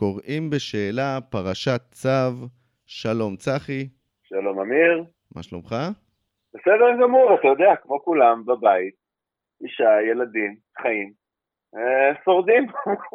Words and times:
קוראים 0.00 0.50
בשאלה 0.50 1.18
פרשת 1.30 1.80
צו, 1.90 2.48
שלום 2.86 3.36
צחי. 3.36 3.88
שלום 4.22 4.60
אמיר. 4.60 5.04
מה 5.36 5.42
שלומך? 5.42 5.74
בסדר 6.54 6.86
גמור, 7.02 7.34
אתה 7.34 7.48
יודע, 7.48 7.76
כמו 7.82 8.02
כולם, 8.04 8.44
בבית, 8.46 8.94
אישה, 9.60 9.90
ילדים, 10.10 10.56
חיים, 10.82 11.12
אה, 11.76 12.24
שורדים, 12.24 12.66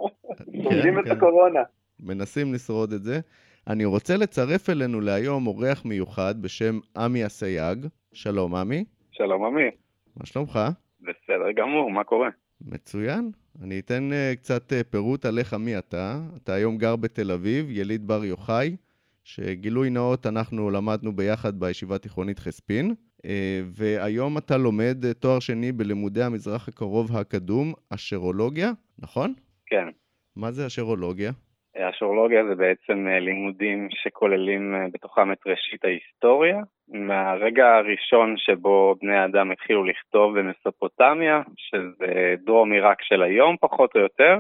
שורדים 0.63 0.93
כן, 0.93 0.99
את 0.99 1.05
כן. 1.05 1.11
הקורונה. 1.11 1.63
מנסים 1.99 2.53
לשרוד 2.53 2.91
את 2.93 3.03
זה. 3.03 3.19
אני 3.67 3.85
רוצה 3.85 4.13
לצרף 4.17 4.69
אלינו 4.69 5.01
להיום 5.01 5.47
אורח 5.47 5.85
מיוחד 5.85 6.41
בשם 6.41 6.79
עמי 6.97 7.25
אסייג. 7.25 7.77
שלום 8.13 8.55
עמי, 8.55 8.85
שלום 9.11 9.45
עמי, 9.45 9.69
מה 10.17 10.25
שלומך? 10.25 10.59
בסדר 11.01 11.51
גמור, 11.55 11.91
מה 11.91 12.03
קורה? 12.03 12.29
מצוין. 12.61 13.31
אני 13.61 13.79
אתן 13.79 14.09
uh, 14.11 14.35
קצת 14.35 14.71
uh, 14.71 14.83
פירוט 14.89 15.25
עליך 15.25 15.53
מי 15.53 15.77
אתה. 15.77 16.21
אתה 16.35 16.53
היום 16.53 16.77
גר 16.77 16.95
בתל 16.95 17.31
אביב, 17.31 17.65
יליד 17.69 18.07
בר 18.07 18.25
יוחאי, 18.25 18.75
שגילוי 19.23 19.89
נאות 19.89 20.25
אנחנו 20.25 20.69
למדנו 20.69 21.15
ביחד 21.15 21.59
בישיבה 21.59 21.97
תיכונית 21.97 22.39
חספין, 22.39 22.93
uh, 23.17 23.23
והיום 23.71 24.37
אתה 24.37 24.57
לומד 24.57 25.05
uh, 25.09 25.13
תואר 25.13 25.39
שני 25.39 25.71
בלימודי 25.71 26.23
המזרח 26.23 26.67
הקרוב 26.67 27.17
הקדום, 27.17 27.73
אשרולוגיה, 27.89 28.71
נכון? 28.99 29.33
כן, 29.65 29.87
מה 30.35 30.51
זה 30.51 30.67
אשרולוגיה? 30.67 31.31
אשורולוגיה 31.77 32.45
זה 32.45 32.55
בעצם 32.55 33.07
אה, 33.07 33.19
לימודים 33.19 33.87
שכוללים 33.91 34.75
אה, 34.75 34.85
בתוכם 34.93 35.31
את 35.31 35.37
ראשית 35.47 35.85
ההיסטוריה, 35.85 36.57
מהרגע 36.87 37.75
הראשון 37.75 38.37
שבו 38.37 38.95
בני 39.01 39.17
האדם 39.17 39.51
התחילו 39.51 39.83
לכתוב 39.83 40.39
במסופוטמיה, 40.39 41.41
שזה 41.57 42.35
דרום 42.45 42.71
עיראק 42.71 43.01
של 43.01 43.23
היום 43.23 43.55
פחות 43.61 43.95
או 43.95 43.99
יותר, 43.99 44.37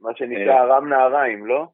מה 0.00 0.10
שנקרא 0.16 0.62
ארם 0.62 0.88
נהריים, 0.88 1.46
לא? 1.46 1.66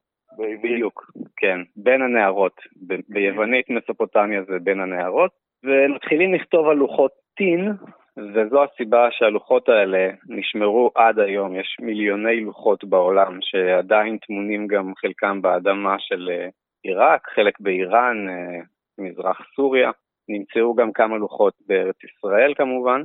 בדיוק, 0.63 1.11
כן, 1.37 1.59
בין 1.75 2.01
הנהרות, 2.01 2.61
ביוונית 3.09 3.69
מסופוטמיה 3.69 4.43
זה 4.43 4.59
בין 4.59 4.79
הנהרות, 4.79 5.31
ומתחילים 5.63 6.33
לכתוב 6.33 6.67
על 6.67 6.77
לוחות 6.77 7.11
טין, 7.37 7.71
וזו 8.17 8.63
הסיבה 8.63 9.07
שהלוחות 9.11 9.69
האלה 9.69 10.09
נשמרו 10.29 10.91
עד 10.95 11.19
היום. 11.19 11.55
יש 11.55 11.77
מיליוני 11.81 12.41
לוחות 12.41 12.83
בעולם 12.83 13.37
שעדיין 13.41 14.17
טמונים 14.17 14.67
גם 14.67 14.93
חלקם 14.95 15.41
באדמה 15.41 15.95
של 15.99 16.29
אה, 16.31 16.47
עיראק, 16.83 17.27
חלק 17.35 17.59
באיראן, 17.59 18.29
אה, 18.29 18.59
מזרח 18.97 19.41
סוריה. 19.55 19.91
נמצאו 20.29 20.75
גם 20.75 20.91
כמה 20.91 21.17
לוחות 21.17 21.53
בארץ 21.67 21.95
ישראל 22.03 22.53
כמובן. 22.53 23.01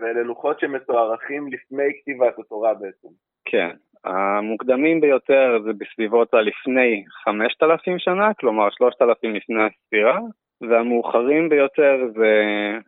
ואלה 0.00 0.22
לוחות 0.22 0.60
שמתוארכים 0.60 1.52
לפני 1.52 1.84
כתיבת 2.00 2.38
התורה 2.38 2.74
בעצם. 2.74 3.08
כן. 3.44 3.70
המוקדמים 4.04 5.00
ביותר 5.00 5.58
זה 5.64 5.70
בסביבות 5.72 6.34
הלפני 6.34 7.04
5,000 7.24 7.98
שנה, 7.98 8.34
כלומר 8.34 8.68
3,000 8.70 9.34
לפני 9.34 9.62
הספירה, 9.62 10.18
והמאוחרים 10.60 11.48
ביותר 11.48 11.94
זה 12.14 12.32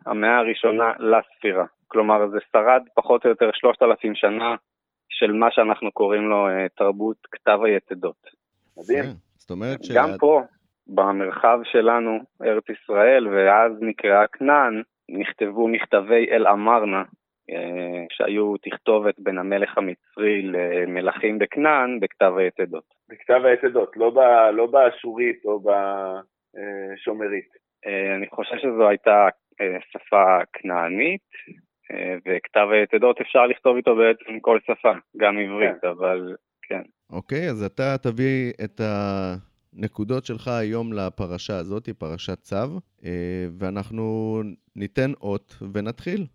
המאה 0.05 0.37
הראשונה 0.37 0.91
לספירה. 0.99 1.65
כלומר, 1.87 2.27
זה 2.29 2.37
שרד 2.51 2.81
פחות 2.95 3.25
או 3.25 3.29
יותר 3.29 3.49
3,000 3.53 4.15
שנה 4.15 4.55
של 5.09 5.31
מה 5.31 5.47
שאנחנו 5.51 5.91
קוראים 5.91 6.29
לו 6.29 6.47
אה, 6.47 6.65
תרבות 6.77 7.17
כתב 7.31 7.59
היתדות. 7.63 8.21
מדהים. 8.77 9.03
כן. 9.03 9.09
זאת 9.37 9.51
אומרת 9.51 9.83
ש... 9.83 9.91
גם 9.95 10.09
פה, 10.19 10.41
במרחב 10.87 11.59
שלנו, 11.63 12.19
ארץ 12.43 12.63
ישראל, 12.69 13.27
ואז 13.27 13.71
נקראה 13.81 14.27
כנען, 14.27 14.81
נכתבו 15.09 15.67
מכתבי 15.67 16.27
אל-אמרנה, 16.31 17.03
אה, 17.49 18.05
שהיו 18.09 18.57
תכתובת 18.57 19.19
בין 19.19 19.37
המלך 19.37 19.77
המצרי 19.77 20.41
למלכים 20.41 21.39
בכנען 21.39 21.99
בכתב 21.99 22.33
היתדות. 22.37 22.83
בכתב 23.09 23.41
היתדות, 23.45 23.97
לא, 23.97 24.09
ב, 24.09 24.19
לא 24.53 24.65
באשורית 24.65 25.45
או 25.45 25.59
בשומרית. 25.59 26.36
אה, 27.85 28.15
אני 28.15 28.27
חושב 28.29 28.55
שזו 28.57 28.87
הייתה 28.89 29.27
אה, 29.61 29.77
שפה 29.91 30.37
כנענית, 30.53 31.29
אה, 31.91 32.15
וכתב 32.25 32.67
היתדות 32.71 33.21
אפשר 33.21 33.47
לכתוב 33.47 33.75
איתו 33.75 33.95
בעצם 33.95 34.39
כל 34.39 34.59
שפה, 34.67 34.91
גם 35.17 35.37
עברית, 35.37 35.83
אבל 35.83 36.35
כן. 36.61 36.81
אוקיי, 37.09 37.49
אז 37.49 37.63
אתה 37.63 37.97
תביא 37.97 38.53
את 38.63 38.81
הנקודות 38.83 40.25
שלך 40.25 40.47
היום 40.47 40.93
לפרשה 40.93 41.57
הזאת, 41.57 41.89
פרשת 41.89 42.39
צו, 42.41 42.79
אה, 43.05 43.45
ואנחנו 43.59 44.41
ניתן 44.75 45.11
אות 45.21 45.55
ונתחיל. 45.73 46.25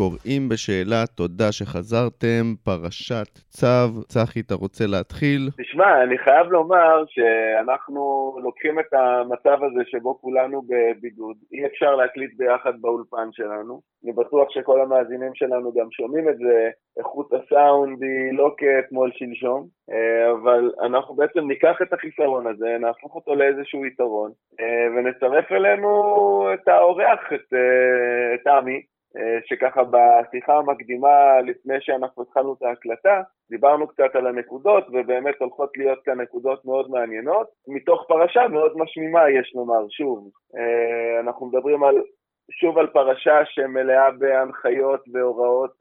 קוראים 0.00 0.48
בשאלה 0.48 1.02
תודה 1.16 1.52
שחזרתם, 1.52 2.44
פרשת 2.64 3.32
צו. 3.48 4.02
צחי, 4.08 4.40
אתה 4.40 4.54
רוצה 4.54 4.84
להתחיל? 4.86 5.42
תשמע, 5.62 6.02
אני 6.02 6.18
חייב 6.18 6.46
לומר 6.46 7.04
שאנחנו 7.08 8.00
לוקחים 8.42 8.80
את 8.80 8.92
המצב 8.92 9.64
הזה 9.64 9.82
שבו 9.86 10.20
כולנו 10.20 10.62
בבידוד. 10.62 11.36
אי 11.52 11.66
אפשר 11.66 11.94
להקליט 11.96 12.30
ביחד 12.36 12.72
באולפן 12.80 13.28
שלנו. 13.32 13.80
אני 14.04 14.12
בטוח 14.12 14.50
שכל 14.50 14.80
המאזינים 14.80 15.34
שלנו 15.34 15.72
גם 15.72 15.86
שומעים 15.90 16.28
את 16.28 16.38
זה. 16.38 16.70
איכות 16.98 17.32
הסאונד 17.32 18.02
היא 18.02 18.38
לא 18.38 18.54
כאתמול 18.58 19.10
שלשום, 19.14 19.66
אה, 19.90 20.30
אבל 20.30 20.72
אנחנו 20.82 21.14
בעצם 21.14 21.40
ניקח 21.48 21.76
את 21.82 21.92
החיסרון 21.92 22.46
הזה, 22.46 22.76
נהפוך 22.80 23.14
אותו 23.14 23.34
לאיזשהו 23.34 23.86
יתרון, 23.86 24.30
אה, 24.60 24.86
ונצרף 24.96 25.52
אלינו 25.52 25.90
את 26.54 26.68
האורח, 26.68 27.20
את, 27.34 27.54
אה, 27.54 28.34
את 28.34 28.46
עמי. 28.46 28.82
שככה 29.44 29.82
בשיחה 29.84 30.56
המקדימה 30.56 31.40
לפני 31.40 31.76
שאנחנו 31.80 32.22
התחלנו 32.22 32.52
את 32.52 32.62
ההקלטה, 32.62 33.22
דיברנו 33.50 33.86
קצת 33.86 34.14
על 34.14 34.26
הנקודות 34.26 34.86
ובאמת 34.92 35.34
הולכות 35.40 35.70
להיות 35.76 35.98
כאן 36.04 36.20
נקודות 36.20 36.64
מאוד 36.64 36.90
מעניינות, 36.90 37.46
מתוך 37.68 38.04
פרשה 38.08 38.48
מאוד 38.48 38.72
משמימה 38.76 39.30
יש 39.30 39.52
לומר, 39.54 39.88
שוב, 39.90 40.30
אנחנו 41.20 41.46
מדברים 41.46 41.84
על, 41.84 41.94
שוב 42.50 42.78
על 42.78 42.86
פרשה 42.86 43.44
שמלאה 43.44 44.10
בהנחיות 44.10 45.04
והוראות 45.12 45.72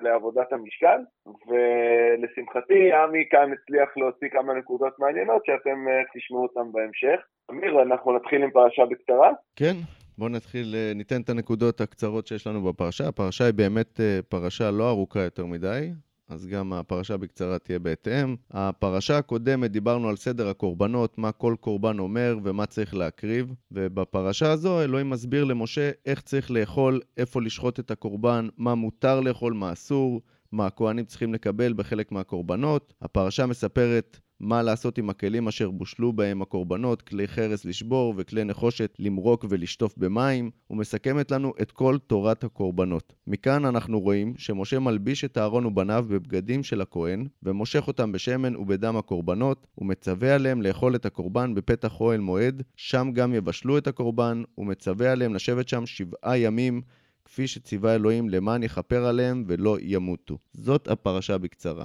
לעבודת 0.00 0.52
המשכן, 0.52 1.02
ולשמחתי 1.26 2.92
עמי 2.92 3.24
כאן 3.30 3.52
הצליח 3.52 3.96
להוציא 3.96 4.28
כמה 4.28 4.54
נקודות 4.54 4.98
מעניינות 4.98 5.44
שאתם 5.44 5.86
תשמעו 6.14 6.42
אותן 6.42 6.72
בהמשך. 6.72 7.20
אמיר, 7.50 7.82
אנחנו 7.82 8.16
נתחיל 8.16 8.42
עם 8.42 8.50
פרשה 8.50 8.86
בקצרה? 8.86 9.32
כן. 9.56 10.03
בואו 10.18 10.28
נתחיל, 10.28 10.74
ניתן 10.94 11.20
את 11.20 11.30
הנקודות 11.30 11.80
הקצרות 11.80 12.26
שיש 12.26 12.46
לנו 12.46 12.64
בפרשה. 12.64 13.08
הפרשה 13.08 13.44
היא 13.44 13.54
באמת 13.54 14.00
פרשה 14.28 14.70
לא 14.70 14.88
ארוכה 14.88 15.20
יותר 15.20 15.46
מדי, 15.46 15.90
אז 16.28 16.46
גם 16.46 16.72
הפרשה 16.72 17.16
בקצרה 17.16 17.58
תהיה 17.58 17.78
בהתאם. 17.78 18.36
הפרשה 18.50 19.18
הקודמת 19.18 19.70
דיברנו 19.70 20.08
על 20.08 20.16
סדר 20.16 20.48
הקורבנות, 20.48 21.18
מה 21.18 21.32
כל 21.32 21.54
קורבן 21.60 21.98
אומר 21.98 22.38
ומה 22.44 22.66
צריך 22.66 22.94
להקריב, 22.94 23.54
ובפרשה 23.72 24.52
הזו 24.52 24.82
אלוהים 24.82 25.10
מסביר 25.10 25.44
למשה 25.44 25.90
איך 26.06 26.20
צריך 26.20 26.50
לאכול, 26.50 27.00
איפה 27.16 27.42
לשחוט 27.42 27.80
את 27.80 27.90
הקורבן, 27.90 28.48
מה 28.56 28.74
מותר 28.74 29.20
לאכול, 29.20 29.52
מה 29.52 29.72
אסור, 29.72 30.20
מה 30.54 30.66
הכוהנים 30.66 31.04
צריכים 31.04 31.34
לקבל 31.34 31.72
בחלק 31.72 32.12
מהקורבנות. 32.12 32.94
הפרשה 33.02 33.46
מספרת 33.46 34.20
מה 34.40 34.62
לעשות 34.62 34.98
עם 34.98 35.10
הכלים 35.10 35.48
אשר 35.48 35.70
בושלו 35.70 36.12
בהם 36.12 36.42
הקורבנות, 36.42 37.02
כלי 37.02 37.28
חרס 37.28 37.64
לשבור 37.64 38.14
וכלי 38.16 38.44
נחושת 38.44 38.96
למרוק 38.98 39.44
ולשטוף 39.48 39.98
במים, 39.98 40.50
ומסכמת 40.70 41.30
לנו 41.30 41.52
את 41.62 41.72
כל 41.72 41.98
תורת 42.06 42.44
הקורבנות. 42.44 43.14
מכאן 43.26 43.64
אנחנו 43.64 44.00
רואים 44.00 44.34
שמשה 44.36 44.78
מלביש 44.78 45.24
את 45.24 45.38
אהרון 45.38 45.66
ובניו 45.66 46.04
בבגדים 46.08 46.62
של 46.62 46.80
הכהן, 46.80 47.26
ומושך 47.42 47.86
אותם 47.86 48.12
בשמן 48.12 48.56
ובדם 48.56 48.96
הקורבנות, 48.96 49.66
ומצווה 49.78 50.34
עליהם 50.34 50.62
לאכול 50.62 50.94
את 50.94 51.06
הקורבן 51.06 51.54
בפתח 51.54 52.00
אוהל 52.00 52.20
מועד, 52.20 52.62
שם 52.76 53.10
גם 53.14 53.34
יבשלו 53.34 53.78
את 53.78 53.86
הקורבן, 53.86 54.42
ומצווה 54.58 55.12
עליהם 55.12 55.34
לשבת 55.34 55.68
שם 55.68 55.86
שבעה 55.86 56.38
ימים, 56.38 56.82
כפי 57.24 57.46
שציווה 57.46 57.94
אלוהים 57.94 58.28
למען 58.28 58.62
יכפר 58.62 59.04
עליהם 59.08 59.44
ולא 59.46 59.76
ימותו. 59.80 60.34
זאת 60.52 60.88
הפרשה 60.88 61.38
בקצרה. 61.38 61.84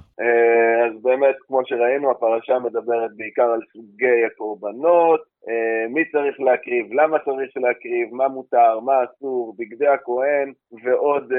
אז 0.86 1.02
באמת, 1.02 1.36
כמו 1.48 1.62
שראינו, 1.66 2.12
הפרשה 2.12 2.60
מדברת 2.60 3.12
בעיקר 3.16 3.44
על 3.44 3.60
סוגי 3.74 4.26
הקורבנות, 4.28 5.22
מי 5.90 6.06
צריך 6.12 6.40
להקריב, 6.40 6.94
למה 6.94 7.20
צריך 7.20 7.52
להקריב, 7.58 8.14
מה 8.14 8.28
מותר, 8.28 8.80
מה 8.80 9.04
אסור, 9.04 9.56
בגדי 9.58 9.88
הכהן 9.88 10.54
ועוד 10.84 11.34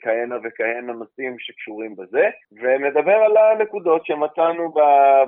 כהנה 0.00 0.36
וכהנה 0.44 0.92
נושאים 0.92 1.38
שקשורים 1.38 1.96
בזה. 1.96 2.30
ונדבר 2.52 3.14
על 3.14 3.36
הנקודות 3.36 4.06
שמצאנו 4.06 4.74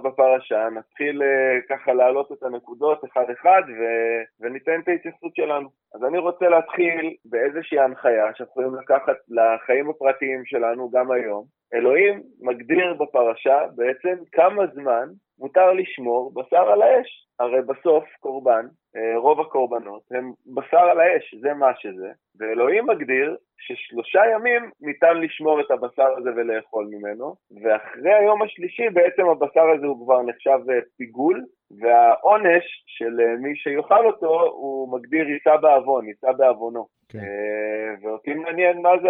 בפרשה, 0.02 0.68
נתחיל 0.70 1.22
ככה 1.68 1.92
להעלות 1.92 2.32
את 2.32 2.42
הנקודות 2.42 3.04
אחד-אחד 3.04 3.62
ו- 3.68 4.22
וניתן 4.40 4.80
את 4.82 4.88
ההתייחסות 4.88 5.36
שלנו. 5.36 5.68
אז 5.94 6.04
אני 6.04 6.18
רוצה 6.18 6.48
להתחיל 6.48 7.14
באיזושהי 7.24 7.78
הנחיה 7.78 8.24
שאנחנו 8.34 8.62
יכולים 8.62 8.74
לקחת 8.74 9.16
לחיים 9.28 9.90
הפרטיים 9.90 10.44
שלנו 10.44 10.90
גם 10.90 11.10
היום, 11.10 11.44
אלוהים 11.74 12.22
מגדיר 12.40 12.94
בפרשה 12.94 13.58
בעצם 13.74 14.22
כמה 14.32 14.66
זמן 14.74 15.08
מותר 15.38 15.72
לשמור 15.72 16.32
בשר 16.34 16.70
על 16.70 16.82
האש. 16.82 17.24
הרי 17.38 17.62
בסוף 17.62 18.04
קורבן, 18.20 18.66
אה, 18.96 19.18
רוב 19.18 19.40
הקורבנות 19.40 20.02
הם 20.10 20.32
בשר 20.54 20.78
על 20.90 21.00
האש, 21.00 21.34
זה 21.40 21.54
מה 21.54 21.72
שזה. 21.78 22.10
ואלוהים 22.38 22.86
מגדיר 22.86 23.36
ששלושה 23.58 24.20
ימים 24.34 24.70
ניתן 24.80 25.16
לשמור 25.16 25.60
את 25.60 25.70
הבשר 25.70 26.08
הזה 26.18 26.30
ולאכול 26.36 26.86
ממנו, 26.90 27.34
ואחרי 27.62 28.14
היום 28.14 28.42
השלישי 28.42 28.88
בעצם 28.92 29.22
הבשר 29.28 29.68
הזה 29.76 29.86
הוא 29.86 30.04
כבר 30.04 30.22
נחשב 30.22 30.58
אה, 30.70 30.78
פיגול, 30.96 31.44
והעונש 31.80 32.64
של 32.86 33.20
אה, 33.20 33.36
מי 33.40 33.56
שיאכל 33.56 34.06
אותו 34.06 34.42
הוא 34.42 34.98
מגדיר 34.98 35.28
יישא 35.28 35.56
בעוון, 35.56 36.08
יישא 36.08 36.32
בעוונו. 36.32 36.86
כן. 37.20 38.06
ואותי 38.06 38.34
מעניין 38.34 38.82
מה 38.82 38.90
זה, 39.02 39.08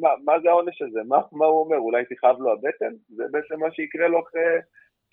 מה, 0.00 0.08
מה 0.24 0.40
זה 0.40 0.48
העונש 0.48 0.82
הזה, 0.82 1.00
מה, 1.08 1.18
מה 1.32 1.46
הוא 1.46 1.64
אומר, 1.64 1.76
אולי 1.76 2.04
תכאב 2.04 2.36
לו 2.40 2.52
הבטן? 2.52 2.92
זה 3.08 3.24
בעצם 3.30 3.60
מה 3.60 3.70
שיקרה 3.70 4.08
לו 4.08 4.20
אחרי... 4.20 4.58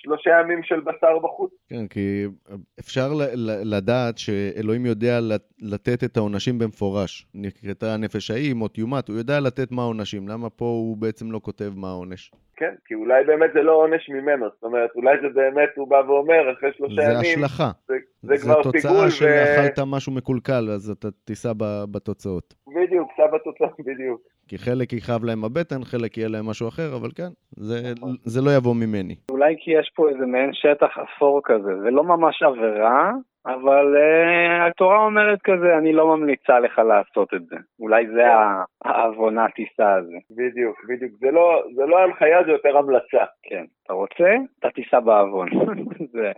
שלושה 0.05 0.29
ימים 0.41 0.63
של 0.63 0.79
בשר 0.79 1.19
בחוץ. 1.19 1.51
כן, 1.69 1.87
כי 1.87 2.25
אפשר 2.79 3.07
לדעת 3.63 4.17
שאלוהים 4.17 4.85
יודע 4.85 5.19
לתת 5.59 6.03
את 6.03 6.17
העונשים 6.17 6.59
במפורש. 6.59 7.27
נקראתה 7.33 7.93
הנפש 7.93 8.31
ההיא, 8.31 8.53
מות 8.53 8.77
יומת, 8.77 9.07
הוא 9.07 9.17
יודע 9.17 9.39
לתת 9.39 9.71
מה 9.71 9.81
העונשים. 9.81 10.27
למה 10.27 10.49
פה 10.49 10.65
הוא 10.65 10.97
בעצם 10.97 11.31
לא 11.31 11.39
כותב 11.43 11.71
מה 11.75 11.89
העונש? 11.89 12.31
כן, 12.57 12.73
כי 12.85 12.93
אולי 12.93 13.23
באמת 13.23 13.49
זה 13.53 13.61
לא 13.61 13.71
עונש 13.71 14.09
ממנו, 14.09 14.45
זאת 14.53 14.63
אומרת, 14.63 14.89
אולי 14.95 15.15
זה 15.21 15.27
באמת, 15.33 15.69
הוא 15.75 15.87
בא 15.87 16.01
ואומר, 16.07 16.53
אחרי 16.53 16.69
שלושה 16.77 16.95
זה 16.95 17.01
ימים... 17.01 17.39
זה 17.39 17.45
השלכה. 17.45 17.71
זה, 17.87 17.95
זה 18.21 18.37
כבר 18.37 18.71
פיגול 18.71 18.71
ו... 18.71 18.81
זה 18.81 18.81
תוצאה 18.81 19.09
שאכלת 19.11 19.79
משהו 19.87 20.11
מקולקל, 20.11 20.69
אז 20.69 20.89
אתה 20.89 21.07
תישא 21.23 21.51
בתוצאות. 21.91 22.53
בדיוק, 22.67 23.09
תישא 23.09 23.27
בתוצאות, 23.33 23.71
בדיוק. 23.79 24.21
כי 24.49 24.57
חלק 24.57 24.93
יכאב 24.93 25.23
להם 25.23 25.45
הבטן, 25.45 25.83
חלק 25.83 26.17
יהיה 26.17 26.29
להם 26.29 26.49
משהו 26.49 26.67
אחר, 26.67 26.95
אבל 26.99 27.09
כן, 27.15 27.31
זה, 27.51 27.75
נכון. 27.97 28.15
זה 28.23 28.41
לא 28.41 28.51
יבוא 28.57 28.75
ממני. 28.75 29.15
אולי 29.31 29.55
כי 29.59 29.71
יש 29.71 29.91
פה 29.95 30.09
איזה 30.09 30.25
מעין 30.25 30.53
שטח 30.53 30.97
אפור 30.97 31.41
כזה, 31.43 31.71
זה 31.83 31.91
לא 31.91 32.03
ממש 32.03 32.43
עבירה, 32.43 33.11
אבל 33.45 33.95
uh, 33.95 34.69
התורה 34.69 35.05
אומרת 35.05 35.39
כזה, 35.43 35.77
אני 35.77 35.93
לא 35.93 36.17
ממליצה 36.17 36.59
לך 36.59 36.79
לעשות 36.79 37.33
את 37.33 37.45
זה. 37.45 37.55
אולי 37.79 38.07
זה 38.07 38.13
כן. 38.13 38.89
העוונה 38.89 39.45
טיסה 39.55 39.93
הזה. 39.93 40.17
בדיוק, 40.31 40.85
בדיוק. 40.89 41.11
זה 41.19 41.31
לא, 41.31 41.63
זה 41.75 41.85
לא 41.85 42.03
הנחיה, 42.03 42.43
זה 42.45 42.51
יותר 42.51 42.77
המלצה. 42.77 43.23
כן. 43.43 43.65
אתה 43.83 43.93
רוצה? 43.93 44.29
אתה 44.59 44.69
תיסע 44.69 44.99
בעוון. 44.99 45.49
זה. 46.13 46.31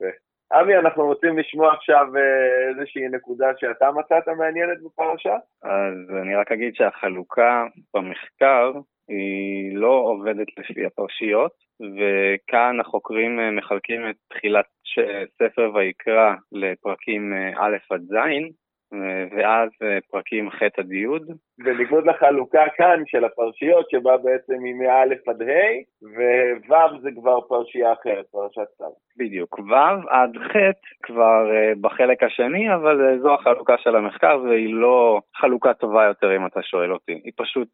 עמי, 0.54 0.76
אנחנו 0.76 1.06
רוצים 1.06 1.38
לשמוע 1.38 1.72
עכשיו 1.72 2.06
אה, 2.16 2.68
איזושהי 2.68 3.08
נקודה 3.08 3.46
שאתה 3.58 3.90
מצאת 3.90 4.28
מעניינת 4.28 4.82
בפרשה? 4.82 5.36
אז 5.62 6.16
אני 6.22 6.34
רק 6.36 6.52
אגיד 6.52 6.74
שהחלוקה 6.74 7.66
במחקר 7.94 8.72
היא 9.08 9.76
לא 9.76 10.02
עובדת 10.04 10.46
לפי 10.58 10.86
הפרשיות, 10.86 11.52
וכאן 11.80 12.80
החוקרים 12.80 13.40
אה, 13.40 13.50
מחלקים 13.50 14.10
את 14.10 14.16
תחילת 14.28 14.64
ספר 15.38 15.70
ויקרא 15.74 16.34
לפרקים 16.52 17.32
אה, 17.32 17.66
א' 17.66 17.76
עד 17.90 18.00
ז', 18.00 18.16
ואז 19.36 19.70
פרקים 20.10 20.50
ח' 20.50 20.62
עד 20.62 20.92
י'. 20.92 21.06
בניגוד 21.58 22.06
לחלוקה 22.06 22.64
כאן 22.76 23.02
של 23.06 23.24
הפרשיות, 23.24 23.90
שבה 23.90 24.16
בעצם 24.16 24.64
היא 24.64 24.74
מא' 24.74 25.02
עד 25.02 25.42
ה', 25.42 25.54
וו' 26.68 27.00
זה 27.02 27.10
כבר 27.20 27.40
פרשייה 27.40 27.92
אחרת, 27.92 28.24
פרשת 28.30 28.68
צו. 28.78 28.94
בדיוק, 29.18 29.58
ו' 29.58 30.08
עד 30.10 30.36
ח' 30.38 30.56
כבר 31.02 31.50
uh, 31.50 31.78
בחלק 31.80 32.22
השני, 32.22 32.74
אבל 32.74 33.16
uh, 33.16 33.22
זו 33.22 33.34
החלוקה 33.34 33.78
של 33.78 33.96
המחקר 33.96 34.40
והיא 34.44 34.74
לא 34.74 35.20
חלוקה 35.36 35.74
טובה 35.74 36.04
יותר 36.04 36.36
אם 36.36 36.46
אתה 36.46 36.62
שואל 36.62 36.92
אותי. 36.92 37.20
היא 37.24 37.32
פשוט 37.36 37.68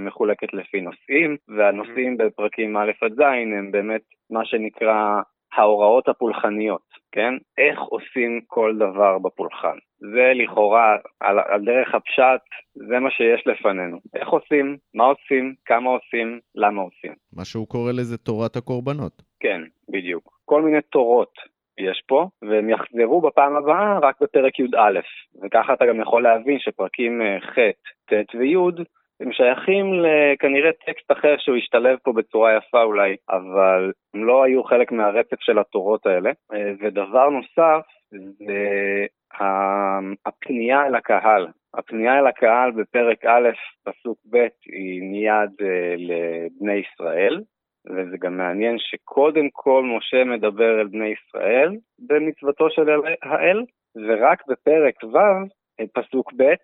מחולקת 0.00 0.54
לפי 0.54 0.80
נושאים, 0.80 1.36
והנושאים 1.56 2.16
בפרקים 2.16 2.76
א' 2.76 2.90
עד 3.02 3.12
ז' 3.12 3.20
הם 3.20 3.70
באמת 3.70 4.02
מה 4.30 4.44
שנקרא 4.44 5.20
ההוראות 5.56 6.08
הפולחניות, 6.08 6.93
כן? 7.14 7.34
איך 7.58 7.78
עושים 7.80 8.40
כל 8.46 8.74
דבר 8.76 9.18
בפולחן. 9.18 9.76
זה 9.98 10.32
לכאורה, 10.34 10.96
על, 11.20 11.38
על 11.38 11.64
דרך 11.64 11.94
הפשט, 11.94 12.42
זה 12.74 12.98
מה 12.98 13.10
שיש 13.10 13.46
לפנינו. 13.46 13.98
איך 14.14 14.28
עושים, 14.28 14.76
מה 14.94 15.04
עושים, 15.04 15.54
כמה 15.64 15.90
עושים, 15.90 16.40
למה 16.54 16.82
עושים. 16.82 17.14
מה 17.32 17.44
שהוא 17.44 17.68
קורא 17.68 17.92
לזה 17.92 18.18
תורת 18.18 18.56
הקורבנות. 18.56 19.22
כן, 19.40 19.60
בדיוק. 19.88 20.40
כל 20.44 20.62
מיני 20.62 20.82
תורות 20.82 21.34
יש 21.78 22.02
פה, 22.06 22.28
והם 22.42 22.70
יחזרו 22.70 23.20
בפעם 23.20 23.56
הבאה 23.56 23.98
רק 23.98 24.16
בפרק 24.22 24.58
י"א, 24.58 25.00
וככה 25.42 25.74
אתה 25.74 25.86
גם 25.86 26.00
יכול 26.00 26.22
להבין 26.22 26.58
שפרקים 26.58 27.22
אה, 27.22 27.40
ח', 27.40 27.58
ט' 28.12 28.34
וי' 28.34 28.84
הם 29.24 29.32
שייכים 29.32 29.86
לכנראה 29.94 30.70
טקסט 30.86 31.12
אחר 31.12 31.34
שהוא 31.38 31.56
השתלב 31.56 31.98
פה 32.02 32.12
בצורה 32.12 32.56
יפה 32.56 32.82
אולי, 32.82 33.16
אבל 33.30 33.92
הם 34.14 34.24
לא 34.24 34.44
היו 34.44 34.64
חלק 34.64 34.92
מהרצף 34.92 35.36
של 35.40 35.58
התורות 35.58 36.06
האלה. 36.06 36.30
אה, 36.52 36.72
ודבר 36.80 37.28
נוסף, 37.28 37.86
זה 38.10 39.06
הפנייה 40.26 40.86
אל 40.86 40.94
הקהל. 40.94 41.46
הפנייה 41.74 42.18
אל 42.18 42.26
הקהל 42.26 42.70
בפרק 42.70 43.24
א', 43.24 43.48
פסוק 43.84 44.18
ב', 44.30 44.46
היא 44.66 45.02
מיד 45.02 45.50
אה, 45.62 45.94
לבני 45.96 46.74
ישראל, 46.74 47.40
וזה 47.86 48.16
גם 48.20 48.36
מעניין 48.36 48.76
שקודם 48.78 49.48
כל 49.52 49.82
משה 49.96 50.24
מדבר 50.24 50.80
אל 50.80 50.86
בני 50.86 51.12
ישראל 51.12 51.76
במצוותו 51.98 52.70
של 52.70 52.90
האל, 53.22 53.62
ורק 53.96 54.42
בפרק 54.48 54.94
ו', 55.04 55.18
פסוק 55.94 56.32
ב', 56.36 56.54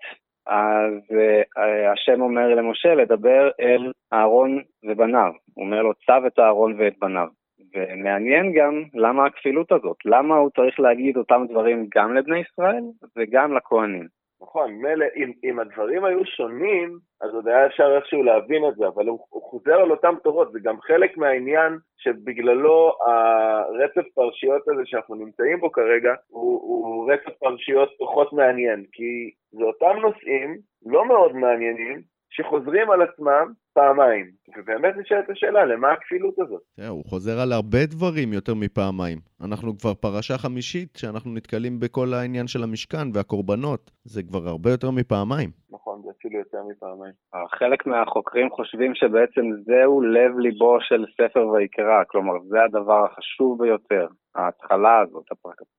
אז 0.50 0.93
uh, 1.11 1.61
השם 1.93 2.20
אומר 2.20 2.55
למשה 2.55 2.94
לדבר 2.94 3.50
אל 3.61 3.93
אהרון 4.12 4.62
ובניו. 4.85 5.32
הוא 5.55 5.64
אומר 5.64 5.82
לו, 5.82 5.94
צו 5.94 6.26
את 6.26 6.38
אהרון 6.38 6.75
ואת 6.79 6.99
בניו. 6.99 7.29
ומעניין 7.75 8.52
גם 8.52 8.82
למה 8.94 9.26
הכפילות 9.26 9.73
הזאת, 9.73 9.97
למה 10.05 10.37
הוא 10.37 10.50
צריך 10.50 10.81
להגיד 10.81 11.17
אותם 11.17 11.44
דברים 11.49 11.87
גם 11.97 12.14
לבני 12.14 12.38
ישראל 12.38 12.82
וגם 13.17 13.56
לכהנים. 13.56 14.19
נכון, 14.42 14.72
מילא, 14.72 15.06
אם, 15.16 15.32
אם 15.44 15.58
הדברים 15.58 16.04
היו 16.04 16.25
שונים, 16.25 16.98
אז 17.20 17.34
עוד 17.34 17.48
היה 17.48 17.66
אפשר 17.66 17.96
איכשהו 17.96 18.22
להבין 18.22 18.69
את 18.69 18.76
זה, 18.76 18.87
אבל 18.87 19.06
הוא, 19.08 19.19
הוא 19.28 19.42
חוזר 19.42 19.75
על 19.75 19.90
אותם 19.90 20.14
תורות, 20.22 20.52
זה 20.52 20.58
גם 20.62 20.81
חלק 20.81 21.16
מהעניין 21.16 21.78
שבגללו 21.96 22.92
הרצף 23.06 24.08
פרשיות 24.14 24.69
הזה 24.69 24.82
שאנחנו 24.84 25.14
נמצאים 25.14 25.60
בו 25.60 25.72
כרגע, 25.72 26.14
הוא, 26.28 26.60
הוא 26.62 27.12
רצף 27.12 27.38
פרשיות 27.38 27.88
פחות 27.98 28.32
מעניין, 28.32 28.84
כי 28.92 29.31
זה 29.50 29.64
אותם 29.64 29.96
נושאים 30.02 30.58
לא 30.87 31.08
מאוד 31.08 31.32
מעניינים, 31.37 32.02
שחוזרים 32.30 32.90
על 32.90 33.02
עצמם 33.02 33.52
פעמיים. 33.74 34.26
ובאמת 34.56 34.96
נשאלת 34.96 35.30
השאלה, 35.30 35.64
למה 35.64 35.92
הכפילות 35.92 36.34
הזאת? 36.38 36.60
הוא 36.88 37.04
חוזר 37.04 37.40
על 37.40 37.52
הרבה 37.52 37.86
דברים 37.86 38.32
יותר 38.32 38.54
מפעמיים. 38.54 39.18
אנחנו 39.44 39.78
כבר 39.78 39.94
פרשה 39.94 40.38
חמישית 40.38 40.96
שאנחנו 40.96 41.30
נתקלים 41.34 41.80
בכל 41.80 42.14
העניין 42.14 42.46
של 42.46 42.62
המשכן 42.62 43.06
והקורבנות. 43.14 43.90
זה 44.04 44.22
כבר 44.22 44.49
הרבה 44.49 44.70
יותר 44.70 44.90
מפעמיים. 44.90 45.50
נכון, 45.70 46.02
זה 46.04 46.10
אפילו 46.18 46.38
יותר 46.38 46.58
מפעמיים. 46.70 47.12
חלק 47.58 47.87
מהחוקרים 47.87 48.50
חושבים 48.50 48.94
שבעצם 48.94 49.44
זהו 49.66 50.00
לב 50.00 50.38
ליבו 50.38 50.78
של 50.80 51.04
ספר 51.16 51.49
ויקרא, 51.49 52.02
כלומר 52.08 52.34
זה 52.49 52.58
הדבר 52.64 53.04
החשוב 53.04 53.62
ביותר. 53.62 54.06
ההתחלה 54.34 55.00
הזאת, 55.00 55.25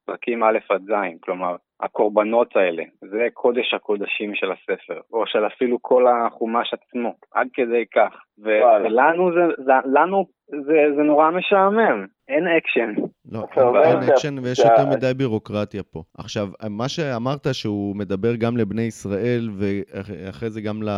הפרקים 0.03 0.43
א' 0.43 0.57
עד 0.69 0.81
ז', 0.81 1.23
כלומר, 1.23 1.55
הקורבנות 1.79 2.55
האלה, 2.55 2.83
זה 3.01 3.27
קודש 3.33 3.73
הקודשים 3.73 4.35
של 4.35 4.51
הספר, 4.51 4.99
או 5.13 5.23
של 5.27 5.47
אפילו 5.47 5.77
כל 5.81 6.05
החומש 6.07 6.73
עצמו, 6.73 7.13
עד 7.33 7.47
כדי 7.53 7.85
כך. 7.93 8.13
ולנו 8.37 9.31
זה, 9.33 9.63
זה, 9.63 9.71
לנו 9.85 10.25
זה, 10.47 10.95
זה 10.95 11.01
נורא 11.01 11.31
משעמם, 11.31 12.05
אין 12.27 12.47
אקשן. 12.57 12.93
לא, 13.31 13.45
אין 13.83 13.97
אקשן 13.97 14.35
ויש 14.43 14.59
יותר 14.59 14.89
מדי 14.89 15.13
בירוקרטיה 15.17 15.83
פה. 15.83 16.03
עכשיו, 16.17 16.47
מה 16.69 16.89
שאמרת 16.89 17.47
שהוא 17.53 17.95
מדבר 17.95 18.35
גם 18.35 18.57
לבני 18.57 18.81
ישראל 18.81 19.49
ואחרי 19.57 20.49
זה 20.49 20.61
גם 20.61 20.83
ל... 20.83 20.89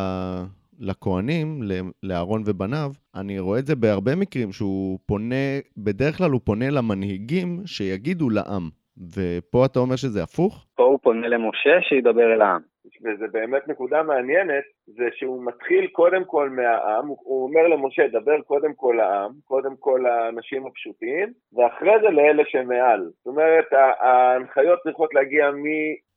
לכהנים, 0.80 1.60
לאהרון 2.04 2.44
ובניו, 2.46 2.92
אני 3.16 3.40
רואה 3.40 3.60
את 3.60 3.66
זה 3.66 3.76
בהרבה 3.76 4.16
מקרים 4.16 4.52
שהוא 4.52 5.00
פונה, 5.06 5.46
בדרך 5.78 6.18
כלל 6.18 6.32
הוא 6.32 6.42
פונה 6.44 6.70
למנהיגים 6.70 7.60
שיגידו 7.66 8.30
לעם. 8.30 8.70
ופה 9.16 9.66
אתה 9.66 9.80
אומר 9.80 9.96
שזה 9.96 10.24
הפוך? 10.24 10.66
פה 10.76 10.84
הוא 10.84 11.00
פונה 11.04 11.28
למשה 11.28 11.82
שידבר 11.82 12.34
אל 12.34 12.42
העם. 12.42 12.62
וזה 13.04 13.26
באמת 13.32 13.68
נקודה 13.68 14.04
מעניינת, 14.04 14.64
זה 14.88 15.04
שהוא 15.14 15.46
מתחיל 15.46 15.88
קודם 15.88 16.24
כל 16.26 16.50
מהעם, 16.50 17.08
הוא 17.08 17.44
אומר 17.44 17.68
למשה, 17.68 18.08
דבר 18.08 18.42
קודם 18.42 18.74
כל 18.74 18.96
לעם, 18.98 19.32
קודם 19.44 19.76
כל 19.80 20.00
לאנשים 20.04 20.66
הפשוטים, 20.66 21.34
ואחרי 21.54 21.94
זה 22.02 22.10
לאלה 22.10 22.44
שמעל. 22.48 23.02
זאת 23.18 23.28
אומרת, 23.28 23.66
ההנחיות 24.00 24.80
צריכות 24.84 25.14
להגיע 25.14 25.52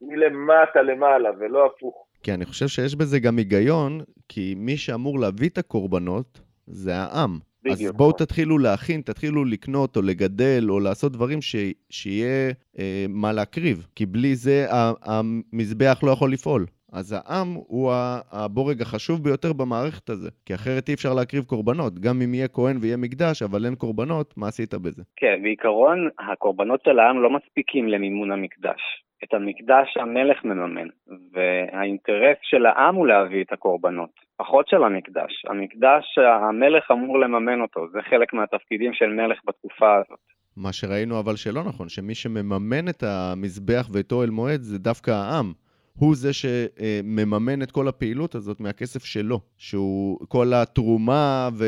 מלמטה 0.01 0.83
למעלה, 0.83 1.31
ולא 1.39 1.67
הפוך. 1.67 2.06
כי 2.27 2.35
אני 2.35 2.45
חושב 2.45 2.69
שיש 2.69 2.95
בזה 2.95 3.19
גם 3.21 3.39
היגיון, 3.39 4.01
כי 4.29 4.55
מי 4.57 4.77
שאמור 4.77 5.19
להביא 5.19 5.49
את 5.49 5.59
הקורבנות 5.59 6.41
זה 6.67 6.97
העם. 6.97 7.39
בדיוק. 7.65 7.91
אז 7.91 7.97
בואו 7.97 8.13
תתחילו 8.13 8.59
להכין, 8.59 9.01
תתחילו 9.01 9.45
לקנות 9.45 9.97
או 9.97 10.03
לגדל 10.03 10.67
או 10.69 10.81
לעשות 10.81 11.13
דברים 11.13 11.43
ש... 11.43 11.57
שיהיה 11.91 12.51
אה, 12.79 13.07
מה 13.09 13.33
להקריב, 13.33 13.87
כי 13.95 14.07
בלי 14.07 14.35
זה 14.35 14.67
המזבח 15.03 16.01
לא 16.03 16.11
יכול 16.11 16.33
לפעול. 16.33 16.67
אז 16.93 17.17
העם 17.19 17.49
הוא 17.55 17.93
הבורג 18.33 18.83
החשוב 18.83 19.25
ביותר 19.25 19.53
במערכת 19.53 20.11
הזה, 20.11 20.31
כי 20.47 20.55
אחרת 20.55 20.89
אי 20.89 20.95
אפשר 20.95 21.15
להקריב 21.15 21.45
קורבנות. 21.45 21.99
גם 21.99 22.23
אם 22.23 22.35
יהיה 22.35 22.49
כהן 22.49 22.77
ויהיה 22.81 22.97
מקדש, 22.97 23.43
אבל 23.43 23.65
אין 23.65 23.75
קורבנות, 23.75 24.35
מה 24.37 24.49
עשית 24.49 24.75
בזה? 24.75 25.03
כן, 25.17 25.43
בעיקרון, 25.43 26.09
הקורבנות 26.33 26.81
של 26.85 26.99
העם 26.99 27.23
לא 27.23 27.31
מספיקים 27.31 27.89
למימון 27.89 28.33
המקדש. 28.33 28.81
את 29.25 29.35
המקדש 29.35 29.97
המלך 29.97 30.45
מממן, 30.45 30.89
והאינטרס 31.33 32.37
של 32.43 32.67
העם 32.67 32.95
הוא 32.95 33.07
להביא 33.07 33.45
את 33.45 33.53
הקורבנות, 33.53 34.11
פחות 34.37 34.69
של 34.69 34.85
המקדש. 34.85 35.45
המקדש, 35.49 36.19
המלך 36.19 36.91
אמור 36.91 37.19
לממן 37.19 37.61
אותו, 37.61 37.89
זה 37.93 37.99
חלק 38.11 38.33
מהתפקידים 38.33 38.93
של 38.95 39.07
מלך 39.07 39.39
בתקופה 39.47 39.95
הזאת. 39.95 40.19
מה 40.57 40.73
שראינו 40.73 41.21
אבל 41.21 41.37
שלא 41.37 41.65
נכון, 41.65 41.89
שמי 41.89 42.15
שמממן 42.15 42.89
את 42.89 43.03
המזבח 43.03 43.89
ואת 43.93 44.13
אוהל 44.13 44.31
מועד 44.31 44.61
זה 44.61 44.79
דווקא 44.79 45.11
העם. 45.11 45.53
הוא 45.99 46.15
זה 46.15 46.33
שמממן 46.33 47.63
את 47.63 47.71
כל 47.71 47.89
הפעילות 47.89 48.35
הזאת 48.35 48.61
מהכסף 48.61 49.05
שלו, 49.05 49.41
שהוא 49.59 50.19
כל 50.29 50.47
התרומה 50.55 51.49
ו... 51.59 51.65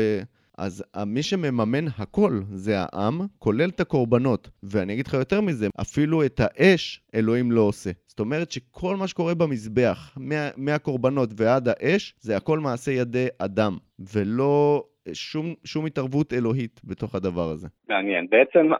אז 0.59 0.83
מי 1.05 1.23
שמממן 1.23 1.85
הכל 1.97 2.31
זה 2.51 2.71
העם, 2.77 3.19
כולל 3.39 3.69
את 3.69 3.79
הקורבנות. 3.79 4.49
ואני 4.63 4.93
אגיד 4.93 5.07
לך 5.07 5.13
יותר 5.13 5.41
מזה, 5.41 5.67
אפילו 5.81 6.25
את 6.25 6.39
האש 6.39 7.01
אלוהים 7.15 7.51
לא 7.51 7.61
עושה. 7.61 7.89
זאת 8.07 8.19
אומרת 8.19 8.51
שכל 8.51 8.95
מה 8.95 9.07
שקורה 9.07 9.35
במזבח, 9.35 10.17
מה, 10.17 10.49
מהקורבנות 10.57 11.29
ועד 11.37 11.67
האש, 11.67 12.13
זה 12.19 12.37
הכל 12.37 12.59
מעשה 12.59 12.91
ידי 12.91 13.27
אדם, 13.39 13.73
ולא 14.13 14.83
שום, 15.13 15.45
שום 15.63 15.85
התערבות 15.85 16.33
אלוהית 16.33 16.81
בתוך 16.83 17.15
הדבר 17.15 17.49
הזה. 17.49 17.67
מעניין. 17.89 18.27
בעצם 18.29 18.71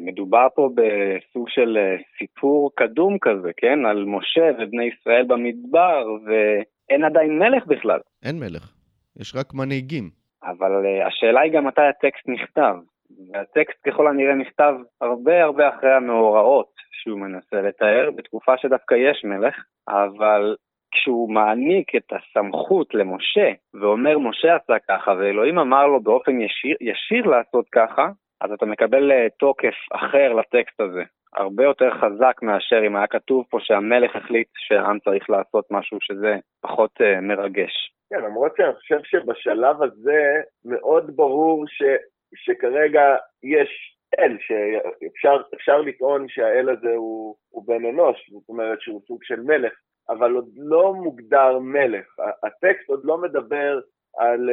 מדובר 0.00 0.46
פה 0.54 0.70
בסוג 0.74 1.48
של 1.48 1.76
אה, 1.76 1.96
סיפור 2.18 2.70
קדום 2.76 3.16
כזה, 3.20 3.50
כן? 3.56 3.78
על 3.86 4.04
משה 4.04 4.46
ובני 4.58 4.84
ישראל 4.84 5.24
במדבר, 5.28 6.06
ואין 6.26 7.04
עדיין 7.04 7.38
מלך 7.38 7.66
בכלל. 7.66 8.00
אין 8.24 8.38
מלך, 8.38 8.72
יש 9.20 9.36
רק 9.36 9.54
מנהיגים. 9.54 10.25
אבל 10.46 10.84
uh, 10.84 11.06
השאלה 11.06 11.40
היא 11.40 11.52
גם 11.52 11.66
מתי 11.66 11.82
הטקסט 11.82 12.28
נכתב. 12.28 12.74
והטקסט 13.32 13.78
ככל 13.88 14.08
הנראה 14.08 14.34
נכתב 14.34 14.74
הרבה 15.00 15.44
הרבה 15.44 15.68
אחרי 15.68 15.92
המאורעות 15.92 16.72
שהוא 16.92 17.18
מנסה 17.18 17.62
לתאר, 17.62 18.10
בתקופה 18.16 18.58
שדווקא 18.58 18.94
יש 18.94 19.24
מלך, 19.24 19.64
אבל 19.88 20.56
כשהוא 20.90 21.30
מעניק 21.30 21.94
את 21.96 22.12
הסמכות 22.12 22.94
למשה, 22.94 23.52
ואומר 23.80 24.18
משה 24.18 24.56
עשה 24.56 24.78
ככה, 24.88 25.14
ואלוהים 25.18 25.58
אמר 25.58 25.86
לו 25.86 26.00
באופן 26.00 26.40
ישיר, 26.40 26.76
ישיר 26.80 27.26
לעשות 27.26 27.66
ככה, 27.72 28.08
אז 28.40 28.52
אתה 28.52 28.66
מקבל 28.66 29.10
uh, 29.10 29.30
תוקף 29.38 29.74
אחר 29.92 30.32
לטקסט 30.32 30.80
הזה, 30.80 31.02
הרבה 31.36 31.64
יותר 31.64 31.90
חזק 31.90 32.42
מאשר 32.42 32.86
אם 32.86 32.96
היה 32.96 33.06
כתוב 33.06 33.44
פה 33.50 33.58
שהמלך 33.60 34.16
החליט 34.16 34.48
שהעם 34.56 34.98
צריך 34.98 35.30
לעשות 35.30 35.64
משהו 35.70 35.98
שזה 36.00 36.36
פחות 36.60 36.90
uh, 37.00 37.20
מרגש. 37.20 37.92
כן, 38.10 38.20
למרות 38.24 38.52
שאני 38.56 38.74
חושב 38.74 38.98
שבשלב 39.04 39.82
הזה 39.82 40.40
מאוד 40.64 41.16
ברור 41.16 41.64
ש, 41.68 41.82
שכרגע 42.34 43.16
יש 43.42 43.96
אל, 44.18 44.36
שאפשר 45.16 45.80
לטעון 45.80 46.28
שהאל 46.28 46.68
הזה 46.68 46.94
הוא, 46.94 47.36
הוא 47.50 47.66
בן 47.66 47.84
אנוש, 47.84 48.30
זאת 48.30 48.48
אומרת 48.48 48.80
שהוא 48.80 49.00
סוג 49.06 49.18
של 49.22 49.40
מלך, 49.40 49.72
אבל 50.08 50.34
עוד 50.34 50.48
לא 50.56 50.94
מוגדר 50.94 51.58
מלך. 51.58 52.06
הטקסט 52.42 52.88
עוד 52.88 53.00
לא 53.04 53.18
מדבר 53.18 53.80
על, 54.18 54.50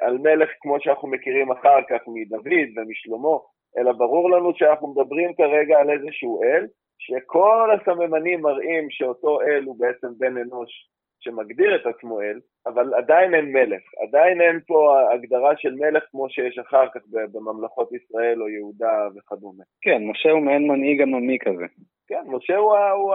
על 0.00 0.18
מלך 0.18 0.48
כמו 0.60 0.76
שאנחנו 0.80 1.08
מכירים 1.08 1.52
אחר 1.52 1.78
כך 1.90 2.00
מדוד 2.06 2.68
ומשלמה, 2.76 3.36
אלא 3.78 3.92
ברור 3.92 4.30
לנו 4.30 4.52
שאנחנו 4.54 4.88
מדברים 4.88 5.34
כרגע 5.34 5.78
על 5.78 5.90
איזשהו 5.90 6.42
אל, 6.42 6.66
שכל 6.98 7.70
הסממנים 7.70 8.40
מראים 8.40 8.90
שאותו 8.90 9.40
אל 9.40 9.64
הוא 9.64 9.76
בעצם 9.78 10.08
בן 10.18 10.36
אנוש 10.36 10.90
שמגדיר 11.20 11.76
את 11.76 11.86
עצמו 11.86 12.20
אל, 12.20 12.40
אבל 12.66 12.94
עדיין 12.94 13.34
אין 13.34 13.52
מלך. 13.52 13.82
עדיין 14.08 14.40
אין 14.40 14.60
פה 14.66 14.98
הגדרה 15.12 15.56
של 15.56 15.74
מלך 15.74 16.04
כמו 16.10 16.30
שיש 16.30 16.58
אחר 16.58 16.86
כך 16.94 17.00
בממלכות 17.32 17.92
ישראל 17.92 18.42
או 18.42 18.48
יהודה 18.48 19.08
וכדומה. 19.16 19.64
כן, 19.82 20.02
משה 20.10 20.30
הוא 20.30 20.40
מעין 20.40 20.68
מנהיג 20.68 21.02
עממי 21.02 21.38
כזה. 21.38 21.64
כן, 22.08 22.24
משה 22.26 22.56
הוא, 22.56 22.76
הוא, 22.76 23.14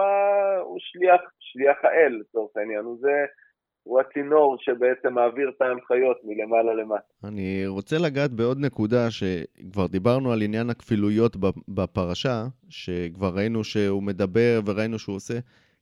הוא 0.60 0.78
שליח, 0.78 1.20
שליח 1.40 1.84
האל 1.84 2.18
לצורך 2.20 2.56
העניין, 2.56 2.84
הוא 2.84 2.96
זה... 3.00 3.24
הוא 3.82 4.00
הצינור 4.00 4.56
שבעצם 4.60 5.14
מעביר 5.14 5.50
את 5.56 5.62
ההנחיות 5.62 6.16
מלמעלה 6.24 6.74
למטה. 6.74 7.04
אני 7.24 7.66
רוצה 7.66 7.98
לגעת 7.98 8.30
בעוד 8.30 8.58
נקודה 8.58 9.10
שכבר 9.10 9.86
דיברנו 9.86 10.32
על 10.32 10.42
עניין 10.42 10.70
הכפילויות 10.70 11.36
בפרשה, 11.68 12.46
שכבר 12.68 13.28
ראינו 13.34 13.64
שהוא 13.64 14.02
מדבר 14.02 14.60
וראינו 14.66 14.98
שהוא 14.98 15.16
עושה. 15.16 15.38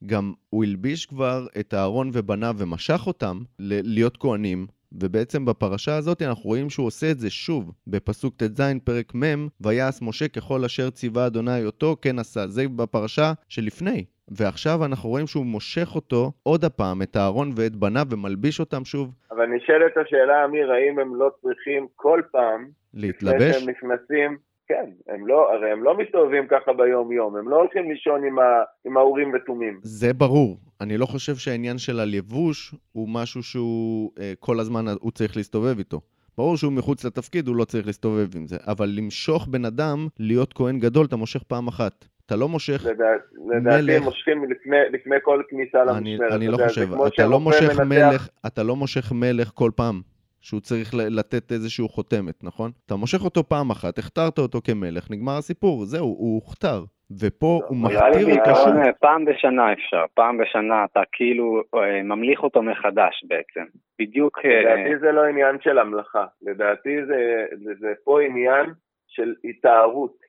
גם 0.06 0.32
הוא 0.50 0.64
הלביש 0.64 1.06
כבר 1.06 1.46
את 1.60 1.74
אהרון 1.74 2.10
ובניו 2.12 2.54
ומשך 2.58 3.06
אותם 3.06 3.38
להיות 3.58 4.16
כהנים, 4.16 4.66
ובעצם 4.92 5.44
בפרשה 5.44 5.96
הזאת 5.96 6.22
אנחנו 6.22 6.42
רואים 6.44 6.70
שהוא 6.70 6.86
עושה 6.86 7.10
את 7.10 7.18
זה 7.18 7.30
שוב, 7.30 7.72
בפסוק 7.86 8.34
ט"ז 8.36 8.62
פרק 8.84 9.14
מ', 9.14 9.48
ויעש 9.60 10.02
משה 10.02 10.28
ככל 10.28 10.64
אשר 10.64 10.90
ציווה 10.90 11.26
אדוני 11.26 11.64
אותו, 11.64 11.96
כן 12.02 12.18
עשה. 12.18 12.46
זה 12.46 12.68
בפרשה 12.68 13.32
שלפני. 13.48 14.04
ועכשיו 14.30 14.84
אנחנו 14.84 15.08
רואים 15.08 15.26
שהוא 15.26 15.46
מושך 15.46 15.94
אותו 15.94 16.32
עוד 16.42 16.64
הפעם, 16.64 17.02
את 17.02 17.16
אהרון 17.16 17.50
ואת 17.56 17.76
בניו, 17.76 18.06
ומלביש 18.10 18.60
אותם 18.60 18.84
שוב. 18.84 19.14
אבל 19.30 19.46
נשאלת 19.46 19.96
השאלה, 19.96 20.44
אמיר, 20.44 20.72
האם 20.72 20.98
הם 20.98 21.14
לא 21.14 21.30
צריכים 21.42 21.86
כל 21.96 22.22
פעם, 22.32 22.68
להתלבש? 22.94 23.34
לפני 23.34 23.52
שהם 23.52 23.70
נכנסים, 23.70 24.36
כן, 24.68 24.90
הם 25.08 25.26
לא, 25.26 25.52
הרי 25.54 25.70
הם 25.72 25.82
לא 25.82 25.98
מסתובבים 25.98 26.46
ככה 26.50 26.72
ביום-יום, 26.72 27.36
הם 27.36 27.48
לא 27.48 27.56
הולכים 27.56 27.90
לישון 27.90 28.24
עם, 28.24 28.38
ה, 28.38 28.42
עם 28.84 28.96
האורים 28.96 29.32
ותומים. 29.34 29.80
זה 29.82 30.12
ברור. 30.12 30.58
אני 30.80 30.98
לא 30.98 31.06
חושב 31.06 31.34
שהעניין 31.34 31.78
של 31.78 32.00
הלבוש 32.00 32.74
הוא 32.92 33.08
משהו 33.08 33.42
שהוא 33.42 34.12
אה, 34.20 34.32
כל 34.38 34.60
הזמן 34.60 34.84
הוא 35.00 35.10
צריך 35.10 35.36
להסתובב 35.36 35.78
איתו. 35.78 36.00
ברור 36.38 36.56
שהוא 36.56 36.72
מחוץ 36.72 37.04
לתפקיד, 37.04 37.48
הוא 37.48 37.56
לא 37.56 37.64
צריך 37.64 37.86
להסתובב 37.86 38.28
עם 38.36 38.46
זה. 38.46 38.56
אבל 38.66 38.88
למשוך 38.88 39.48
בן 39.48 39.64
אדם 39.64 40.08
להיות 40.18 40.52
כהן 40.52 40.78
גדול, 40.78 41.06
אתה 41.06 41.16
מושך 41.16 41.42
פעם 41.42 41.68
אחת. 41.68 42.04
אתה 42.30 42.38
לא 42.38 42.48
מושך 42.48 42.86
לדע, 42.86 43.04
מלך... 43.44 43.56
לדעתי 43.56 43.96
הם 43.96 44.02
מושכים 44.02 44.50
לפני, 44.50 44.76
לפני 44.92 45.16
כל 45.22 45.42
כניסה 45.48 45.84
למשמרת. 45.84 46.32
אני 46.32 46.48
לא 46.48 46.56
חושב. 46.68 46.88
אתה 47.06 47.26
לא 47.26 47.40
מושך 47.40 47.80
מלך, 47.80 48.28
אתה 48.46 48.62
לא 48.62 48.76
מושך 48.76 49.12
מלך 49.12 49.50
כל 49.54 49.70
פעם. 49.76 50.00
שהוא 50.40 50.60
צריך 50.60 50.94
לתת 50.94 51.52
איזשהו 51.52 51.88
חותמת, 51.88 52.44
נכון? 52.44 52.70
אתה 52.86 52.96
מושך 52.96 53.24
אותו 53.24 53.44
פעם 53.48 53.70
אחת, 53.70 53.98
הכתרת 53.98 54.38
אותו 54.38 54.60
כמלך, 54.64 55.10
נגמר 55.10 55.36
הסיפור, 55.38 55.84
זהו, 55.84 56.04
הוא 56.04 56.34
הוכתר. 56.34 56.84
ופה 57.20 57.60
הוא 57.68 57.76
מכתיר 57.76 58.38
אותו 58.38 58.54
שוב. 58.54 58.74
פעם 59.00 59.24
בשנה 59.24 59.72
אפשר, 59.72 60.04
פעם 60.14 60.38
בשנה 60.38 60.84
אתה 60.84 61.00
כאילו 61.12 61.62
אה, 61.74 62.02
ממליך 62.02 62.42
אותו 62.42 62.62
מחדש 62.62 63.24
בעצם. 63.28 63.64
בדיוק... 64.00 64.38
אה, 64.44 64.60
לדעתי 64.60 64.98
זה 64.98 65.12
לא 65.12 65.24
עניין 65.24 65.56
של 65.60 65.78
המלאכה, 65.78 66.24
לדעתי 66.42 67.06
זה, 67.06 67.46
זה, 67.64 67.72
זה 67.80 67.92
פה 68.04 68.22
עניין 68.22 68.66
של 69.08 69.34
התארות. 69.44 70.20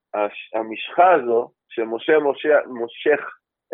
המשחה 0.55 1.12
הזו, 1.12 1.51
שמשה 1.72 2.20
מושך, 2.20 2.58
מושך 2.68 3.22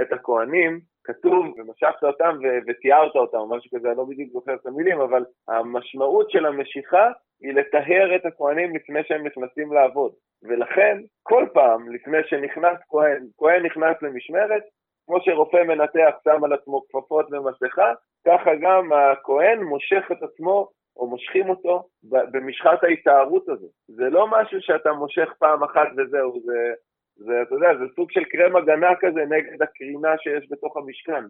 את 0.02 0.14
הכוהנים, 0.14 0.80
כתוב, 1.04 1.46
ומשכת 1.58 2.04
אותם 2.04 2.38
ותיארת 2.68 3.16
אותם, 3.16 3.38
או 3.38 3.50
משהו 3.50 3.72
כזה, 3.78 3.88
אני 3.88 3.98
לא 3.98 4.06
בדיוק 4.10 4.30
זוכר 4.34 4.54
את 4.54 4.66
המילים, 4.66 5.02
אבל 5.02 5.26
המשמעות 5.48 6.32
של 6.32 6.46
המשיכה 6.46 7.12
היא 7.42 7.54
לטהר 7.54 8.16
את 8.16 8.26
הכהנים 8.26 8.76
לפני 8.76 9.00
שהם 9.04 9.28
נכנסים 9.28 9.74
לעבוד. 9.74 10.12
ולכן, 10.44 10.98
כל 11.24 11.46
פעם 11.54 11.92
לפני 11.94 12.18
שנכנס 12.26 12.78
כהן, 12.90 13.28
כהן 13.38 13.66
נכנס 13.66 14.02
למשמרת, 14.02 14.64
כמו 15.06 15.18
שרופא 15.22 15.64
מנתח 15.64 16.16
שם 16.24 16.44
על 16.44 16.54
עצמו 16.54 16.82
כפפות 16.88 17.26
ומסכה, 17.32 17.94
ככה 18.28 18.52
גם 18.62 18.94
הכהן 18.94 19.64
מושך 19.64 20.12
את 20.12 20.24
עצמו 20.24 20.70
או 20.98 21.08
מושכים 21.08 21.50
אותו 21.50 21.84
במשחת 22.04 22.84
ההתארות 22.84 23.50
הזאת. 23.50 23.72
זה 23.88 24.10
לא 24.10 24.28
משהו 24.32 24.62
שאתה 24.62 24.92
מושך 24.92 25.34
פעם 25.40 25.64
אחת 25.64 25.88
וזהו, 25.98 26.40
זה, 26.46 26.74
זה, 27.18 27.42
אתה 27.42 27.56
יודע, 27.56 27.68
זה 27.80 27.86
סוג 27.96 28.12
של 28.12 28.24
קרם 28.24 28.56
הגנה 28.56 28.88
כזה 29.02 29.22
נגד 29.30 29.62
הקרינה 29.62 30.10
שיש 30.24 30.48
בתוך 30.52 30.78
המשכן. 30.78 31.24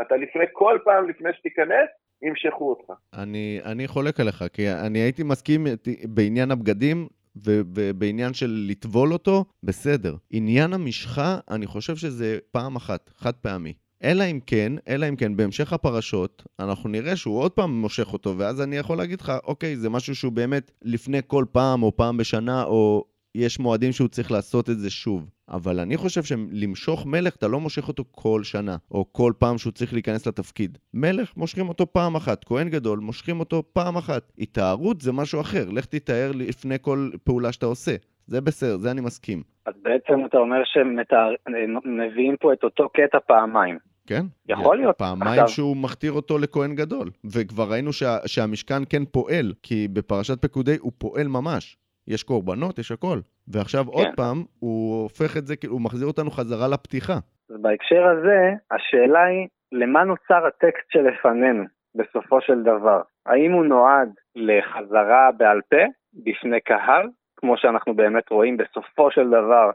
אתה 0.00 0.16
לפני, 0.16 0.44
כל 0.52 0.78
פעם 0.84 1.08
לפני 1.08 1.30
שתיכנס, 1.38 1.88
ימשכו 2.22 2.70
אותך. 2.70 2.92
אני, 3.14 3.60
אני 3.64 3.88
חולק 3.88 4.20
עליך, 4.20 4.44
כי 4.52 4.70
אני 4.70 4.98
הייתי 4.98 5.22
מסכים 5.22 5.66
בעניין 6.04 6.50
הבגדים, 6.50 7.08
ובעניין 7.44 8.34
של 8.34 8.66
לטבול 8.68 9.12
אותו, 9.12 9.44
בסדר. 9.62 10.14
עניין 10.30 10.72
המשחה, 10.72 11.38
אני 11.50 11.66
חושב 11.66 11.96
שזה 11.96 12.38
פעם 12.50 12.76
אחת, 12.76 13.10
חד 13.16 13.34
פעמי. 13.34 13.72
אלא 14.04 14.24
אם 14.24 14.40
כן, 14.46 14.72
אלא 14.88 15.08
אם 15.08 15.16
כן, 15.16 15.36
בהמשך 15.36 15.72
הפרשות, 15.72 16.42
אנחנו 16.60 16.88
נראה 16.88 17.16
שהוא 17.16 17.40
עוד 17.40 17.52
פעם 17.52 17.70
מושך 17.70 18.12
אותו, 18.12 18.38
ואז 18.38 18.62
אני 18.62 18.76
יכול 18.76 18.98
להגיד 18.98 19.20
לך, 19.20 19.32
אוקיי, 19.44 19.76
זה 19.76 19.90
משהו 19.90 20.14
שהוא 20.14 20.32
באמת 20.32 20.70
לפני 20.82 21.18
כל 21.26 21.44
פעם, 21.52 21.82
או 21.82 21.96
פעם 21.96 22.16
בשנה, 22.16 22.64
או 22.64 23.04
יש 23.34 23.58
מועדים 23.58 23.92
שהוא 23.92 24.08
צריך 24.08 24.30
לעשות 24.30 24.70
את 24.70 24.78
זה 24.78 24.90
שוב. 24.90 25.30
אבל 25.48 25.80
אני 25.80 25.96
חושב 25.96 26.22
שלמשוך 26.22 27.06
מלך, 27.06 27.36
אתה 27.36 27.48
לא 27.48 27.60
מושך 27.60 27.88
אותו 27.88 28.04
כל 28.10 28.42
שנה, 28.44 28.76
או 28.90 29.12
כל 29.12 29.32
פעם 29.38 29.58
שהוא 29.58 29.72
צריך 29.72 29.92
להיכנס 29.92 30.26
לתפקיד. 30.26 30.78
מלך, 30.94 31.32
מושכים 31.36 31.68
אותו 31.68 31.92
פעם 31.92 32.16
אחת. 32.16 32.44
כהן 32.44 32.68
גדול, 32.68 32.98
מושכים 32.98 33.40
אותו 33.40 33.62
פעם 33.72 33.96
אחת. 33.96 34.32
התארות 34.38 35.00
זה 35.00 35.12
משהו 35.12 35.40
אחר. 35.40 35.70
לך 35.70 35.84
תתאר 35.84 36.30
לפני 36.34 36.76
כל 36.80 37.10
פעולה 37.24 37.52
שאתה 37.52 37.66
עושה. 37.66 37.96
זה 38.26 38.40
בסדר, 38.40 38.76
זה 38.76 38.90
אני 38.90 39.00
מסכים. 39.00 39.42
אז 39.66 39.74
בעצם 39.82 40.26
אתה 40.26 40.38
אומר 40.38 40.62
שמביאים 40.64 42.36
פה 42.40 42.52
את 42.52 42.64
אותו 42.64 42.88
קטע 42.88 43.18
פעמיים. 43.26 43.78
כן. 44.06 44.26
יכול 44.48 44.76
להיות. 44.76 44.98
פעמיים 44.98 45.32
עכשיו... 45.32 45.48
שהוא 45.48 45.76
מכתיר 45.76 46.12
אותו 46.12 46.38
לכהן 46.38 46.74
גדול. 46.74 47.10
וכבר 47.24 47.70
ראינו 47.70 47.92
שה, 47.92 48.16
שהמשכן 48.26 48.82
כן 48.90 49.04
פועל, 49.04 49.52
כי 49.62 49.88
בפרשת 49.88 50.42
פקודי 50.42 50.76
הוא 50.80 50.92
פועל 50.98 51.28
ממש. 51.28 51.76
יש 52.08 52.22
קורבנות, 52.22 52.78
יש 52.78 52.92
הכל. 52.92 53.18
ועכשיו 53.48 53.84
כן. 53.84 53.90
עוד 53.92 54.06
פעם, 54.16 54.44
הוא 54.58 55.02
הופך 55.02 55.36
את 55.36 55.46
זה, 55.46 55.54
הוא 55.68 55.80
מחזיר 55.80 56.06
אותנו 56.06 56.30
חזרה 56.30 56.68
לפתיחה. 56.68 57.18
אז 57.50 57.56
בהקשר 57.60 58.06
הזה, 58.06 58.38
השאלה 58.70 59.24
היא, 59.24 59.48
למה 59.72 60.04
נוצר 60.04 60.46
הטקסט 60.46 60.90
שלפנינו, 60.92 61.64
בסופו 61.94 62.40
של 62.40 62.62
דבר? 62.62 63.00
האם 63.26 63.52
הוא 63.52 63.64
נועד 63.64 64.08
לחזרה 64.36 65.30
בעל 65.36 65.60
פה, 65.70 65.84
בפני 66.24 66.60
קהל, 66.60 67.08
כמו 67.36 67.56
שאנחנו 67.56 67.94
באמת 67.94 68.30
רואים 68.30 68.56
בסופו 68.56 69.10
של 69.10 69.28
דבר, 69.28 69.70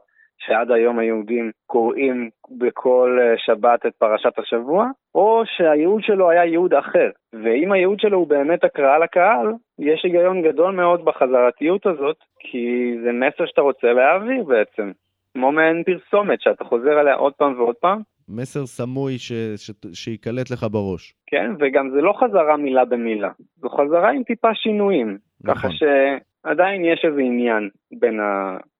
שעד 0.46 0.72
היום 0.72 1.00
היהודים 1.00 1.52
קוראים 1.66 2.30
בכל 2.58 3.18
אה, 3.22 3.34
שבת 3.38 3.86
את 3.86 3.94
פרשת 3.96 4.40
השבוע, 4.40 4.88
או 5.16 5.44
שהייעוד 5.46 6.04
שלו 6.04 6.30
היה 6.30 6.46
ייעוד 6.46 6.74
אחר. 6.74 7.10
ואם 7.34 7.72
הייעוד 7.72 8.00
שלו 8.00 8.18
הוא 8.18 8.28
באמת 8.28 8.64
הקראה 8.64 9.00
לקהל, 9.00 9.48
יש 9.80 10.02
היגיון 10.04 10.42
גדול 10.42 10.76
מאוד 10.76 11.06
בחזרתיות 11.06 11.86
הזאת, 11.86 12.18
כי 12.40 12.96
זה 13.04 13.12
מסר 13.12 13.46
שאתה 13.46 13.62
רוצה 13.62 13.94
להעביר 13.94 14.44
בעצם. 14.44 14.92
כמו 15.34 15.52
מעין 15.52 15.84
פרסומת 15.84 16.42
שאתה 16.42 16.64
חוזר 16.64 16.92
עליה 16.92 17.16
עוד 17.16 17.34
פעם 17.34 17.60
ועוד 17.60 17.76
פעם. 17.76 18.02
מסר 18.30 18.66
סמוי 18.66 19.18
ש... 19.18 19.32
ש... 19.56 19.72
שייקלט 19.94 20.52
לך 20.52 20.66
בראש. 20.72 21.14
כן, 21.28 21.52
וגם 21.60 21.90
זה 21.90 22.02
לא 22.02 22.14
חזרה 22.20 22.58
מילה 22.58 22.86
במילה, 22.86 23.30
זו 23.56 23.70
חזרה 23.70 24.12
עם 24.12 24.24
טיפה 24.24 24.56
שינויים. 24.56 25.18
נכון. 25.44 25.56
ככה 25.56 25.68
שעדיין 25.72 26.86
יש 26.86 27.06
איזה 27.06 27.22
עניין 27.22 27.70
בין 28.00 28.20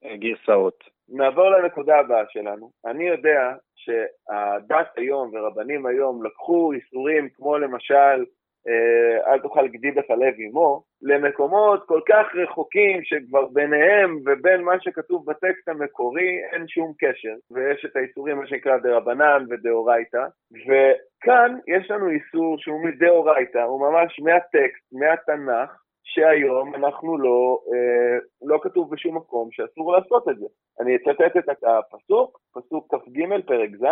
הגרסאות. 0.04 0.93
נעבור 1.14 1.50
לנקודה 1.50 2.00
הבאה 2.00 2.24
שלנו. 2.30 2.70
אני 2.86 3.08
יודע 3.08 3.54
שהדת 3.76 4.88
היום 4.98 5.32
ורבנים 5.34 5.86
היום 5.86 6.26
לקחו 6.26 6.72
איסורים 6.74 7.30
כמו 7.30 7.58
למשל 7.58 8.26
אה, 8.68 9.34
אל 9.34 9.40
תאכל 9.40 9.68
גדי 9.68 9.92
בחלב 9.92 10.34
אמו, 10.50 10.84
למקומות 11.02 11.84
כל 11.88 12.02
כך 12.10 12.26
רחוקים 12.36 13.04
שכבר 13.04 13.46
ביניהם 13.46 14.18
ובין 14.26 14.62
מה 14.62 14.74
שכתוב 14.80 15.26
בטקסט 15.26 15.68
המקורי 15.68 16.40
אין 16.52 16.68
שום 16.68 16.94
קשר, 17.00 17.36
ויש 17.52 17.86
את 17.86 17.96
האיסורים 17.96 18.38
מה 18.38 18.48
שנקרא 18.48 18.78
דה 18.78 18.98
רבנן 18.98 19.46
ודאורייתא, 19.50 20.26
וכאן 20.68 21.58
יש 21.68 21.92
לנו 21.92 22.10
איסור 22.10 22.58
שהוא 22.58 22.86
מדאורייתא, 22.86 23.60
הוא 23.60 23.82
ממש 23.90 24.20
מהטקסט, 24.20 24.94
מהתנ"ך, 24.94 25.83
שהיום 26.14 26.76
אנחנו 26.76 27.18
לא, 27.18 27.60
אה, 27.74 28.18
לא 28.42 28.60
כתוב 28.62 28.92
בשום 28.92 29.18
מקום 29.18 29.50
שאסור 29.52 29.94
לעשות 29.94 30.30
את 30.30 30.38
זה. 30.38 30.46
אני 30.80 30.96
אצטט 30.96 31.38
את 31.38 31.64
הפסוק, 31.64 32.40
פסוק 32.56 32.96
כ"ג 32.96 33.42
פרק 33.46 33.70
ז', 33.70 33.86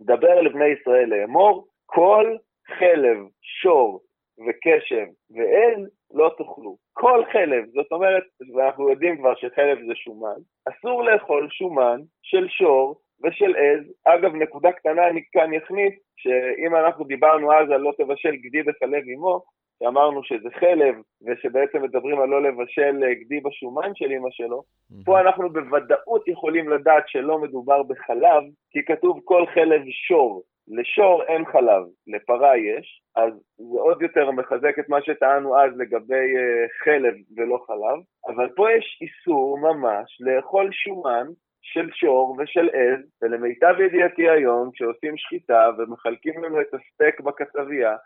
דבר 0.00 0.40
לבני 0.40 0.66
ישראל 0.66 1.08
לאמור, 1.08 1.66
כל 1.86 2.36
חלב, 2.78 3.18
שור 3.42 4.00
וקשב 4.46 5.06
ואל 5.36 5.86
לא 6.14 6.30
תאכלו. 6.38 6.76
כל 6.92 7.24
חלב, 7.32 7.64
זאת 7.74 7.92
אומרת, 7.92 8.22
ואנחנו 8.54 8.90
יודעים 8.90 9.16
כבר 9.18 9.34
שחלב 9.34 9.78
זה 9.86 9.94
שומן, 9.94 10.40
אסור 10.68 11.04
לאכול 11.04 11.48
שומן 11.50 12.00
של 12.22 12.48
שור 12.48 13.00
ושל 13.24 13.54
עז. 13.56 13.92
אגב, 14.04 14.34
נקודה 14.34 14.72
קטנה 14.72 15.08
אני 15.08 15.22
כאן 15.32 15.54
אכניס, 15.54 15.94
שאם 16.16 16.76
אנחנו 16.76 17.04
דיברנו 17.04 17.52
אז 17.52 17.70
על 17.70 17.80
לא 17.80 17.92
תבשל 17.98 18.36
גדי 18.36 18.62
בחלב 18.62 19.02
אמו, 19.16 19.42
שאמרנו 19.78 20.24
שזה 20.24 20.48
חלב, 20.60 20.94
ושבעצם 21.26 21.82
מדברים 21.82 22.20
על 22.20 22.28
לא 22.28 22.42
לבשל 22.42 23.04
אה, 23.04 23.14
גדי 23.14 23.40
בשומן 23.40 23.90
של 23.94 24.12
אמא 24.12 24.28
שלו, 24.30 24.62
mm-hmm. 24.62 25.04
פה 25.04 25.20
אנחנו 25.20 25.52
בוודאות 25.52 26.28
יכולים 26.28 26.68
לדעת 26.68 27.04
שלא 27.06 27.38
מדובר 27.38 27.82
בחלב, 27.82 28.42
כי 28.70 28.84
כתוב 28.84 29.20
כל 29.24 29.46
חלב 29.54 29.82
שור. 30.08 30.42
לשור 30.68 31.22
אין 31.22 31.44
חלב, 31.44 31.82
לפרה 32.06 32.56
יש, 32.56 33.02
אז 33.16 33.32
זה 33.56 33.78
עוד 33.80 34.02
יותר 34.02 34.30
מחזק 34.30 34.78
את 34.78 34.88
מה 34.88 35.02
שטענו 35.02 35.60
אז 35.60 35.70
לגבי 35.76 36.26
uh, 36.34 36.84
חלב 36.84 37.14
ולא 37.36 37.58
חלב, 37.66 37.98
אבל 38.34 38.48
פה 38.56 38.72
יש 38.72 38.98
איסור 39.02 39.58
ממש 39.58 40.20
לאכול 40.20 40.68
שומן 40.72 41.26
של 41.62 41.88
שור 41.92 42.36
ושל 42.38 42.68
עז, 42.72 43.00
ולמיטב 43.22 43.74
ידיעתי 43.80 44.30
היום, 44.30 44.70
כשעושים 44.72 45.16
שחיטה 45.16 45.70
ומחלקים 45.78 46.44
לנו 46.44 46.60
את 46.60 46.74
הסטייק 46.74 47.20
בקצבייה, 47.20 47.96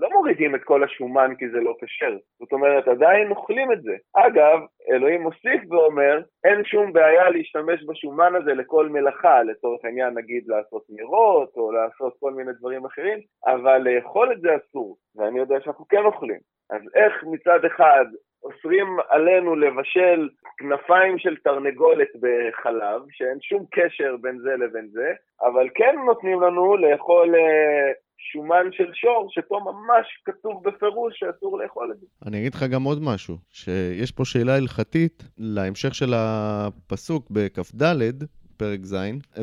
לא 0.00 0.08
מורידים 0.12 0.54
את 0.54 0.64
כל 0.64 0.84
השומן 0.84 1.34
כי 1.38 1.48
זה 1.48 1.60
לא 1.60 1.74
כשר. 1.80 2.16
זאת 2.38 2.52
אומרת, 2.52 2.88
עדיין 2.88 3.30
אוכלים 3.30 3.72
את 3.72 3.82
זה. 3.82 3.96
אגב, 4.16 4.60
אלוהים 4.90 5.22
מוסיף 5.22 5.62
ואומר, 5.70 6.20
אין 6.44 6.64
שום 6.64 6.92
בעיה 6.92 7.30
להשתמש 7.30 7.84
בשומן 7.84 8.32
הזה 8.34 8.54
לכל 8.54 8.88
מלאכה, 8.88 9.42
לצורך 9.42 9.84
העניין 9.84 10.14
נגיד 10.14 10.44
לעשות 10.46 10.82
נרות 10.90 11.56
או 11.56 11.72
לעשות 11.72 12.14
כל 12.20 12.32
מיני 12.32 12.52
דברים 12.58 12.84
אחרים, 12.84 13.18
אבל 13.46 13.78
לאכול 13.78 14.32
את 14.32 14.40
זה 14.40 14.48
אסור, 14.56 14.96
ואני 15.16 15.38
יודע 15.38 15.60
שאנחנו 15.60 15.88
כן 15.88 16.04
אוכלים. 16.04 16.40
אז 16.70 16.82
איך 16.94 17.24
מצד 17.24 17.64
אחד 17.64 18.04
אוסרים 18.42 18.96
עלינו 19.08 19.56
לבשל 19.56 20.28
כנפיים 20.58 21.18
של 21.18 21.36
תרנגולת 21.36 22.08
בחלב, 22.20 23.02
שאין 23.10 23.40
שום 23.40 23.64
קשר 23.70 24.16
בין 24.20 24.38
זה 24.38 24.56
לבין 24.56 24.88
זה, 24.88 25.12
אבל 25.42 25.68
כן 25.74 25.96
נותנים 26.06 26.40
לנו 26.40 26.76
לאכול 26.76 27.34
אה, 27.34 27.92
שומן 28.32 28.64
של 28.72 28.90
שור, 28.94 29.28
שפה 29.30 29.60
ממש 29.64 30.06
כתוב 30.24 30.62
בפירוש 30.64 31.14
שאסור 31.18 31.58
לאכול 31.58 31.92
את 31.92 32.00
זה. 32.00 32.06
אני 32.26 32.38
אגיד 32.38 32.54
לך 32.54 32.62
גם 32.62 32.82
עוד 32.82 33.02
משהו, 33.02 33.36
שיש 33.50 34.10
פה 34.12 34.24
שאלה 34.24 34.56
הלכתית 34.56 35.28
להמשך 35.38 35.94
של 35.94 36.12
הפסוק 36.16 37.30
בכ"ד, 37.30 38.24
פרק 38.56 38.84
ז', 38.84 38.96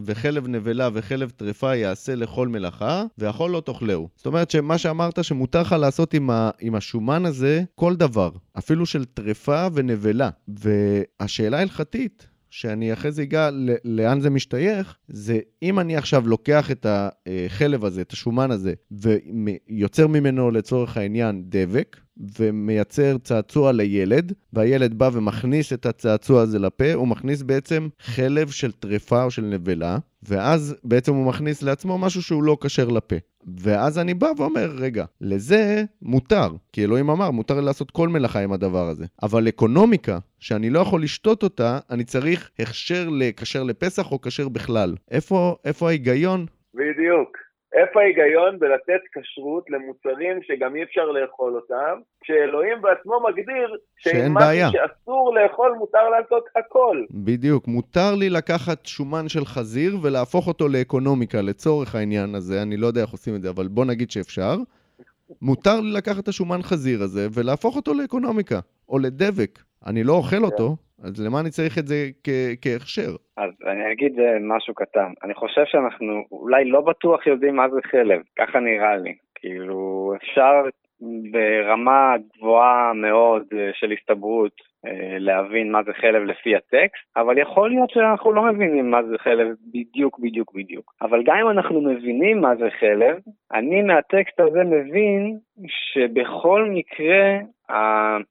וחלב 0.05 0.47
נבלה 0.47 0.89
וחלב 0.93 1.29
טרפה 1.29 1.75
יעשה 1.75 2.15
לכל 2.15 2.47
מלאכה, 2.47 3.03
והכל 3.17 3.49
לא 3.53 3.61
תאכלהו. 3.61 4.09
זאת 4.15 4.25
אומרת 4.25 4.51
שמה 4.51 4.77
שאמרת 4.77 5.23
שמותר 5.23 5.61
לך 5.61 5.75
לעשות 5.79 6.13
עם, 6.13 6.29
ה, 6.29 6.49
עם 6.59 6.75
השומן 6.75 7.25
הזה 7.25 7.61
כל 7.75 7.95
דבר, 7.95 8.29
אפילו 8.57 8.85
של 8.85 9.05
טרפה 9.05 9.67
ונבלה. 9.73 10.29
והשאלה 10.47 11.57
ההלכתית, 11.57 12.27
שאני 12.57 12.93
אחרי 12.93 13.11
זה 13.11 13.21
אגע 13.21 13.49
לאן 13.83 14.19
זה 14.19 14.29
משתייך, 14.29 14.97
זה 15.07 15.39
אם 15.61 15.79
אני 15.79 15.97
עכשיו 15.97 16.27
לוקח 16.27 16.71
את 16.71 16.85
החלב 16.89 17.85
הזה, 17.85 18.01
את 18.01 18.11
השומן 18.11 18.51
הזה, 18.51 18.73
ויוצר 18.91 20.07
ממנו 20.07 20.51
לצורך 20.51 20.97
העניין 20.97 21.43
דבק, 21.45 21.97
ומייצר 22.39 23.17
צעצוע 23.17 23.71
לילד, 23.71 24.33
והילד 24.53 24.93
בא 24.93 25.09
ומכניס 25.13 25.73
את 25.73 25.85
הצעצוע 25.85 26.41
הזה 26.41 26.59
לפה, 26.59 26.93
הוא 26.93 27.07
מכניס 27.07 27.41
בעצם 27.41 27.87
חלב 27.99 28.49
של 28.49 28.71
טרפה 28.71 29.23
או 29.23 29.31
של 29.31 29.41
נבלה, 29.41 29.97
ואז 30.23 30.75
בעצם 30.83 31.13
הוא 31.13 31.25
מכניס 31.25 31.61
לעצמו 31.61 31.97
משהו 31.97 32.21
שהוא 32.21 32.43
לא 32.43 32.57
כשר 32.61 32.87
לפה. 32.87 33.15
ואז 33.57 33.99
אני 33.99 34.13
בא 34.13 34.27
ואומר, 34.37 34.71
רגע, 34.77 35.05
לזה 35.21 35.83
מותר, 36.01 36.47
כי 36.73 36.83
אלוהים 36.83 37.09
אמר, 37.09 37.31
מותר 37.31 37.61
לעשות 37.61 37.91
כל 37.91 38.09
מלאכה 38.09 38.39
עם 38.39 38.53
הדבר 38.53 38.87
הזה. 38.89 39.05
אבל 39.23 39.47
אקונומיקה, 39.47 40.17
שאני 40.39 40.69
לא 40.69 40.79
יכול 40.79 41.03
לשתות 41.03 41.43
אותה, 41.43 41.79
אני 41.89 42.03
צריך 42.03 42.49
הכשר 42.59 43.09
לכשר 43.11 43.63
לפסח 43.63 44.11
או 44.11 44.21
כשר 44.21 44.49
בכלל. 44.49 44.95
איפה, 45.11 45.55
איפה 45.65 45.87
ההיגיון? 45.87 46.45
בדיוק. 46.73 47.46
איפה 47.77 48.01
ההיגיון 48.01 48.59
בלתת 48.59 49.01
כשרות 49.13 49.69
למוצרים 49.69 50.39
שגם 50.43 50.75
אי 50.75 50.83
אפשר 50.83 51.05
לאכול 51.05 51.55
אותם, 51.55 51.99
כשאלוהים 52.21 52.81
בעצמו 52.81 53.19
מגדיר 53.29 53.77
שאין 53.97 54.33
בעיה. 54.33 54.69
שאסור 54.71 55.35
לאכול 55.35 55.75
מותר 55.79 56.09
לעשות 56.09 56.43
הכל. 56.55 57.03
בדיוק, 57.11 57.67
מותר 57.67 58.15
לי 58.15 58.29
לקחת 58.29 58.85
שומן 58.85 59.29
של 59.29 59.45
חזיר 59.45 59.97
ולהפוך 60.01 60.47
אותו 60.47 60.67
לאקונומיקה 60.67 61.41
לצורך 61.41 61.95
העניין 61.95 62.35
הזה, 62.35 62.61
אני 62.61 62.77
לא 62.77 62.87
יודע 62.87 63.01
איך 63.01 63.09
עושים 63.09 63.35
את 63.35 63.41
זה, 63.41 63.49
אבל 63.49 63.67
בוא 63.67 63.85
נגיד 63.85 64.11
שאפשר. 64.11 64.55
מותר 65.41 65.79
לי 65.79 65.91
לקחת 65.91 66.23
את 66.23 66.27
השומן 66.27 66.61
חזיר 66.61 67.01
הזה 67.03 67.27
ולהפוך 67.33 67.75
אותו 67.75 67.93
לאקונומיקה, 67.93 68.59
או 68.89 68.99
לדבק. 68.99 69.59
אני 69.85 70.03
לא 70.03 70.13
אוכל 70.13 70.43
אותו, 70.43 70.75
אז 71.03 71.25
למה 71.25 71.39
אני 71.39 71.49
צריך 71.49 71.77
את 71.77 71.87
זה 71.87 71.95
כהכשר? 72.61 73.11
אז 73.37 73.51
אני 73.65 73.91
אגיד 73.91 74.13
משהו 74.41 74.73
קטן. 74.73 75.11
אני 75.23 75.33
חושב 75.33 75.61
שאנחנו 75.65 76.23
אולי 76.31 76.65
לא 76.65 76.81
בטוח 76.81 77.27
יודעים 77.27 77.55
מה 77.55 77.69
זה 77.69 77.79
חלב, 77.91 78.21
ככה 78.39 78.59
נראה 78.59 78.97
לי. 78.97 79.15
כאילו, 79.35 80.13
אפשר 80.15 80.63
ברמה 81.31 82.13
גבוהה 82.37 82.93
מאוד 82.93 83.43
אה, 83.53 83.69
של 83.73 83.91
הסתברות 83.91 84.61
להבין 85.19 85.71
מה 85.71 85.83
זה 85.83 85.93
חלב 85.93 86.23
לפי 86.23 86.55
הטקסט, 86.55 87.17
אבל 87.17 87.37
יכול 87.37 87.69
להיות 87.69 87.89
שאנחנו 87.89 88.33
לא 88.33 88.43
מבינים 88.43 88.91
מה 88.91 89.03
זה 89.03 89.17
חלב 89.17 89.47
בדיוק 89.73 90.19
בדיוק 90.19 90.53
בדיוק. 90.55 90.93
אבל 91.01 91.23
גם 91.23 91.37
אם 91.37 91.49
אנחנו 91.49 91.81
מבינים 91.81 92.41
מה 92.41 92.55
זה 92.55 92.69
חלב, 92.79 93.17
אני 93.53 93.81
מהטקסט 93.81 94.39
הזה 94.39 94.63
מבין 94.63 95.37
שבכל 95.67 96.69
מקרה 96.69 97.37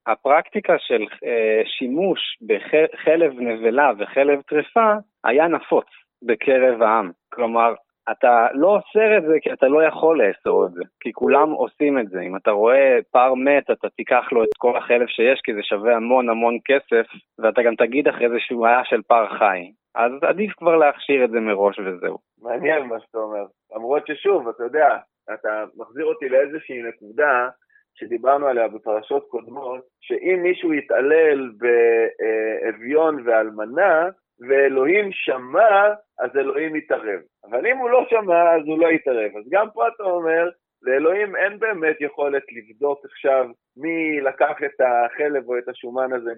הפרקטיקה 0.07 0.75
של 0.79 1.03
אה, 1.25 1.63
שימוש 1.65 2.21
בחלב 2.47 3.41
נבלה 3.41 3.91
וחלב 3.99 4.41
טרפה 4.41 4.93
היה 5.25 5.49
נפוץ 5.49 5.87
בקרב 6.23 6.83
העם. 6.83 7.11
כלומר, 7.33 7.75
אתה 8.11 8.47
לא 8.53 8.67
אוסר 8.77 9.19
את 9.19 9.23
זה 9.23 9.37
כי 9.43 9.53
אתה 9.53 9.69
לא 9.69 9.83
יכול 9.83 10.23
לאסור 10.23 10.67
את 10.67 10.73
זה, 10.73 10.83
כי 11.01 11.13
כולם 11.13 11.51
עושים 11.51 11.99
את 11.99 12.09
זה. 12.09 12.21
אם 12.21 12.37
אתה 12.37 12.51
רואה 12.51 12.99
פר 13.13 13.35
מת, 13.35 13.71
אתה 13.71 13.89
תיקח 13.89 14.33
לו 14.33 14.45
את 14.45 14.49
כל 14.59 14.77
החלב 14.77 15.07
שיש, 15.07 15.41
כי 15.45 15.55
זה 15.55 15.63
שווה 15.63 15.97
המון 15.97 16.29
המון 16.29 16.59
כסף, 16.65 17.07
ואתה 17.39 17.63
גם 17.63 17.75
תגיד 17.75 18.09
אחרי 18.09 18.29
זה 18.29 18.37
שהוא 18.39 18.67
היה 18.67 18.85
של 18.85 19.03
פר 19.03 19.29
חי. 19.39 19.71
אז 19.95 20.13
עדיף 20.23 20.53
כבר 20.57 20.77
להכשיר 20.77 21.25
את 21.25 21.31
זה 21.31 21.41
מראש 21.41 21.79
וזהו. 21.79 22.19
מעניין 22.43 22.87
מה 22.87 23.01
שאתה 23.01 23.19
אומר. 23.19 23.45
למרות 23.75 24.07
ששוב, 24.07 24.49
אתה 24.49 24.65
יודע, 24.65 24.97
אתה 25.35 25.65
מחזיר 25.77 26.05
אותי 26.05 26.29
לאיזושהי 26.29 26.83
נקודה 26.83 27.49
שדיברנו 27.95 28.47
עליה 28.47 28.69
בפרשות 28.69 29.27
קודמות, 29.29 29.81
שאם 30.01 30.41
מישהו 30.43 30.73
יתעלל 30.73 31.51
באביון 31.59 33.23
ואלמנה, 33.25 34.09
ואלוהים 34.41 35.13
שמע, 35.13 35.95
אז 36.19 36.37
אלוהים 36.37 36.77
יתערב. 36.77 37.21
אבל 37.45 37.67
אם 37.67 37.77
הוא 37.77 37.91
לא 37.91 38.07
שמע, 38.11 38.55
אז 38.55 38.63
הוא 38.67 38.79
לא 38.79 38.89
יתערב. 38.89 39.37
אז 39.37 39.45
גם 39.51 39.67
פה 39.75 39.89
אתה 39.89 40.03
אומר, 40.03 40.51
לאלוהים 40.83 41.37
אין 41.37 41.59
באמת 41.59 41.97
יכולת 42.01 42.43
לבדוק 42.53 43.05
עכשיו 43.05 43.47
מי 43.77 44.21
לקח 44.21 44.57
את 44.65 44.81
החלב 44.81 45.49
או 45.49 45.59
את 45.59 45.69
השומן 45.69 46.13
הזה 46.13 46.31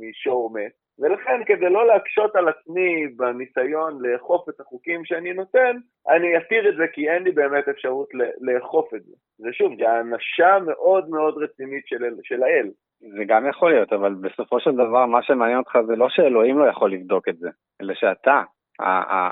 משור 0.00 0.52
מת, 0.54 0.72
ולכן 0.98 1.44
כדי 1.46 1.70
לא 1.70 1.86
להקשות 1.86 2.36
על 2.36 2.48
עצמי 2.48 3.08
בניסיון 3.16 4.02
לאכוף 4.02 4.48
את 4.48 4.60
החוקים 4.60 5.04
שאני 5.04 5.32
נותן, 5.32 5.76
אני 6.08 6.36
אתיר 6.36 6.68
את 6.68 6.76
זה 6.76 6.84
כי 6.92 7.10
אין 7.10 7.22
לי 7.22 7.30
באמת 7.30 7.68
אפשרות 7.68 8.08
לאכוף 8.40 8.94
את 8.94 9.04
זה. 9.04 9.14
ושוב, 9.40 9.72
זה 9.78 9.90
האנשה 9.90 10.58
מאוד 10.66 11.08
מאוד 11.08 11.42
רצינית 11.42 11.86
של, 11.86 12.04
של 12.22 12.42
האל. 12.42 12.68
זה 13.00 13.24
גם 13.26 13.48
יכול 13.48 13.70
להיות, 13.70 13.92
אבל 13.92 14.14
בסופו 14.14 14.60
של 14.60 14.72
דבר 14.72 15.06
מה 15.06 15.22
שמעניין 15.22 15.58
אותך 15.58 15.78
זה 15.86 15.96
לא 15.96 16.08
שאלוהים 16.08 16.58
לא 16.58 16.64
יכול 16.64 16.92
לבדוק 16.92 17.28
את 17.28 17.36
זה, 17.36 17.48
אלא 17.82 17.94
שאתה, 17.94 18.42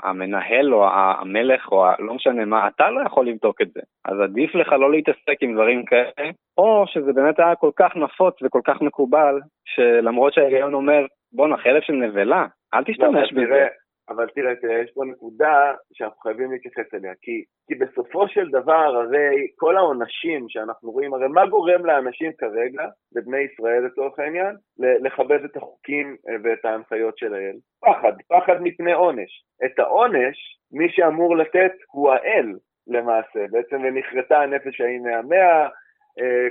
המנהל 0.03 0.73
או 0.73 0.87
המלך 0.91 1.71
או 1.71 1.85
לא 1.99 2.13
משנה 2.13 2.45
מה, 2.45 2.67
אתה 2.67 2.89
לא 2.89 3.01
יכול 3.05 3.27
לבדוק 3.27 3.61
את 3.61 3.67
זה. 3.73 3.81
אז 4.05 4.19
עדיף 4.19 4.55
לך 4.55 4.71
לא 4.71 4.91
להתעסק 4.91 5.37
עם 5.41 5.53
דברים 5.53 5.85
כאלה, 5.85 6.29
או 6.57 6.83
שזה 6.87 7.13
באמת 7.13 7.39
היה 7.39 7.55
כל 7.55 7.71
כך 7.75 7.95
נפוץ 7.95 8.35
וכל 8.43 8.61
כך 8.63 8.81
מקובל, 8.81 9.39
שלמרות 9.65 10.33
שההיגיון 10.33 10.73
אומר, 10.73 11.05
בואנה, 11.31 11.57
חלב 11.57 11.81
של 11.81 11.93
נבלה, 11.93 12.45
אל 12.73 12.83
תשתמש 12.83 13.33
בזה. 13.33 13.67
אבל 14.09 14.27
תראה, 14.35 14.55
תראה, 14.55 14.79
יש 14.79 14.91
פה 14.93 15.05
נקודה 15.05 15.73
שאנחנו 15.93 16.19
חייבים 16.21 16.51
להתייחס 16.51 16.93
אליה, 16.93 17.13
כי, 17.21 17.43
כי 17.67 17.75
בסופו 17.75 18.27
של 18.27 18.49
דבר, 18.49 18.95
הרי 18.95 19.47
כל 19.55 19.77
העונשים 19.77 20.49
שאנחנו 20.49 20.91
רואים, 20.91 21.13
הרי 21.13 21.27
מה 21.27 21.45
גורם 21.45 21.85
לאנשים 21.85 22.31
כרגע, 22.37 22.83
לבני 23.15 23.37
ישראל 23.37 23.85
לצורך 23.85 24.19
העניין, 24.19 24.55
לכבד 24.79 25.43
את 25.43 25.57
החוקים 25.57 26.15
אה, 26.29 26.35
ואת 26.43 26.65
ההנחיות 26.65 27.17
של 27.17 27.33
האל? 27.33 27.55
פחד, 27.81 28.13
פחד 28.29 28.61
מפני 28.61 28.93
עונש. 28.93 29.43
את 29.65 29.79
העונש, 29.79 30.37
מי 30.71 30.89
שאמור 30.89 31.37
לתת 31.37 31.73
הוא 31.91 32.11
האל 32.11 32.53
למעשה, 32.87 33.39
בעצם 33.51 33.75
ונכרתה 33.75 34.41
הנפש 34.41 34.81
ההיא 34.81 34.99
מהמאה, 34.99 35.63
אה, 35.63 35.69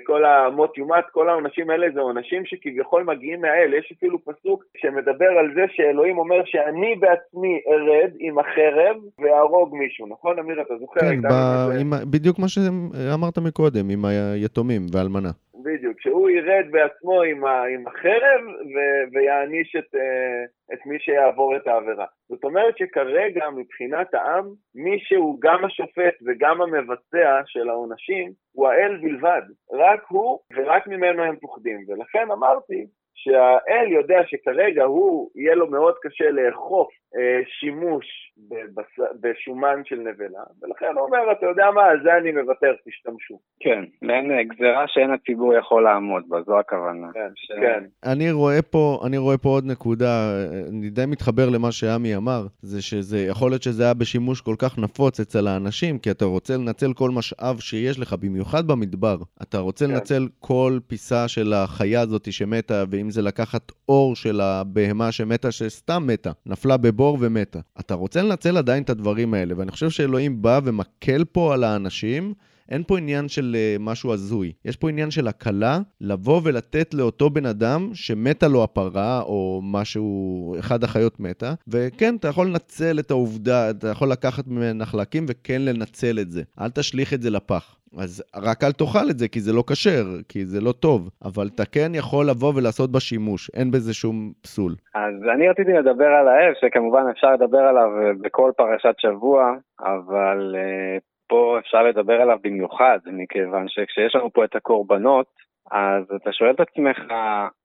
כל 0.06 0.24
המות 0.24 0.78
יומת, 0.78 1.04
כל 1.12 1.28
העונשים 1.28 1.70
האלה 1.70 1.86
זה 1.94 2.00
עונשים 2.00 2.42
שכביכול 2.44 3.02
מגיעים 3.02 3.40
מהאל. 3.40 3.74
יש 3.74 3.92
אפילו 3.98 4.18
פסוק 4.24 4.64
שמדבר 4.76 5.28
על 5.38 5.54
זה 5.54 5.64
שאלוהים 5.68 6.18
אומר 6.18 6.42
שאני 6.44 6.94
בעצמי 6.94 7.60
ארד 7.68 8.10
עם 8.18 8.38
החרב 8.38 8.96
ואהרוג 9.18 9.74
מישהו, 9.76 10.06
נכון 10.06 10.38
אמיר, 10.38 10.62
אתה 10.62 10.74
זוכר? 10.80 11.00
כן, 11.00 11.22
ב... 11.22 11.32
עם... 11.80 11.92
בדיוק 12.10 12.38
מה 12.38 12.48
שאמרת 12.48 13.38
מקודם, 13.38 13.90
עם 13.90 14.04
היתומים 14.04 14.82
ואלמנה. 14.92 15.30
בדיוק, 15.66 16.00
שהוא 16.00 16.30
ירד 16.30 16.66
בעצמו 16.70 17.22
עם, 17.22 17.44
ה, 17.44 17.64
עם 17.64 17.86
החרב 17.86 18.42
ו, 18.46 18.76
ויעניש 19.12 19.76
את, 19.76 19.94
אה, 19.94 20.44
את 20.72 20.86
מי 20.86 20.98
שיעבור 21.00 21.56
את 21.56 21.66
העבירה. 21.66 22.06
זאת 22.28 22.44
אומרת 22.44 22.78
שכרגע 22.78 23.50
מבחינת 23.50 24.14
העם, 24.14 24.44
מי 24.74 24.98
שהוא 25.00 25.38
גם 25.40 25.64
השופט 25.64 26.14
וגם 26.26 26.62
המבצע 26.62 27.40
של 27.46 27.68
העונשים 27.68 28.32
הוא 28.52 28.68
האל 28.68 28.96
בלבד. 29.02 29.42
רק 29.72 30.04
הוא 30.08 30.38
ורק 30.56 30.86
ממנו 30.86 31.22
הם 31.22 31.36
פוחדים. 31.36 31.78
ולכן 31.88 32.30
אמרתי 32.32 32.86
שהאל 33.16 33.92
יודע 33.92 34.20
שכרגע 34.26 34.84
הוא, 34.84 35.30
יהיה 35.34 35.54
לו 35.54 35.70
מאוד 35.70 35.94
קשה 36.02 36.30
לאכוף 36.30 36.88
אה, 37.16 37.40
שימוש 37.60 38.06
בבס... 38.38 39.08
בשומן 39.20 39.82
של 39.84 39.96
נבלה, 39.96 40.44
ולכן 40.62 40.86
הוא 40.94 41.06
אומר, 41.06 41.32
אתה 41.32 41.46
יודע 41.46 41.70
מה, 41.74 41.84
על 41.84 42.02
זה 42.02 42.16
אני 42.16 42.32
מוותר, 42.32 42.72
תשתמשו. 42.88 43.38
כן, 43.60 43.84
מעין 44.02 44.30
אה, 44.30 44.44
גזירה 44.44 44.84
שאין 44.88 45.10
הציבור 45.10 45.54
יכול 45.54 45.82
לעמוד 45.84 46.22
בה, 46.28 46.42
זו 46.46 46.58
הכוונה. 46.58 47.06
כן, 47.14 47.30
ש... 47.34 47.52
כן. 47.52 47.84
אני 48.04 48.30
רואה, 48.30 48.62
פה, 48.62 49.00
אני 49.06 49.18
רואה 49.18 49.38
פה 49.38 49.48
עוד 49.48 49.64
נקודה, 49.66 50.30
אני 50.68 50.90
די 50.90 51.06
מתחבר 51.06 51.48
למה 51.50 51.72
שעמי 51.72 52.16
אמר, 52.16 52.46
זה 52.62 52.82
שזה, 52.82 53.18
יכול 53.18 53.50
להיות 53.50 53.62
שזה 53.62 53.84
היה 53.84 53.94
בשימוש 53.94 54.40
כל 54.40 54.54
כך 54.58 54.78
נפוץ 54.78 55.20
אצל 55.20 55.46
האנשים, 55.46 55.98
כי 55.98 56.10
אתה 56.10 56.24
רוצה 56.24 56.54
לנצל 56.54 56.92
כל 56.94 57.10
משאב 57.10 57.58
שיש 57.58 58.00
לך, 58.00 58.12
במיוחד 58.12 58.66
במדבר. 58.66 59.16
אתה 59.42 59.58
רוצה 59.58 59.86
כן. 59.86 59.90
לנצל 59.90 60.22
כל 60.40 60.78
פיסה 60.86 61.28
של 61.28 61.52
החיה 61.52 62.00
הזאת 62.00 62.32
שמתה, 62.32 62.84
ואם 62.90 63.05
זה 63.10 63.22
לקחת 63.22 63.72
אור 63.88 64.16
של 64.16 64.40
הבהמה 64.40 65.12
שמתה, 65.12 65.52
שסתם 65.52 66.06
מתה, 66.06 66.32
נפלה 66.46 66.76
בבור 66.76 67.18
ומתה. 67.20 67.60
אתה 67.80 67.94
רוצה 67.94 68.22
לנצל 68.22 68.56
עדיין 68.56 68.82
את 68.82 68.90
הדברים 68.90 69.34
האלה, 69.34 69.54
ואני 69.56 69.70
חושב 69.70 69.90
שאלוהים 69.90 70.42
בא 70.42 70.60
ומקל 70.64 71.24
פה 71.24 71.54
על 71.54 71.64
האנשים. 71.64 72.34
אין 72.68 72.82
פה 72.86 72.98
עניין 72.98 73.28
של 73.28 73.56
uh, 73.56 73.82
משהו 73.82 74.12
הזוי, 74.12 74.52
יש 74.64 74.76
פה 74.76 74.88
עניין 74.88 75.10
של 75.10 75.28
הקלה, 75.28 75.80
לבוא 76.00 76.40
ולתת 76.44 76.94
לאותו 76.94 77.30
בן 77.30 77.46
אדם 77.46 77.90
שמתה 77.94 78.48
לו 78.48 78.64
הפרה, 78.64 79.20
או 79.20 79.60
משהו, 79.64 80.56
אחד 80.58 80.84
החיות 80.84 81.20
מתה, 81.20 81.54
וכן, 81.68 82.16
אתה 82.16 82.28
יכול 82.28 82.46
לנצל 82.46 82.98
את 82.98 83.10
העובדה, 83.10 83.70
אתה 83.70 83.88
יכול 83.88 84.10
לקחת 84.10 84.46
ממנה 84.46 84.86
חלקים 84.86 85.26
וכן 85.28 85.62
לנצל 85.62 86.18
את 86.20 86.30
זה. 86.30 86.42
אל 86.60 86.70
תשליך 86.70 87.14
את 87.14 87.22
זה 87.22 87.30
לפח. 87.30 87.76
אז 87.98 88.24
רק 88.36 88.64
אל 88.64 88.72
תאכל 88.72 89.10
את 89.10 89.18
זה, 89.18 89.28
כי 89.28 89.40
זה 89.40 89.52
לא 89.52 89.62
כשר, 89.70 90.04
כי 90.28 90.44
זה 90.44 90.60
לא 90.60 90.72
טוב. 90.72 91.10
אבל 91.24 91.46
אתה 91.54 91.64
כן 91.64 91.90
יכול 91.94 92.26
לבוא 92.30 92.52
ולעשות 92.56 92.92
בה 92.92 93.00
שימוש, 93.00 93.50
אין 93.56 93.70
בזה 93.70 93.94
שום 93.94 94.32
פסול. 94.42 94.72
אז 94.94 95.14
אני 95.34 95.48
רציתי 95.48 95.72
לדבר 95.72 96.06
על 96.06 96.28
האל, 96.28 96.52
שכמובן 96.60 97.04
אפשר 97.10 97.32
לדבר 97.32 97.58
עליו 97.58 97.88
בכל 98.20 98.50
פרשת 98.56 98.94
שבוע, 98.98 99.54
אבל 99.80 100.54
uh, 100.54 101.00
פה 101.28 101.56
אפשר 101.58 101.82
לדבר 101.82 102.20
עליו 102.22 102.38
במיוחד, 102.42 102.98
מכיוון 103.06 103.68
שכשיש 103.68 104.14
לנו 104.14 104.32
פה 104.32 104.44
את 104.44 104.56
הקורבנות, 104.56 105.26
אז 105.70 106.02
אתה 106.16 106.32
שואל 106.32 106.50
את 106.50 106.60
עצמך, 106.60 106.98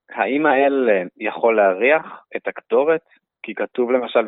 האם 0.09 0.45
האל 0.45 0.89
יכול 1.17 1.55
להריח 1.55 2.23
את 2.35 2.47
הקטורת? 2.47 3.01
כי 3.43 3.55
כתוב 3.55 3.91
למשל, 3.91 4.27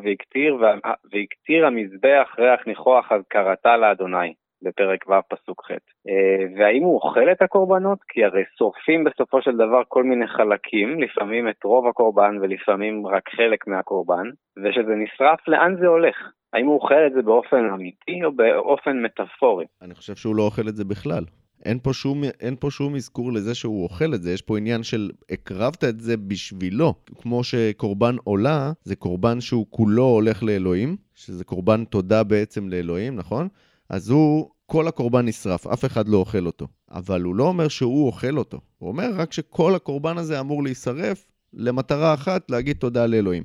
והקטיר, 1.12 1.66
המזבח 1.66 2.36
ריח 2.40 2.68
ניחוח 2.68 3.12
אז 3.12 3.22
קראתה 3.28 3.78
לאדוני. 3.78 4.34
בפרק 4.64 5.10
ו' 5.10 5.14
פסוק 5.30 5.66
ח'. 5.66 5.72
אה, 5.72 6.46
והאם 6.58 6.84
הוא 6.84 6.96
אוכל 6.96 7.32
את 7.32 7.42
הקורבנות? 7.42 8.00
כי 8.08 8.26
הרי 8.26 8.44
שורפים 8.58 9.04
בסופו 9.04 9.42
של 9.42 9.56
דבר 9.56 9.82
כל 9.88 10.04
מיני 10.04 10.28
חלקים, 10.28 11.02
לפעמים 11.02 11.50
את 11.50 11.64
רוב 11.64 11.88
הקורבן 11.88 12.38
ולפעמים 12.42 13.08
רק 13.08 13.30
חלק 13.30 13.68
מהקורבן, 13.68 14.28
וכשזה 14.58 14.96
נשרף, 14.96 15.48
לאן 15.48 15.76
זה 15.80 15.88
הולך? 15.88 16.16
האם 16.54 16.66
הוא 16.66 16.76
אוכל 16.76 17.08
את 17.08 17.14
זה 17.14 17.22
באופן 17.22 17.70
אמיתי 17.74 18.24
או 18.24 18.32
באופן 18.32 19.02
מטאפורי? 19.02 19.66
אני 19.82 19.96
חושב 19.96 20.16
שהוא 20.16 20.36
לא 20.36 20.44
אוכל 20.44 20.68
את 20.68 20.76
זה 20.76 20.86
בכלל. 20.86 21.24
אין 21.66 21.80
פה, 21.80 21.94
שום, 21.94 22.24
אין 22.40 22.56
פה 22.60 22.72
שום 22.72 22.96
אזכור 22.96 23.34
לזה 23.34 23.56
שהוא 23.56 23.84
אוכל 23.84 24.14
את 24.14 24.22
זה, 24.22 24.32
יש 24.32 24.42
פה 24.42 24.58
עניין 24.58 24.84
של 24.84 25.10
הקרבת 25.32 25.84
את 25.84 26.00
זה 26.00 26.18
בשבילו. 26.18 26.94
כמו 27.22 27.44
שקורבן 27.44 28.16
עולה, 28.24 28.72
זה 28.84 28.96
קורבן 28.96 29.42
שהוא 29.42 29.66
כולו 29.70 30.04
הולך 30.04 30.44
לאלוהים, 30.44 30.96
שזה 31.16 31.44
קורבן 31.44 31.86
תודה 31.86 32.24
בעצם 32.24 32.70
לאלוהים, 32.70 33.16
נכון? 33.16 33.48
אז 33.90 34.10
הוא, 34.10 34.50
כל 34.66 34.88
הקורבן 34.88 35.26
נשרף, 35.26 35.68
אף 35.68 35.86
אחד 35.86 36.08
לא 36.08 36.18
אוכל 36.18 36.46
אותו. 36.46 36.68
אבל 36.92 37.22
הוא 37.22 37.36
לא 37.36 37.44
אומר 37.44 37.68
שהוא 37.68 38.08
אוכל 38.08 38.38
אותו. 38.38 38.60
הוא 38.78 38.90
אומר 38.90 39.10
רק 39.16 39.34
שכל 39.34 39.76
הקורבן 39.76 40.18
הזה 40.18 40.40
אמור 40.40 40.64
להישרף 40.64 41.26
למטרה 41.54 42.14
אחת, 42.14 42.52
להגיד 42.52 42.78
תודה 42.78 43.06
לאלוהים. 43.06 43.44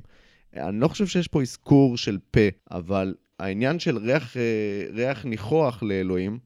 אני 0.55 0.79
לא 0.79 0.87
חושב 0.87 1.07
שיש 1.07 1.27
פה 1.27 1.41
אזכור 1.41 1.97
של 1.97 2.17
פה, 2.31 2.47
אבל 2.71 3.15
העניין 3.39 3.79
של 3.79 3.97
ריח, 3.97 4.37
אה, 4.37 4.85
ריח 4.93 5.25
ניחוח 5.25 5.83
לאלוהים, 5.83 6.39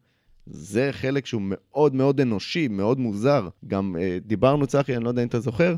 זה 0.45 0.89
חלק 0.91 1.25
שהוא 1.25 1.41
מאוד 1.45 1.95
מאוד 1.95 2.21
אנושי, 2.21 2.67
מאוד 2.67 2.99
מוזר. 2.99 3.47
גם 3.67 3.95
אה, 3.99 4.17
דיברנו, 4.25 4.67
צחי, 4.67 4.95
אני 4.95 5.03
לא 5.03 5.09
יודע 5.09 5.23
אם 5.23 5.27
אתה 5.27 5.39
זוכר, 5.39 5.75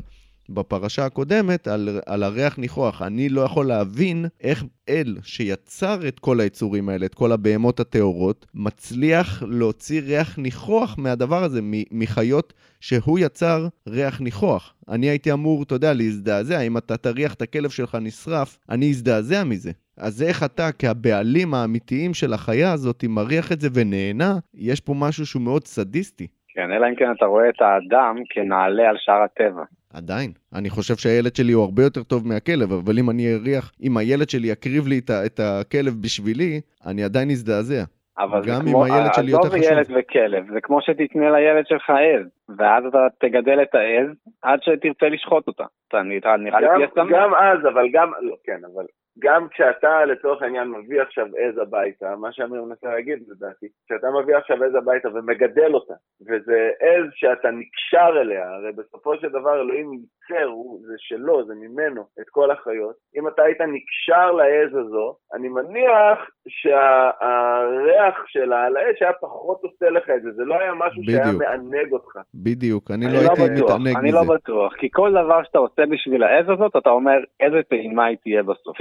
בפרשה 0.50 1.04
הקודמת 1.04 1.68
על, 1.68 2.00
על 2.06 2.22
הריח 2.22 2.58
ניחוח. 2.58 3.02
אני 3.02 3.28
לא 3.28 3.40
יכול 3.40 3.66
להבין 3.66 4.24
איך 4.40 4.64
אל 4.88 5.16
שיצר 5.22 6.08
את 6.08 6.18
כל 6.18 6.40
היצורים 6.40 6.88
האלה, 6.88 7.06
את 7.06 7.14
כל 7.14 7.32
הבהמות 7.32 7.80
הטהורות, 7.80 8.46
מצליח 8.54 9.42
להוציא 9.42 10.00
ריח 10.00 10.38
ניחוח 10.38 10.98
מהדבר 10.98 11.44
הזה, 11.44 11.60
מחיות 11.90 12.52
שהוא 12.80 13.18
יצר 13.18 13.68
ריח 13.88 14.20
ניחוח. 14.20 14.74
אני 14.88 15.06
הייתי 15.06 15.32
אמור, 15.32 15.62
אתה 15.62 15.74
יודע, 15.74 15.92
להזדעזע. 15.92 16.60
אם 16.60 16.76
אתה 16.76 16.96
תריח 16.96 17.34
את 17.34 17.42
הכלב 17.42 17.70
שלך 17.70 17.98
נשרף, 18.00 18.58
אני 18.70 18.90
אזדעזע 18.90 19.44
מזה. 19.44 19.70
אז 19.98 20.22
איך 20.22 20.44
אתה, 20.44 20.72
כהבעלים 20.78 21.54
האמיתיים 21.54 22.14
של 22.14 22.32
החיה 22.32 22.72
הזאת, 22.72 23.04
מריח 23.08 23.52
את 23.52 23.60
זה 23.60 23.68
ונהנה? 23.74 24.38
יש 24.54 24.80
פה 24.80 24.94
משהו 24.96 25.26
שהוא 25.26 25.42
מאוד 25.42 25.64
סדיסטי. 25.66 26.26
כן, 26.48 26.72
אלא 26.72 26.86
אם 26.86 26.94
כן 26.94 27.12
אתה 27.16 27.26
רואה 27.26 27.48
את 27.48 27.60
האדם 27.60 28.16
כנעלה 28.30 28.88
על 28.88 28.96
שאר 28.98 29.22
הטבע. 29.22 29.62
עדיין. 29.94 30.32
אני 30.54 30.70
חושב 30.70 30.96
שהילד 30.96 31.36
שלי 31.36 31.52
הוא 31.52 31.64
הרבה 31.64 31.82
יותר 31.82 32.02
טוב 32.02 32.28
מהכלב, 32.28 32.72
אבל 32.72 32.98
אם 32.98 33.10
אני 33.10 33.34
אריח, 33.34 33.72
אם 33.82 33.96
הילד 33.96 34.28
שלי 34.30 34.48
יקריב 34.48 34.86
לי 34.86 35.00
את 35.26 35.40
הכלב 35.40 35.94
בשבילי, 36.02 36.60
אני 36.86 37.04
עדיין 37.04 37.30
אזדעזע. 37.30 37.84
אבל 38.18 38.42
זה 38.44 38.50
כמו, 38.60 38.84
עזוב 38.84 39.54
ילד 39.56 39.86
וכלב, 39.98 40.44
זה 40.52 40.60
כמו 40.62 40.80
שתקנה 40.82 41.30
לילד 41.30 41.66
שלך 41.66 41.90
עז, 41.90 42.26
ואז 42.58 42.84
אתה 42.86 43.06
תגדל 43.18 43.62
את 43.62 43.74
העז 43.74 44.08
עד 44.42 44.58
שתרצה 44.62 45.08
לשחוט 45.08 45.46
אותה. 45.46 45.64
אתה 45.88 46.02
נראה, 46.02 46.36
נראה 46.36 46.60
לי 46.60 46.66
תהיה 46.66 46.88
שמח. 46.94 47.12
גם 47.12 47.34
אז, 47.34 47.58
אבל 47.72 47.88
גם, 47.92 48.10
לא, 48.20 48.36
כן, 48.44 48.60
אבל 48.74 48.84
גם 49.18 49.48
כשאתה 49.48 50.04
לצורך 50.04 50.42
העניין 50.42 50.68
מביא 50.68 51.02
עכשיו 51.02 51.26
עז 51.26 51.58
הביתה, 51.58 52.16
מה 52.16 52.32
שאמיר 52.32 52.62
מנסה 52.62 52.88
להגיד 52.88 53.18
לדעתי, 53.28 53.66
כשאתה 53.86 54.06
מביא 54.10 54.36
עכשיו 54.36 54.64
עז 54.64 54.74
הביתה 54.74 55.08
ומגדל 55.08 55.74
אותה, 55.74 55.94
וזה 56.20 56.70
עז 56.80 57.06
שאתה 57.14 57.48
נקשר 57.50 58.20
אליה, 58.20 58.54
הרי 58.54 58.72
בסופו 58.72 59.16
של 59.16 59.28
דבר 59.28 59.60
אלוהים 59.60 59.92
ייצר, 59.92 60.50
זה 60.86 60.94
שלו, 60.98 61.46
זה 61.46 61.54
ממנו, 61.54 62.04
את 62.20 62.28
כל 62.30 62.50
החיות. 62.50 62.96
אם 63.16 63.28
אתה 63.28 63.42
היית 63.42 63.60
נקשר 63.60 64.32
לעז 64.32 64.74
הזו, 64.74 65.16
אני 65.34 65.48
מניח 65.48 66.18
שהריח 66.48 68.16
שה, 68.16 68.24
שלה 68.26 68.64
על 68.64 68.76
האש 68.76 69.02
היה 69.02 69.12
פחות 69.12 69.60
עושה 69.62 69.90
לך 69.90 70.10
את 70.10 70.22
זה, 70.22 70.32
זה 70.32 70.44
לא 70.44 70.54
היה 70.60 70.74
משהו 70.74 71.02
בדיוק. 71.02 71.22
שהיה 71.22 71.32
מענג 71.32 71.92
אותך. 71.92 72.18
בדיוק, 72.34 72.90
אני, 72.90 73.06
אני 73.06 73.14
לא 73.14 73.18
הייתי 73.18 73.60
לא 73.60 73.66
מתענג 73.66 73.88
מזה. 73.88 73.98
אני 73.98 74.12
לא 74.12 74.22
בטוח, 74.34 74.74
כי 74.76 74.88
כל 74.92 75.10
דבר 75.10 75.42
שאתה 75.44 75.58
עושה 75.58 75.82
בשביל 75.86 76.22
העז 76.22 76.46
הזאת, 76.48 76.76
אתה 76.76 76.90
אומר 76.90 77.18
איזה 77.40 77.62
טעימה 77.68 78.04
היא 78.04 78.16
תהיה 78.22 78.42
בסוף. 78.42 78.76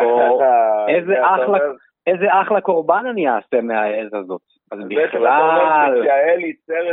או 0.00 0.40
איזה 0.88 1.14
אחלה, 1.20 1.58
איזה 2.06 2.26
אחלה 2.42 2.60
קורבן 2.60 3.04
אני 3.10 3.28
אעשה 3.28 3.60
מהעז 3.60 4.14
הזאת. 4.14 4.40
אז 4.72 4.78
בכלל... 4.78 6.02
כשהאל 6.02 6.40
ייצר 6.40 6.92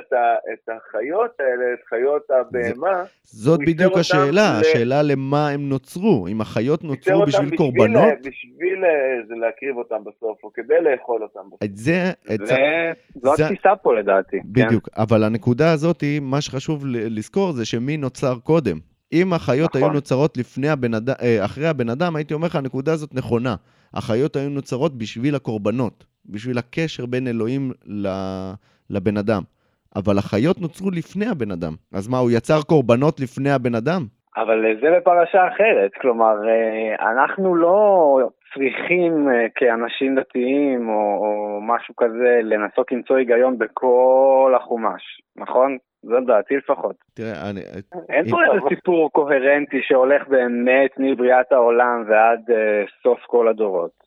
את 0.53 0.69
החיות 0.69 1.31
האלה, 1.39 1.73
את 1.73 1.79
חיות 1.89 2.21
הבהמה, 2.29 3.03
זאת 3.23 3.59
בדיוק 3.67 3.97
השאלה, 3.97 4.59
השאלה 4.59 5.01
למה 5.01 5.49
הם 5.49 5.69
נוצרו. 5.69 6.27
אם 6.27 6.41
החיות 6.41 6.83
נוצרו 6.83 7.25
בשביל 7.25 7.55
קורבנות... 7.55 8.13
בשביל 8.19 8.85
אה, 8.85 9.37
להקריב 9.39 9.77
אותם 9.77 10.03
בסוף, 10.05 10.43
או 10.43 10.53
כדי 10.53 10.81
לאכול 10.81 11.23
אותם 11.23 11.47
בסוף. 11.47 11.63
את 11.63 12.45
זה... 12.45 12.91
זו 13.15 13.33
התפיסה 13.33 13.75
פה 13.75 13.95
לדעתי. 13.95 14.37
כן. 14.41 14.47
בדיוק, 14.51 14.89
אבל 14.97 15.23
הנקודה 15.23 15.71
הזאת, 15.71 16.03
מה 16.21 16.41
שחשוב 16.41 16.85
לזכור 16.85 17.51
זה 17.51 17.65
שמי 17.65 17.97
נוצר 17.97 18.33
קודם. 18.43 18.96
אם 19.13 19.33
החיות 19.33 19.69
נכון. 19.69 19.81
היו 19.81 19.93
נוצרות 19.93 20.37
לפני 20.37 20.69
הבן 20.69 20.93
אדם, 20.93 21.15
אה, 21.21 21.45
אחרי 21.45 21.67
הבן 21.67 21.89
אדם, 21.89 22.15
הייתי 22.15 22.33
אומר 22.33 22.47
לך, 22.47 22.55
הנקודה 22.55 22.93
הזאת 22.93 23.13
נכונה. 23.13 23.55
החיות 23.93 24.35
היו 24.35 24.49
נוצרות 24.49 24.97
בשביל 24.97 25.35
הקורבנות, 25.35 26.05
בשביל 26.25 26.57
הקשר 26.57 27.05
בין 27.05 27.27
אלוהים 27.27 27.71
לבן 28.89 29.17
אדם. 29.17 29.41
אבל 29.95 30.17
החיות 30.17 30.61
נוצרו 30.61 30.91
לפני 30.91 31.25
הבן 31.25 31.51
אדם. 31.51 31.73
אז 31.93 32.07
מה, 32.07 32.17
הוא 32.17 32.31
יצר 32.31 32.61
קורבנות 32.61 33.19
לפני 33.19 33.51
הבן 33.51 33.75
אדם? 33.75 34.01
אבל 34.37 34.65
זה 34.81 34.87
בפרשה 34.97 35.47
אחרת, 35.47 35.91
כלומר, 36.01 36.35
אה, 36.47 37.11
אנחנו 37.11 37.55
לא 37.55 38.17
צריכים 38.53 39.29
אה, 39.29 39.45
כאנשים 39.55 40.15
דתיים 40.15 40.89
או, 40.89 41.17
או 41.21 41.61
משהו 41.61 41.95
כזה 41.95 42.39
לנסות 42.43 42.91
למצוא 42.91 43.17
היגיון 43.17 43.57
בכל 43.57 44.53
החומש, 44.55 45.21
נכון? 45.35 45.77
זו 46.07 46.19
דעתי 46.27 46.57
לפחות. 46.57 46.95
תראה, 47.13 47.49
אני... 47.49 47.61
אין 48.09 48.29
פה 48.29 48.37
איזה 48.43 48.65
סיפור 48.69 49.11
קוהרנטי 49.11 49.81
שהולך 49.81 50.27
באמת 50.27 50.91
מבריאת 50.97 51.51
העולם 51.51 52.03
ועד 52.07 52.39
uh, 52.49 52.53
סוף 53.03 53.19
כל 53.27 53.47
הדורות. 53.47 54.06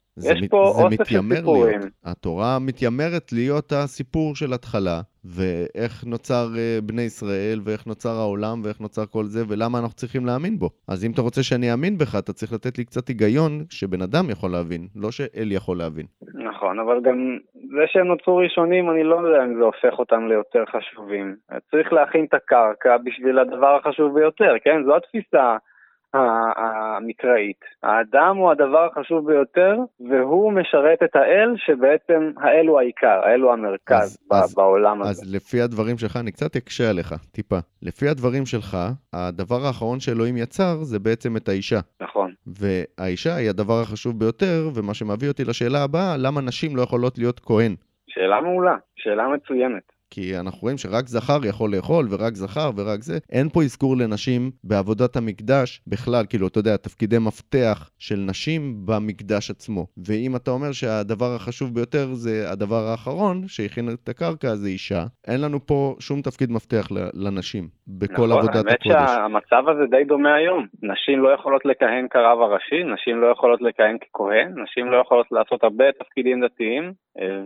פה 0.51 0.69
אוסף 0.69 1.09
של 1.09 1.21
סיפורים. 1.35 1.81
להיות. 1.81 1.93
התורה 2.05 2.59
מתיימרת 2.59 3.33
להיות 3.33 3.73
הסיפור 3.73 4.37
של 4.37 4.53
התחלה, 4.53 5.01
ואיך 5.25 6.05
נוצר 6.07 6.47
uh, 6.55 6.85
בני 6.85 7.03
ישראל, 7.03 7.61
ואיך 7.65 7.87
נוצר 7.87 8.11
העולם, 8.11 8.61
ואיך 8.65 8.81
נוצר 8.81 9.07
כל 9.07 9.25
זה, 9.25 9.43
ולמה 9.49 9.79
אנחנו 9.79 9.95
צריכים 9.97 10.27
להאמין 10.27 10.59
בו. 10.59 10.71
אז 10.89 11.05
אם 11.05 11.11
אתה 11.11 11.23
רוצה 11.23 11.43
שאני 11.43 11.73
אאמין 11.73 11.99
בך, 11.99 12.17
אתה 12.19 12.33
צריך 12.33 12.53
לתת 12.53 12.79
לי 12.79 12.85
קצת 12.85 13.09
היגיון 13.09 13.65
שבן 13.71 14.03
אדם 14.03 14.31
יכול 14.31 14.51
להבין, 14.51 14.89
לא 14.97 15.11
שאל 15.11 15.53
יכול 15.53 15.79
להבין. 15.79 16.07
נכון, 16.35 16.79
אבל 16.79 17.01
גם 17.03 17.39
זה 17.53 17.85
שהם 17.87 18.07
נוצרו 18.07 18.37
ראשונים, 18.37 18.91
אני 18.91 19.05
לא 19.05 19.17
יודע 19.17 19.45
אם 19.45 19.55
זה 19.59 19.65
הופך 19.65 19.99
אותם 19.99 20.29
ליותר 20.29 20.65
חשובים. 20.73 21.37
צריך 21.71 21.93
להכין 21.93 22.25
את 22.25 22.35
הקרקע 22.35 22.97
בשביל 23.05 23.39
הדבר 23.39 23.77
החשוב 23.77 24.15
ביותר, 24.15 24.55
כן? 24.65 24.85
זו 24.87 24.97
התפיסה. 24.97 25.57
המקראית. 26.15 27.61
האדם 27.83 28.37
הוא 28.37 28.51
הדבר 28.51 28.89
החשוב 28.93 29.27
ביותר, 29.27 29.77
והוא 30.11 30.53
משרת 30.53 31.03
את 31.05 31.17
האל, 31.17 31.55
שבעצם 31.57 32.31
האל 32.37 32.67
הוא 32.67 32.79
העיקר, 32.81 33.21
האל 33.25 33.41
הוא 33.41 33.53
המרכז 33.53 34.19
אז, 34.31 34.45
אז, 34.45 34.55
בעולם 34.55 35.01
הזה. 35.03 35.11
אז 35.11 35.35
לפי 35.35 35.61
הדברים 35.61 35.99
שלך, 35.99 36.17
אני 36.17 36.33
קצת 36.33 36.57
אקשה 36.57 36.91
עליך, 36.91 37.15
טיפה. 37.33 37.59
לפי 37.83 38.09
הדברים 38.09 38.47
שלך, 38.47 38.77
הדבר 39.13 39.67
האחרון 39.67 40.01
שאלוהים 40.01 40.37
יצר 40.37 40.77
זה 40.83 40.99
בעצם 40.99 41.37
את 41.37 41.49
האישה. 41.49 41.81
נכון. 42.01 42.33
והאישה 42.47 43.35
היא 43.35 43.51
הדבר 43.51 43.81
החשוב 43.81 44.19
ביותר, 44.19 44.69
ומה 44.75 44.95
שמביא 44.95 45.29
אותי 45.29 45.45
לשאלה 45.45 45.85
הבאה, 45.85 46.17
למה 46.19 46.41
נשים 46.41 46.77
לא 46.77 46.83
יכולות 46.83 47.19
להיות 47.19 47.41
כהן? 47.41 47.75
שאלה 48.07 48.41
מעולה, 48.41 48.77
שאלה 48.97 49.29
מצוינת. 49.29 50.00
כי 50.11 50.39
אנחנו 50.39 50.59
רואים 50.63 50.79
שרק 50.79 51.09
זכר 51.09 51.47
יכול 51.47 51.75
לאכול, 51.77 52.07
ורק 52.11 52.35
זכר 52.35 52.71
ורק 52.77 53.03
זה. 53.03 53.19
אין 53.33 53.49
פה 53.49 53.63
אזכור 53.63 53.97
לנשים 53.97 54.51
בעבודת 54.65 55.17
המקדש 55.17 55.81
בכלל, 55.87 56.25
כאילו, 56.29 56.47
אתה 56.47 56.59
יודע, 56.59 56.77
תפקידי 56.77 57.19
מפתח 57.19 57.91
של 57.99 58.17
נשים 58.17 58.75
במקדש 58.85 59.51
עצמו. 59.51 59.87
ואם 60.07 60.37
אתה 60.37 60.51
אומר 60.51 60.73
שהדבר 60.73 61.35
החשוב 61.37 61.75
ביותר 61.75 62.15
זה 62.15 62.51
הדבר 62.53 62.83
האחרון, 62.91 63.43
שהכין 63.47 63.89
את 63.89 64.09
הקרקע, 64.09 64.55
זה 64.55 64.69
אישה, 64.69 65.05
אין 65.29 65.41
לנו 65.41 65.67
פה 65.67 65.97
שום 66.01 66.23
תפקיד 66.23 66.51
מפתח 66.53 66.89
לנשים 67.15 67.69
בכל 67.89 68.13
נכון, 68.13 68.31
עבודת 68.33 68.57
הקודש. 68.57 68.87
נכון, 68.87 68.97
האמת 68.97 69.09
שהמצב 69.09 69.69
הזה 69.69 69.85
די 69.91 70.05
דומה 70.05 70.35
היום. 70.35 70.67
נשים 70.83 71.23
לא 71.23 71.29
יכולות 71.29 71.65
לכהן 71.65 72.07
כרב 72.11 72.39
הראשי, 72.41 72.83
נשים 72.95 73.21
לא 73.21 73.27
יכולות 73.27 73.63
לכהן 73.63 73.97
ככהן, 73.99 74.55
נשים 74.63 74.87
לא 74.87 74.97
יכולות 74.97 75.27
לעשות 75.33 75.65
הרבה 75.65 75.85
תפקידים 75.99 76.45
דתיים, 76.45 76.93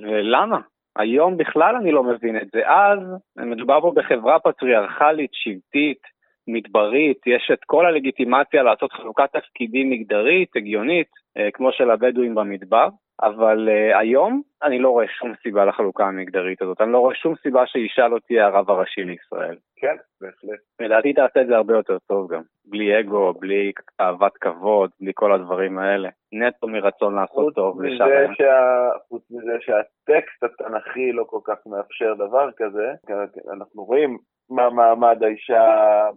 ולמה? 0.02 0.58
היום 0.96 1.36
בכלל 1.36 1.76
אני 1.76 1.92
לא 1.92 2.02
מבין 2.02 2.36
את 2.36 2.48
זה. 2.52 2.60
אז 2.68 2.98
מדובר 3.36 3.80
פה 3.80 3.92
בחברה 3.96 4.38
פטריארכלית, 4.38 5.30
שבטית, 5.32 6.02
מדברית, 6.48 7.18
יש 7.26 7.50
את 7.52 7.64
כל 7.66 7.86
הלגיטימציה 7.86 8.62
לעשות 8.62 8.92
חלוקת 8.92 9.36
תפקידים 9.36 9.90
מגדרית, 9.90 10.56
הגיונית, 10.56 11.08
אה, 11.36 11.48
כמו 11.52 11.72
של 11.72 11.90
הבדואים 11.90 12.34
במדבר, 12.34 12.88
אבל 13.22 13.68
uh, 13.68 13.98
היום 13.98 14.42
אני 14.62 14.78
לא 14.78 14.90
רואה 14.90 15.06
שום 15.08 15.32
סיבה 15.42 15.64
לחלוקה 15.64 16.04
המגדרית 16.06 16.62
הזאת, 16.62 16.80
אני 16.80 16.92
לא 16.92 16.98
רואה 16.98 17.14
שום 17.14 17.34
סיבה 17.42 17.66
שאישה 17.66 18.08
לא 18.08 18.18
תהיה 18.26 18.46
הרב 18.46 18.70
הראשי 18.70 19.04
לישראל. 19.04 19.56
כן, 19.76 19.96
בהחלט. 20.20 20.58
לדעתי 20.80 21.12
תעשה 21.12 21.40
את 21.40 21.46
זה 21.46 21.56
הרבה 21.56 21.74
יותר 21.74 21.98
טוב 21.98 22.32
גם, 22.32 22.42
בלי 22.64 23.00
אגו, 23.00 23.32
בלי 23.32 23.72
אהבת 24.00 24.36
כבוד, 24.36 24.90
בלי 25.00 25.12
כל 25.14 25.32
הדברים 25.32 25.78
האלה. 25.78 26.08
נטו 26.32 26.68
מרצון 26.68 27.14
לעשות 27.14 27.54
טוב 27.54 27.82
לשם. 27.82 28.34
שה... 28.34 28.90
חוץ 29.08 29.22
מזה 29.30 29.56
שהטקסט 29.60 30.42
התנ"כי 30.42 31.12
לא 31.12 31.24
כל 31.24 31.40
כך 31.44 31.58
מאפשר 31.66 32.14
דבר 32.14 32.50
כזה, 32.56 32.92
אנחנו 33.52 33.84
רואים 33.84 34.18
מה 34.50 34.70
מעמד 34.70 35.22
האישה 35.22 35.64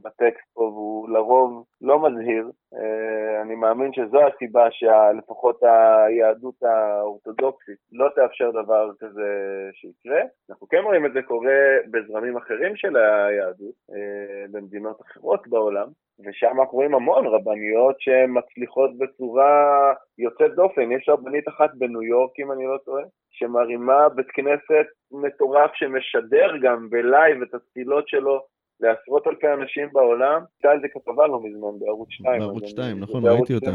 בטקסט 0.01 0.47
פה, 0.53 0.61
והוא 0.61 1.09
לרוב 1.09 1.65
לא 1.81 2.09
מזהיר. 2.09 2.51
אה, 2.73 3.41
אני 3.41 3.55
מאמין 3.55 3.93
שזו 3.93 4.19
הסיבה 4.27 4.67
שלפחות 4.71 5.63
היהדות 5.63 6.63
האורתודוקסית 6.63 7.77
לא 7.91 8.09
תאפשר 8.15 8.51
דבר 8.51 8.91
כזה 8.99 9.29
שיקרה. 9.73 10.21
אנחנו 10.49 10.67
כן 10.67 10.81
רואים 10.83 11.05
את 11.05 11.13
זה 11.13 11.21
קורה 11.21 11.77
בזרמים 11.91 12.37
אחרים 12.37 12.75
של 12.75 12.95
היהדות, 12.95 13.75
אה, 13.93 14.45
במדינות 14.51 15.01
אחרות 15.01 15.47
בעולם, 15.47 15.87
ושם 16.25 16.60
אנחנו 16.60 16.77
רואים 16.77 16.95
המון 16.95 17.27
רבניות 17.27 17.95
שמצליחות 17.99 18.97
בצורה 18.97 19.93
יוצאת 20.17 20.56
דופן. 20.56 20.91
יש 20.91 21.10
רבנית 21.10 21.47
אחת 21.47 21.69
בניו 21.73 22.03
יורק, 22.03 22.39
אם 22.39 22.51
אני 22.51 22.65
לא 22.65 22.77
טועה, 22.86 23.03
שמרימה 23.32 24.10
בית 24.10 24.27
כנסת 24.27 24.88
מטורף 25.12 25.71
שמשדר 25.73 26.58
גם 26.62 26.89
בלייב 26.89 27.41
את 27.41 27.53
התפילות 27.53 28.08
שלו 28.08 28.45
לעשרות 28.81 29.27
אלפי 29.27 29.47
אנשים 29.47 29.89
בעולם. 29.93 30.41
הייתה 30.57 30.71
על 30.71 30.81
זה 30.81 30.87
כתבה 30.87 31.27
לא 31.27 31.39
מזמן 31.43 31.79
בערוץ 31.79 32.09
2. 32.09 32.39
בערוץ 32.39 32.65
2, 32.65 32.99
נכון, 32.99 33.25
ראיתי 33.25 33.55
אותה. 33.55 33.71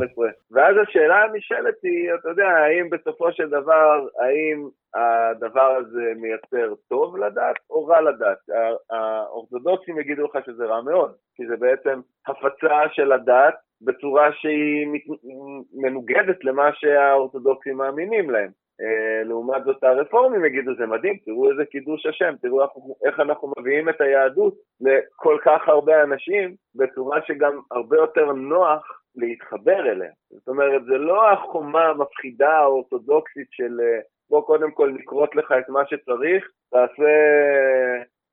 ואז 0.50 0.76
השאלה 0.82 1.22
הנשאלת 1.24 1.74
היא, 1.82 2.14
אתה 2.14 2.28
יודע, 2.28 2.48
האם 2.48 2.90
בסופו 2.90 3.32
של 3.32 3.48
דבר, 3.48 4.06
האם 4.18 4.68
הדבר 4.94 5.76
הזה 5.80 6.12
מייצר 6.16 6.74
טוב 6.88 7.16
לדת 7.16 7.56
או 7.70 7.86
רע 7.86 8.00
לדת? 8.00 8.38
האורתודוקסים 8.90 9.98
יגידו 9.98 10.24
לך 10.24 10.38
שזה 10.46 10.64
רע 10.64 10.82
מאוד, 10.82 11.12
כי 11.34 11.46
זה 11.46 11.56
בעצם 11.56 12.00
הפצה 12.26 12.80
של 12.92 13.12
הדת 13.12 13.54
בצורה 13.82 14.32
שהיא 14.32 14.86
מנוגדת 15.74 16.44
למה 16.44 16.70
שהאורתודוקסים 16.74 17.76
מאמינים 17.76 18.30
להם. 18.30 18.50
אה, 18.82 19.22
לעומת 19.24 19.64
זאת 19.64 19.84
הרפורמים 19.84 20.44
יגידו 20.44 20.74
זה 20.78 20.86
מדהים, 20.86 21.16
תראו 21.24 21.50
איזה 21.50 21.64
קידוש 21.64 22.06
השם, 22.06 22.34
תראו 22.42 22.62
איך 23.06 23.20
אנחנו 23.20 23.52
מביאים 23.58 23.88
את 23.88 24.00
היהדות 24.00 24.54
לכל 24.80 25.38
כך 25.44 25.68
הרבה 25.68 26.02
אנשים 26.02 26.54
בצורה 26.74 27.20
שגם 27.26 27.60
הרבה 27.70 27.96
יותר 27.96 28.32
נוח 28.32 29.02
להתחבר 29.16 29.90
אליה. 29.90 30.10
זאת 30.30 30.48
אומרת, 30.48 30.84
זה 30.84 30.98
לא 30.98 31.30
החומה 31.30 31.84
המפחידה 31.84 32.50
האורתודוקסית 32.50 33.48
של 33.50 33.80
אה, 33.80 34.00
בוא 34.30 34.42
קודם 34.42 34.70
כל 34.70 34.90
נכרות 34.90 35.36
לך 35.36 35.54
את 35.58 35.68
מה 35.68 35.82
שצריך, 35.86 36.48
תעשה 36.70 37.12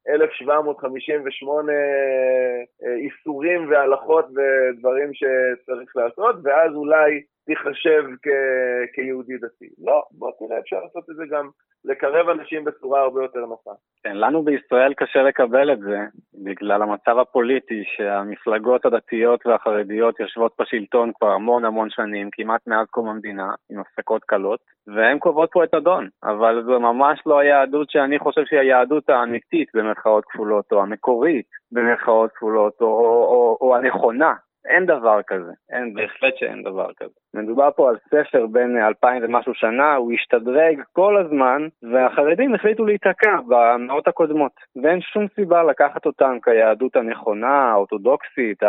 1758 0.09 1.71
אה, 1.71 2.95
איסורים 2.95 3.69
והלכות 3.69 4.25
ודברים 4.25 5.11
שצריך 5.13 5.95
לעשות, 5.95 6.35
ואז 6.43 6.73
אולי 6.75 7.21
תיחשב 7.49 8.03
כ- 8.23 8.93
כיהודי 8.93 9.37
דתי. 9.37 9.69
לא, 9.85 10.03
בוא 10.11 10.31
תראה, 10.39 10.59
אפשר 10.59 10.77
לעשות 10.83 11.09
את 11.09 11.15
זה 11.15 11.23
גם, 11.31 11.49
לקרב 11.85 12.29
אנשים 12.29 12.63
בצורה 12.63 13.01
הרבה 13.01 13.23
יותר 13.23 13.39
נוחה. 13.39 13.71
כן, 14.03 14.15
לנו 14.17 14.43
בישראל 14.43 14.93
קשה 14.93 15.21
לקבל 15.21 15.73
את 15.73 15.79
זה, 15.79 15.97
בגלל 16.43 16.81
המצב 16.81 17.17
הפוליטי 17.17 17.83
שהמפלגות 17.85 18.85
הדתיות 18.85 19.45
והחרדיות 19.45 20.19
יושבות 20.19 20.51
בשלטון 20.61 21.11
כבר 21.19 21.31
המון 21.31 21.65
המון 21.65 21.89
שנים, 21.89 22.29
כמעט 22.31 22.67
מאז 22.67 22.87
קום 22.89 23.09
המדינה, 23.09 23.49
עם 23.71 23.79
הפסקות 23.79 24.23
קלות, 24.23 24.59
והן 24.87 25.19
קובעות 25.19 25.49
פה 25.51 25.63
את 25.63 25.73
אדון, 25.73 26.09
אבל 26.23 26.63
זו 26.65 26.79
ממש 26.79 27.21
לא 27.25 27.39
היהדות 27.39 27.89
שאני 27.89 28.19
חושב 28.19 28.41
שהיא 28.45 28.59
היהדות 28.59 29.09
האמיתית 29.09 29.67
במרכאות 29.73 30.25
כפולות, 30.25 30.65
או 30.71 30.81
המקורית 30.81 31.45
במרכאות 31.71 32.31
כפולות, 32.31 32.73
או, 32.81 32.87
או, 32.87 33.23
או, 33.23 33.57
או 33.61 33.75
הנכונה. 33.75 34.33
אין 34.65 34.85
דבר 34.85 35.19
כזה, 35.27 35.51
אין, 35.71 35.93
בהחלט 35.93 36.33
שאין 36.37 36.63
דבר 36.63 36.93
כזה. 36.97 37.13
מדובר 37.33 37.69
פה 37.75 37.89
על 37.89 37.97
ספר 37.97 38.47
בין 38.47 38.77
אלפיים 38.77 39.23
ומשהו 39.23 39.53
שנה, 39.53 39.95
הוא 39.95 40.11
השתדרג 40.13 40.81
כל 40.93 41.17
הזמן, 41.17 41.67
והחרדים 41.91 42.55
החליטו 42.55 42.85
להיתקע 42.85 43.35
במאות 43.47 44.07
הקודמות. 44.07 44.51
ואין 44.83 45.01
שום 45.01 45.27
סיבה 45.35 45.63
לקחת 45.63 46.05
אותם 46.05 46.37
כיהדות 46.43 46.95
הנכונה, 46.95 47.71
האורתודוקסית, 47.71 48.63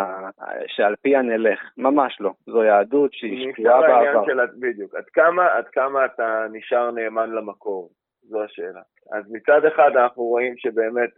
שעל 0.66 0.94
פיה 1.02 1.22
נלך. 1.22 1.60
ממש 1.78 2.16
לא. 2.20 2.32
זו 2.46 2.64
יהדות 2.64 3.12
שהיא 3.12 3.52
שקועה 3.52 3.80
בעבר. 3.80 4.44
בדיוק. 4.60 4.94
עד 4.94 5.04
כמה, 5.04 5.46
עד 5.46 5.68
כמה 5.68 6.04
אתה 6.04 6.46
נשאר 6.52 6.90
נאמן 6.90 7.30
למקור? 7.30 7.88
זו 8.30 8.42
השאלה. 8.42 8.80
אז 9.12 9.24
מצד 9.30 9.64
אחד 9.64 9.90
אנחנו 9.96 10.22
רואים 10.22 10.54
שבאמת 10.56 11.10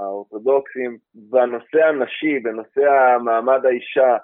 האורתודוקסים 0.00 0.98
בנושא 1.14 1.84
הנשי, 1.84 2.38
בנושא 2.38 3.16
מעמד 3.24 3.66
האישה, 3.66 4.16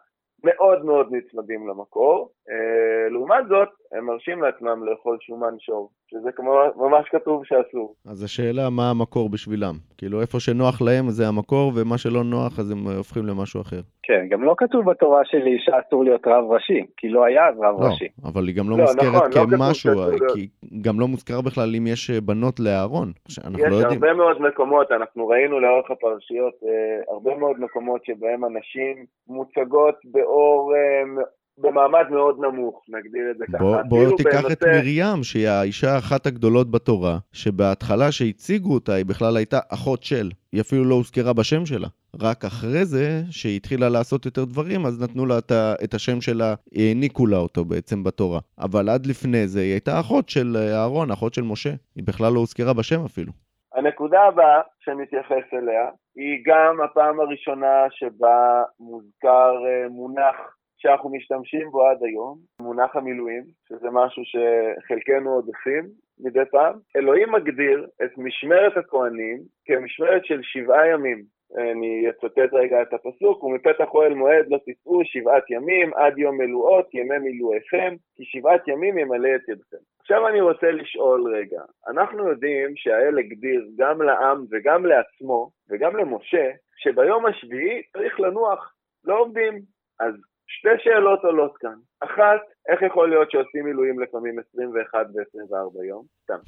מאוד 0.45 0.85
מאוד 0.85 1.09
נצמדים 1.11 1.69
למקור. 1.69 2.31
אה, 2.51 3.09
לעומת 3.11 3.45
זאת, 3.49 3.69
הם 3.97 4.07
מרשים 4.07 4.43
לעצמם 4.43 4.85
לאכול 4.85 5.17
שומן 5.21 5.55
שור, 5.59 5.91
שזה 6.07 6.33
כמו, 6.33 6.53
ממש 6.77 7.09
כתוב 7.11 7.43
שאסור. 7.45 7.95
אז 8.07 8.23
השאלה 8.23 8.71
מה 8.71 8.91
המקור 8.91 9.29
בשבילם. 9.29 9.75
כאילו 9.99 10.21
איפה 10.21 10.41
שנוח 10.41 10.83
להם 10.83 11.09
זה 11.09 11.29
המקור, 11.29 11.73
ומה 11.77 11.99
שלא 11.99 12.25
נוח 12.25 12.59
אז 12.59 12.71
הם 12.71 12.79
הופכים 12.97 13.27
למשהו 13.27 13.61
אחר. 13.61 13.81
כן, 14.03 14.27
גם 14.31 14.43
לא 14.43 14.55
כתוב 14.59 14.91
בתורה 14.91 15.21
שלאישה 15.25 15.73
אסור 15.81 16.05
להיות 16.05 16.27
רב 16.27 16.45
ראשי, 16.51 16.81
כי 16.97 17.09
לא 17.09 17.25
היה 17.25 17.49
אז 17.49 17.55
רב 17.59 17.81
לא, 17.81 17.87
ראשי. 17.87 18.09
אבל 18.25 18.47
היא 18.47 18.57
גם 18.57 18.71
לא, 18.71 18.77
לא 18.77 18.83
מוזכרת 18.83 19.37
נכון, 19.37 19.51
כמשהו, 19.51 19.91
לא 19.95 20.35
כי 20.35 20.49
גם 20.81 21.01
לא 21.01 21.09
מוזכר 21.09 21.41
בכלל 21.41 21.75
אם 21.79 21.87
יש 21.87 22.11
בנות 22.11 22.61
לאהרון. 22.61 23.13
יש 23.29 23.39
לא 23.39 23.77
הרבה 23.91 24.15
מאוד 24.15 24.41
מקומות, 24.41 24.93
אנחנו 24.93 25.29
ראינו 25.29 25.61
לאורך 25.61 25.91
הפרשיות, 25.91 26.55
אה, 26.65 27.15
הרבה 27.15 27.37
מאוד 27.37 27.61
מקומות 27.61 28.05
שבהם 28.05 28.45
הנשים 28.45 29.05
מוצגות 29.29 29.95
באור 30.05 30.73
אה, 30.75 31.23
במעמד 31.59 32.05
מאוד 32.11 32.41
נמוך, 32.41 32.85
נגדיר 32.89 33.31
את 33.31 33.39
זה 33.39 33.45
ככה. 33.53 33.59
בוא, 33.59 33.83
בוא 33.83 34.17
תיקח 34.17 34.41
בנושא... 34.41 34.53
את 34.53 34.63
מרים, 34.63 35.23
שהיא 35.23 35.49
האישה 35.49 35.95
האחת 35.95 36.27
הגדולות 36.27 36.71
בתורה, 36.71 37.19
שבהתחלה 37.33 38.13
שהציגו 38.13 38.75
אותה, 38.75 38.95
היא 38.95 39.07
בכלל 39.07 39.37
הייתה 39.37 39.59
אחות 39.69 40.03
של. 40.03 40.31
היא 40.53 40.61
אפילו 40.61 40.85
לא 40.85 40.95
הוזכרה 40.95 41.33
בשם 41.33 41.67
שלה. 41.67 41.89
רק 42.23 42.45
אחרי 42.45 42.85
זה, 42.85 43.23
שהיא 43.31 43.57
התחילה 43.57 43.89
לעשות 43.89 44.27
יותר 44.27 44.45
דברים, 44.45 44.87
אז 44.87 45.03
נתנו 45.03 45.27
לה 45.27 45.39
את 45.85 45.95
השם 45.95 46.21
שלה, 46.21 46.55
העניקו 46.75 47.27
לה 47.27 47.37
אותו 47.37 47.65
בעצם 47.65 48.05
בתורה. 48.05 48.41
אבל 48.59 48.89
עד 48.89 49.07
לפני 49.07 49.47
זה 49.47 49.61
היא 49.61 49.73
הייתה 49.73 50.01
אחות 50.01 50.29
של 50.29 50.57
אהרון, 50.57 51.11
אחות 51.11 51.35
של 51.35 51.43
משה. 51.43 51.71
היא 51.97 52.05
בכלל 52.07 52.33
לא 52.33 52.39
הוזכרה 52.39 52.73
בשם 52.73 53.05
אפילו. 53.05 53.33
הנקודה 53.75 54.23
הבאה 54.23 54.61
שנתייחס 54.81 55.47
אליה, 55.53 55.89
היא 56.17 56.43
גם 56.47 56.81
הפעם 56.85 57.21
הראשונה 57.21 57.87
שבה 57.91 58.63
מוזכר 58.81 59.55
אה, 59.67 59.89
מונח 59.89 60.56
שאנחנו 60.79 61.11
משתמשים 61.11 61.71
בו 61.71 61.87
עד 61.87 62.03
היום, 62.03 62.39
מונח 62.61 62.97
המילואים, 62.97 63.43
שזה 63.69 63.89
משהו 63.93 64.23
שחלקנו 64.25 65.31
עוד 65.31 65.47
עושים 65.47 65.85
מדי 66.21 66.45
פעם. 66.51 66.75
אלוהים 66.97 67.33
מגדיר 67.33 67.87
את 68.05 68.19
משמרת 68.19 68.77
הכהנים 68.77 69.39
כמשמרת 69.65 70.25
של 70.25 70.41
שבעה 70.43 70.89
ימים. 70.89 71.23
אני 71.57 72.11
אצטט 72.11 72.53
רגע 72.53 72.83
את 72.83 72.93
הפסוק, 72.93 73.45
ומפתח 73.45 73.95
אוהל 73.95 74.15
מועד 74.15 74.47
לא 74.49 74.59
תצאו 74.67 75.01
שבעת 75.05 75.51
ימים 75.51 75.95
עד 75.95 76.19
יום 76.19 76.39
מלואות 76.39 76.95
ימי 76.95 77.19
מילואיכם, 77.19 77.95
כי 78.15 78.25
שבעת 78.25 78.69
ימים 78.69 78.99
ימלא 78.99 79.29
את 79.37 79.49
ידכם. 79.49 79.77
עכשיו 80.01 80.29
אני 80.29 80.41
רוצה 80.41 80.71
לשאול 80.71 81.35
רגע, 81.35 81.63
אנחנו 81.89 82.29
יודעים 82.29 82.77
שהאל 82.77 83.19
הגדיר 83.19 83.67
גם 83.79 84.03
לעם 84.03 84.45
וגם 84.51 84.87
לעצמו 84.87 85.51
וגם 85.71 85.97
למשה, 85.97 86.51
שביום 86.77 87.27
השביעי 87.27 87.83
צריך 87.93 88.21
לנוח, 88.21 88.75
לא 89.05 89.21
עובדים. 89.21 89.61
אז 90.01 90.15
שתי 90.47 90.69
שאלות 90.79 91.25
עולות 91.25 91.57
כאן. 91.57 91.75
אחת, 92.01 92.41
איך 92.69 92.83
יכול 92.83 93.09
להיות 93.09 93.31
שעושים 93.31 93.65
מילואים 93.65 94.01
לפעמים 94.01 94.39
21 94.39 95.07
ו-24 95.15 95.85
יום? 95.85 96.05
סתם. 96.23 96.39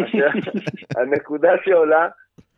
הנקודה 1.00 1.52
שעולה 1.64 2.08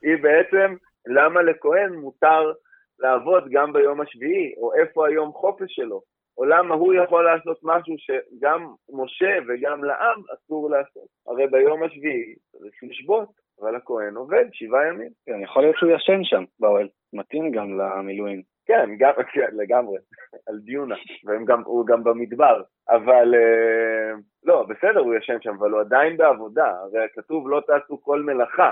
היא 0.03 0.23
בעצם 0.23 0.75
למה 1.07 1.43
לכהן 1.43 1.93
מותר 1.93 2.53
לעבוד 2.99 3.45
גם 3.51 3.73
ביום 3.73 4.01
השביעי, 4.01 4.55
או 4.57 4.75
איפה 4.75 5.09
היום 5.09 5.33
חופש 5.33 5.75
שלו, 5.75 6.01
או 6.39 6.45
למה 6.45 6.75
הוא 6.75 6.95
יכול 6.95 7.25
לעשות 7.25 7.59
משהו 7.63 7.95
שגם 7.99 8.67
משה 8.93 9.39
וגם 9.49 9.85
לעם 9.85 10.23
אסור 10.35 10.71
לעשות. 10.71 11.07
הרי 11.27 11.47
ביום 11.47 11.83
השביעי 11.83 12.35
צריך 12.53 12.75
לשבות, 12.83 13.29
אבל 13.61 13.77
הכהן 13.77 14.15
עובד 14.15 14.45
שבעה 14.53 14.89
ימים. 14.89 15.11
כן, 15.27 15.41
יכול 15.43 15.63
להיות 15.63 15.77
שהוא 15.77 15.91
ישן 15.91 16.25
שם 16.25 16.45
באוהל, 16.61 16.89
מתאים 17.13 17.51
גם 17.51 17.79
למילואים. 17.79 18.54
כן, 18.67 18.91
גם, 18.99 19.13
כן, 19.35 19.49
לגמרי, 19.53 19.97
על 20.47 20.59
דיונה, 20.59 20.95
והוא 21.25 21.87
גם 21.87 22.05
במדבר, 22.05 22.63
אבל 22.89 23.35
אה, 23.35 24.17
לא, 24.45 24.67
בסדר, 24.69 25.01
הוא 25.01 25.15
ישן 25.15 25.37
שם, 25.41 25.55
אבל 25.59 25.71
הוא 25.71 25.81
עדיין 25.81 26.17
בעבודה, 26.17 26.67
הרי 26.67 27.07
כתוב 27.15 27.49
לא 27.49 27.63
תעשו 27.67 28.03
כל 28.03 28.23
מלאכה, 28.23 28.71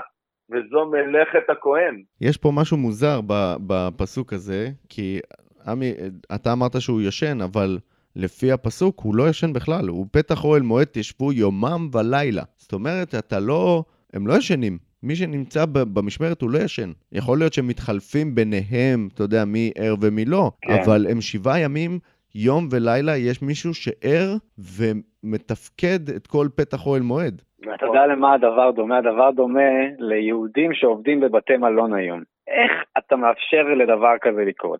וזו 0.49 0.85
מלאכת 0.85 1.49
הכהן. 1.49 2.03
יש 2.21 2.37
פה 2.37 2.51
משהו 2.53 2.77
מוזר 2.77 3.19
בפסוק 3.67 4.33
הזה, 4.33 4.67
כי 4.89 5.19
עמי, 5.67 5.93
אתה 6.35 6.53
אמרת 6.53 6.81
שהוא 6.81 7.01
ישן, 7.01 7.41
אבל 7.41 7.77
לפי 8.15 8.51
הפסוק 8.51 8.99
הוא 8.99 9.15
לא 9.15 9.29
ישן 9.29 9.53
בכלל, 9.53 9.87
הוא 9.87 10.05
פתח 10.11 10.43
אוהל 10.43 10.61
מועד 10.61 10.87
תשבו 10.91 11.33
יומם 11.33 11.89
ולילה. 11.93 12.43
זאת 12.57 12.73
אומרת, 12.73 13.15
אתה 13.15 13.39
לא, 13.39 13.83
הם 14.13 14.27
לא 14.27 14.33
ישנים. 14.33 14.77
מי 15.03 15.15
שנמצא 15.15 15.65
במשמרת 15.93 16.41
הוא 16.41 16.49
לא 16.51 16.57
ישן. 16.57 16.91
יכול 17.11 17.37
להיות 17.37 17.53
שהם 17.53 17.67
מתחלפים 17.67 18.35
ביניהם, 18.35 19.09
אתה 19.13 19.23
יודע, 19.23 19.45
מי 19.45 19.71
ער 19.77 19.95
ומי 20.01 20.25
לא, 20.25 20.51
כן. 20.61 20.73
אבל 20.73 21.05
הם 21.09 21.21
שבעה 21.21 21.59
ימים, 21.59 21.99
יום 22.35 22.67
ולילה, 22.71 23.17
יש 23.17 23.41
מישהו 23.41 23.73
שער 23.73 24.35
ומתפקד 24.57 26.09
את 26.15 26.27
כל 26.27 26.47
פתח 26.55 26.87
אוהל 26.87 27.01
מועד. 27.01 27.41
אתה 27.75 27.85
יודע 27.85 28.05
למה 28.05 28.33
הדבר 28.33 28.71
דומה? 28.71 28.97
הדבר 28.97 29.31
דומה 29.31 29.69
ליהודים 29.99 30.73
שעובדים 30.73 31.19
בבתי 31.19 31.57
מלון 31.57 31.93
היום. 31.93 32.21
איך 32.47 32.71
אתה 32.97 33.15
מאפשר 33.15 33.63
לדבר 33.77 34.13
כזה 34.21 34.45
לקרות? 34.45 34.79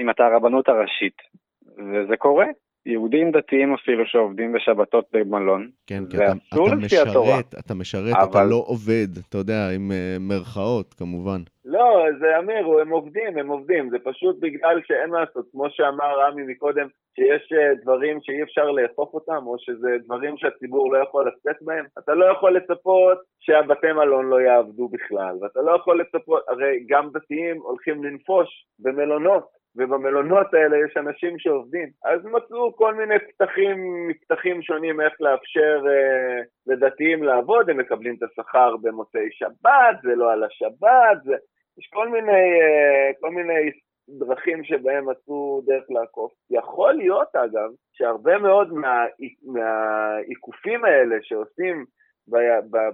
אם 0.00 0.10
אתה 0.10 0.26
הרבנות 0.26 0.68
הראשית, 0.68 1.16
וזה 1.78 2.16
קורה. 2.16 2.46
יהודים 2.86 3.30
דתיים 3.30 3.74
אפילו 3.74 4.04
שעובדים 4.06 4.52
בשבתות 4.52 5.04
במלון. 5.12 5.70
כן, 5.86 6.04
כי 6.10 6.16
אתה, 6.16 6.32
אתה 6.48 6.76
משרת, 6.76 7.54
אתה 7.58 7.74
משרת, 7.74 8.14
אבל... 8.16 8.30
אתה 8.30 8.44
לא 8.44 8.64
עובד, 8.66 9.08
אתה 9.28 9.38
יודע, 9.38 9.70
עם 9.70 9.90
uh, 9.90 10.18
מרכאות 10.20 10.94
כמובן. 10.94 11.42
לא, 11.64 12.06
זה 12.18 12.38
אמיר, 12.38 12.78
הם 12.80 12.90
עובדים, 12.90 13.38
הם 13.38 13.48
עובדים, 13.48 13.90
זה 13.90 13.96
פשוט 14.04 14.36
בגלל 14.40 14.80
שאין 14.84 15.10
מה 15.10 15.20
לעשות, 15.20 15.46
כמו 15.52 15.70
שאמר 15.70 16.20
רמי 16.20 16.42
מקודם, 16.42 16.86
שיש 17.14 17.52
uh, 17.52 17.82
דברים 17.82 18.18
שאי 18.22 18.42
אפשר 18.42 18.70
לאכוף 18.70 19.14
אותם, 19.14 19.46
או 19.46 19.56
שזה 19.58 19.88
דברים 20.04 20.36
שהציבור 20.36 20.92
לא 20.92 20.98
יכול 20.98 21.28
לצאת 21.28 21.62
בהם, 21.62 21.84
אתה 21.98 22.14
לא 22.14 22.24
יכול 22.32 22.56
לצפות 22.56 23.18
שהבתי 23.40 23.92
מלון 23.92 24.30
לא 24.30 24.40
יעבדו 24.40 24.88
בכלל, 24.88 25.36
ואתה 25.40 25.60
לא 25.60 25.76
יכול 25.76 26.00
לצפות, 26.00 26.42
הרי 26.48 26.84
גם 26.88 27.10
דתיים 27.12 27.56
הולכים 27.56 28.04
לנפוש 28.04 28.66
במלונות. 28.78 29.64
ובמלונות 29.76 30.54
האלה 30.54 30.76
יש 30.76 30.96
אנשים 30.96 31.38
שעובדים. 31.38 31.88
אז 32.04 32.24
מצאו 32.24 32.76
כל 32.76 32.94
מיני 32.94 33.14
פתחים, 33.18 34.08
פתחים 34.20 34.62
שונים 34.62 35.00
איך 35.00 35.12
לאפשר 35.20 35.82
אה, 35.88 36.40
לדתיים 36.66 37.22
לעבוד, 37.22 37.70
הם 37.70 37.76
מקבלים 37.76 38.14
את 38.14 38.22
השכר 38.22 38.76
במוצאי 38.82 39.28
שבת, 39.30 39.96
זה 40.02 40.14
לא 40.14 40.32
על 40.32 40.44
השבת, 40.44 41.22
זה... 41.24 41.34
יש 41.78 41.88
כל 41.92 42.08
מיני, 42.08 42.60
אה, 42.60 43.10
כל 43.20 43.30
מיני 43.30 43.70
דרכים 44.08 44.64
שבהם 44.64 45.08
מצאו 45.10 45.62
דרך 45.66 45.84
לעקוף. 45.90 46.32
יכול 46.50 46.92
להיות, 46.92 47.36
אגב, 47.36 47.70
שהרבה 47.92 48.38
מאוד 48.38 48.72
מה, 48.72 49.04
מהעיקופים 49.42 50.84
האלה 50.84 51.16
שעושים 51.22 51.84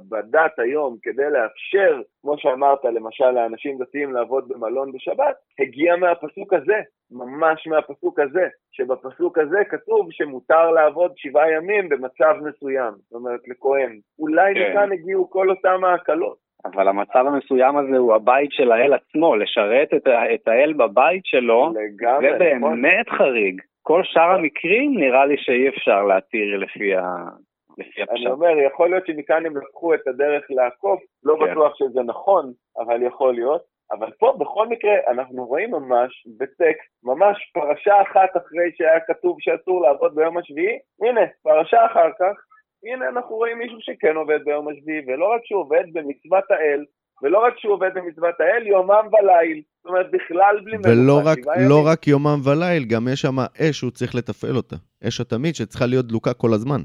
בדת 0.08 0.58
היום 0.58 0.96
כדי 1.02 1.30
לאפשר, 1.30 2.02
כמו 2.22 2.38
שאמרת, 2.38 2.84
למשל 2.84 3.30
לאנשים 3.30 3.78
דתיים 3.78 4.12
לעבוד 4.12 4.48
במלון 4.48 4.92
בשבת, 4.92 5.34
הגיע 5.58 5.96
מהפסוק 5.96 6.52
הזה, 6.52 6.80
ממש 7.10 7.66
מהפסוק 7.66 8.20
הזה, 8.20 8.48
שבפסוק 8.72 9.38
הזה 9.38 9.58
כתוב 9.70 10.06
שמותר 10.10 10.70
לעבוד 10.70 11.12
שבעה 11.16 11.52
ימים 11.52 11.88
במצב 11.88 12.34
מסוים, 12.42 12.92
זאת 12.98 13.12
אומרת 13.12 13.40
לכהן. 13.48 14.00
אולי 14.18 14.54
כן. 14.54 14.70
מכאן 14.70 14.92
הגיעו 14.92 15.30
כל 15.30 15.50
אותם 15.50 15.84
ההקלות. 15.84 16.49
אבל 16.64 16.88
המצב 16.88 17.24
המסוים 17.26 17.76
הזה 17.76 17.98
הוא 17.98 18.14
הבית 18.14 18.52
של 18.52 18.72
האל 18.72 18.92
עצמו, 18.92 19.36
לשרת 19.36 19.94
את, 19.94 20.08
את 20.34 20.48
האל 20.48 20.72
בבית 20.72 21.22
שלו, 21.24 21.72
לגמרי, 21.74 22.38
זה 22.38 22.54
נכון. 22.56 22.82
באמת 22.82 23.06
נכון. 23.06 23.18
חריג. 23.18 23.60
כל 23.82 24.02
שאר 24.04 24.30
המקרים 24.30 24.98
נראה 24.98 25.26
לי 25.26 25.34
שאי 25.38 25.68
אפשר 25.68 26.02
להתיר 26.02 26.56
לפי 26.56 26.96
ה... 26.96 27.04
אני 28.10 28.26
אומר, 28.26 28.58
יכול 28.66 28.90
להיות 28.90 29.06
שמכאן 29.06 29.46
הם 29.46 29.56
לקחו 29.56 29.94
את 29.94 30.08
הדרך 30.08 30.44
לעקוף, 30.50 31.00
לא 31.24 31.36
כן. 31.38 31.50
בטוח 31.50 31.72
שזה 31.76 32.02
נכון, 32.02 32.52
אבל 32.78 33.02
יכול 33.02 33.34
להיות. 33.34 33.62
אבל 33.92 34.10
פה 34.18 34.36
בכל 34.38 34.68
מקרה 34.68 34.92
אנחנו 35.08 35.44
רואים 35.46 35.70
ממש 35.70 36.26
בטקסט, 36.38 37.04
ממש 37.04 37.50
פרשה 37.54 38.02
אחת 38.02 38.36
אחרי 38.36 38.70
שהיה 38.76 39.00
כתוב 39.00 39.36
שאסור 39.40 39.82
לעבוד 39.82 40.14
ביום 40.14 40.38
השביעי, 40.38 40.78
הנה, 41.02 41.20
פרשה 41.42 41.86
אחר 41.86 42.10
כך, 42.18 42.34
הנה 42.84 43.08
אנחנו 43.08 43.36
רואים 43.36 43.58
מישהו 43.58 43.78
שכן 43.80 44.16
עובד 44.16 44.38
ביום 44.44 44.68
השביעי, 44.68 45.00
ולא 45.06 45.34
רק 45.34 45.40
שהוא 45.44 45.60
עובד 45.60 45.84
במצוות 45.92 46.44
האל, 46.50 46.84
ולא 47.22 47.38
רק 47.38 47.58
שהוא 47.58 47.72
עובד 47.72 47.90
במצוות 47.94 48.34
האל, 48.40 48.66
יומם 48.66 49.06
וליל. 49.12 49.62
זאת 49.76 49.86
אומרת, 49.86 50.10
בכלל 50.10 50.60
בלי 50.64 50.76
מנוחה, 50.76 50.92
ולא 50.92 51.20
רק, 51.24 51.38
לא 51.68 51.86
רק 51.86 52.06
יומם 52.08 52.40
וליל, 52.44 52.84
גם 52.84 53.08
יש 53.12 53.20
שם 53.20 53.36
אש 53.38 53.78
שהוא 53.78 53.90
צריך 53.90 54.14
לתפעל 54.14 54.56
אותה. 54.56 54.76
אש 55.08 55.20
התמיד 55.20 55.54
שצריכה 55.54 55.86
להיות 55.86 56.06
דלוקה 56.06 56.32
כל 56.34 56.52
הזמן. 56.54 56.80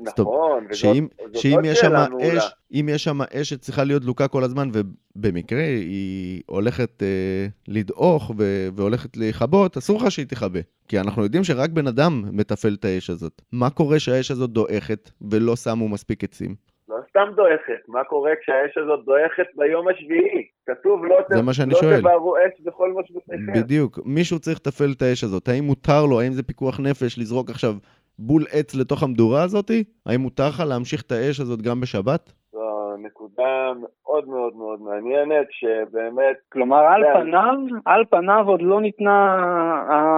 נכון, 0.00 0.64
נכון. 0.64 0.66
שאם, 0.72 1.06
שאם 1.34 1.60
יש 1.64 1.78
שם 1.78 1.92
אש, 2.20 2.54
אם 2.72 2.88
יש 2.92 3.04
שם 3.04 3.18
אש 3.22 3.48
שצריכה 3.50 3.84
להיות 3.84 4.02
דלוקה 4.02 4.28
כל 4.28 4.44
הזמן, 4.44 4.68
ובמקרה 4.72 5.62
היא 5.62 6.42
הולכת 6.46 7.02
אה, 7.02 7.46
לדעוך 7.68 8.30
ו- 8.38 8.68
והולכת 8.74 9.16
לכבות, 9.16 9.76
אסור 9.76 10.00
לך 10.00 10.10
שהיא 10.10 10.26
תכבה. 10.26 10.60
כי 10.88 11.00
אנחנו 11.00 11.22
יודעים 11.22 11.44
שרק 11.44 11.70
בן 11.70 11.86
אדם 11.86 12.24
מתפעל 12.32 12.76
את 12.78 12.84
האש 12.84 13.10
הזאת. 13.10 13.42
מה 13.52 13.70
קורה 13.70 13.98
שהאש 13.98 14.30
הזאת 14.30 14.50
דועכת 14.50 15.10
ולא 15.30 15.56
שמו 15.56 15.88
מספיק 15.88 16.24
עצים? 16.24 16.54
לא 16.90 16.96
סתם 17.10 17.32
דועכת, 17.36 17.88
מה 17.88 18.04
קורה 18.04 18.30
כשהאש 18.42 18.78
הזאת 18.78 19.04
דועכת 19.04 19.46
ביום 19.56 19.88
השביעי? 19.88 20.46
כתוב 20.66 21.04
לא, 21.04 21.52
שאני 21.52 21.74
לא. 21.74 21.98
תבערו 22.00 22.36
אש 22.36 22.60
בכל 22.60 22.92
משבותיכם. 22.92 23.52
בדיוק, 23.52 23.98
מישהו 24.04 24.38
צריך 24.38 24.58
לתפעל 24.58 24.92
את 24.96 25.02
האש 25.02 25.24
הזאת. 25.24 25.48
האם 25.48 25.64
מותר 25.64 26.06
לו, 26.06 26.20
האם 26.20 26.32
זה 26.32 26.42
פיקוח 26.42 26.80
נפש 26.80 27.18
לזרוק 27.18 27.50
עכשיו 27.50 27.74
בול 28.20 28.44
עץ 28.52 28.74
לתוך 28.74 29.02
המדורה 29.02 29.42
הזאתי? 29.42 29.84
האם 30.06 30.20
מותר 30.20 30.48
לך 30.48 30.62
להמשיך 30.68 31.02
את 31.02 31.12
האש 31.12 31.40
הזאת 31.40 31.62
גם 31.62 31.80
בשבת? 31.80 32.32
זו 32.52 32.96
נקודה 33.02 33.72
מאוד 33.82 34.28
מאוד 34.28 34.56
מאוד 34.56 34.80
מעניינת, 34.82 35.46
שבאמת... 35.50 36.36
כלומר, 36.52 36.76
על 36.76 37.02
פניו, 37.14 37.54
על 37.84 38.04
פניו 38.10 38.44
עוד 38.46 38.62
לא 38.62 38.80
ניתנה 38.80 39.36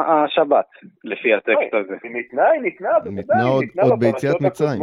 השבת, 0.09 0.66
לפי 1.05 1.34
הטקסט 1.34 1.74
הזה. 1.74 1.94
היא 2.03 2.12
ניתנה, 2.12 2.48
היא 2.48 2.62
ניתנה, 2.62 2.88
היא 3.05 3.12
ניתנה 3.61 3.82
עוד 3.82 4.00
ביציאת 4.00 4.40
מצרים. 4.40 4.82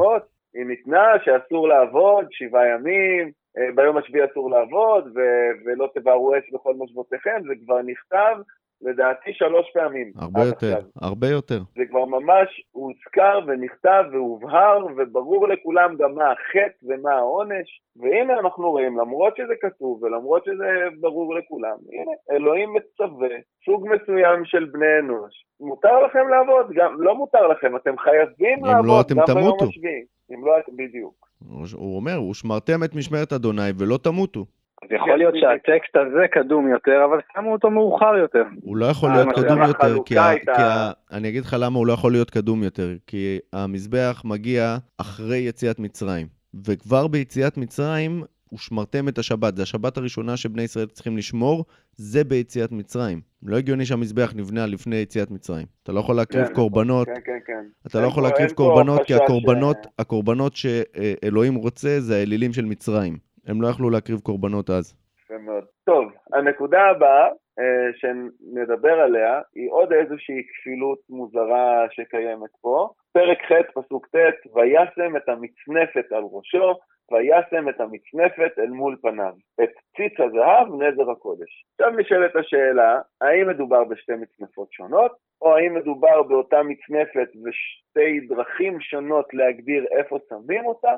היא 0.53 0.65
ניתנה 0.65 1.07
שאסור 1.26 1.67
לעבוד 1.67 2.26
שבעה 2.32 2.67
ימים, 2.67 3.32
אה, 3.57 3.63
ביום 3.76 3.97
השביעי 3.97 4.26
אסור 4.32 4.51
לעבוד, 4.51 5.03
ו- 5.15 5.51
ולא 5.65 5.89
תבערו 5.95 6.36
אש 6.36 6.53
בכל 6.53 6.74
מושבותיכם, 6.74 7.39
זה 7.47 7.53
כבר 7.65 7.82
נכתב 7.82 8.36
לדעתי 8.82 9.34
שלוש 9.34 9.66
פעמים. 9.74 10.12
הרבה 10.16 10.44
יותר, 10.44 10.78
עכשיו. 10.78 10.90
הרבה 11.02 11.28
יותר. 11.28 11.60
זה 11.76 11.84
כבר 11.90 12.06
ממש 12.06 12.62
הוזכר 12.72 13.40
ונכתב 13.48 14.04
והובהר, 14.12 14.86
וברור 14.98 15.48
לכולם 15.48 15.96
גם 16.00 16.16
מה 16.16 16.32
החטא 16.32 16.86
ומה 16.88 17.12
העונש, 17.12 17.82
והנה 17.96 18.40
אנחנו 18.40 18.72
רואים, 18.72 19.00
למרות 19.00 19.38
שזה 19.38 19.54
כתוב 19.62 20.04
ולמרות 20.04 20.46
שזה 20.46 20.68
ברור 21.00 21.36
לכולם, 21.36 21.76
הנה, 21.92 22.12
אלוהים 22.32 22.74
מצווה 22.74 23.36
סוג 23.66 23.88
מסוים 23.88 24.46
של 24.46 24.66
בני 24.66 25.00
אנוש. 25.00 25.46
מותר 25.60 26.00
לכם 26.06 26.28
לעבוד, 26.30 26.72
גם 26.76 27.02
לא 27.02 27.16
מותר 27.16 27.48
לכם, 27.48 27.76
אתם 27.76 27.98
חייבים 27.98 28.66
לא, 28.66 28.72
לעבוד 28.72 29.12
לא, 29.12 29.16
גם 29.18 29.26
תמותו. 29.26 29.58
ביום 29.58 29.70
השביעי. 29.70 30.04
אם 30.32 30.46
לא, 30.46 30.54
בדיוק. 30.78 31.30
הוא 31.74 31.96
אומר, 31.96 32.24
ושמרתם 32.24 32.84
את 32.86 32.96
משמרת 32.96 33.34
אדוני 33.34 33.70
ולא 33.78 33.98
תמותו. 33.98 34.46
אז 34.84 34.88
יכול 34.92 35.18
להיות 35.18 35.34
שהטקסט 35.40 35.96
הזה 35.96 36.28
קדום 36.32 36.68
יותר, 36.68 37.06
אבל 37.06 37.20
שמו 37.34 37.52
אותו 37.52 37.70
מאוחר 37.70 38.16
יותר. 38.18 38.44
הוא 38.62 38.78
לא 38.78 38.86
יכול 38.86 39.10
להיות 39.10 39.28
קדום 39.36 39.62
יותר, 39.62 39.96
כי, 40.06 40.18
ה, 40.18 40.32
כי 40.56 40.62
ה, 40.62 40.92
אני 41.12 41.30
אגיד 41.30 41.44
לך 41.44 41.56
למה 41.60 41.78
הוא 41.80 41.88
לא 41.88 41.94
יכול 41.94 42.12
להיות 42.12 42.30
קדום 42.30 42.64
יותר, 42.64 42.90
כי 43.08 43.40
המזבח 43.54 44.22
מגיע 44.26 44.78
אחרי 44.98 45.38
יציאת 45.38 45.80
מצרים, 45.80 46.28
וכבר 46.66 47.08
ביציאת 47.08 47.58
מצרים 47.58 48.24
ושמרתם 48.54 49.08
את 49.08 49.18
השבת, 49.18 49.56
זה 49.56 49.64
השבת 49.64 49.98
הראשונה 49.98 50.38
שבני 50.38 50.62
ישראל 50.62 50.88
צריכים 50.88 51.18
לשמור, 51.18 51.66
זה 51.96 52.24
ביציאת 52.24 52.72
מצרים. 52.72 53.22
לא 53.44 53.58
הגיוני 53.58 53.86
שהמזבח 53.86 54.34
נבנה 54.36 54.66
לפני 54.66 54.96
יציאת 54.96 55.32
מצרים. 55.32 55.66
אתה 55.84 55.92
לא 55.92 56.00
יכול 56.00 56.16
להקריב 56.16 56.46
כן, 56.46 56.54
קורבנות, 56.54 57.08
כן, 57.08 57.14
כן, 57.26 57.40
כן. 57.46 57.64
אתה 57.88 58.02
לא 58.02 58.08
יכול 58.08 58.24
להקריב 58.24 58.52
קורבנות, 58.52 59.02
כי 59.06 59.14
הקורבנות, 59.14 59.78
ש... 59.84 59.88
הקורבנות 60.00 60.56
שאלוהים 60.56 61.56
רוצה 61.56 62.00
זה 62.00 62.16
האלילים 62.16 62.54
של 62.54 62.66
מצרים. 62.66 63.18
הם 63.50 63.62
לא 63.62 63.68
יכלו 63.68 63.89
להקריב 63.89 64.20
קורבנות 64.20 64.70
אז. 64.70 64.95
יפה 65.24 65.38
מאוד. 65.38 65.64
טוב, 65.84 66.12
הנקודה 66.34 66.82
הבאה 66.82 67.28
אה, 67.60 67.89
שנדבר 68.00 69.00
עליה 69.00 69.41
היא 69.56 69.70
עוד 69.72 69.93
איזושהי 69.93 70.43
כפילות 70.50 71.00
מוזרה 71.10 71.86
שקיימת 71.91 72.50
פה. 72.62 72.89
פרק 73.14 73.38
ח', 73.41 73.72
פסוק 73.74 74.08
ט', 74.08 74.56
וישם 74.56 75.18
את 75.18 75.30
המצנפת 75.30 76.12
על 76.12 76.24
ראשו, 76.32 76.80
וישם 77.12 77.70
את 77.70 77.82
המצנפת 77.82 78.60
אל 78.60 78.70
מול 78.70 78.95
פניו, 79.02 79.34
את 79.64 79.70
ציץ 79.97 80.20
הזהב 80.20 80.68
נזר 80.82 81.12
הקודש. 81.12 81.66
עכשיו 81.74 82.00
נשאלת 82.00 82.36
השאלה, 82.36 83.02
האם 83.22 83.50
מדובר 83.50 83.84
בשתי 83.84 84.14
מצנפות 84.14 84.72
שונות, 84.72 85.12
או 85.41 85.56
האם 85.56 85.74
מדובר 85.76 86.24
באותה 86.24 86.64
מצנפת 86.64 87.30
ושתי 87.43 88.20
דרכים 88.20 88.82
שונות 88.82 89.34
להגדיר 89.34 89.86
איפה 89.91 90.18
שמים 90.30 90.66
אותה, 90.66 90.91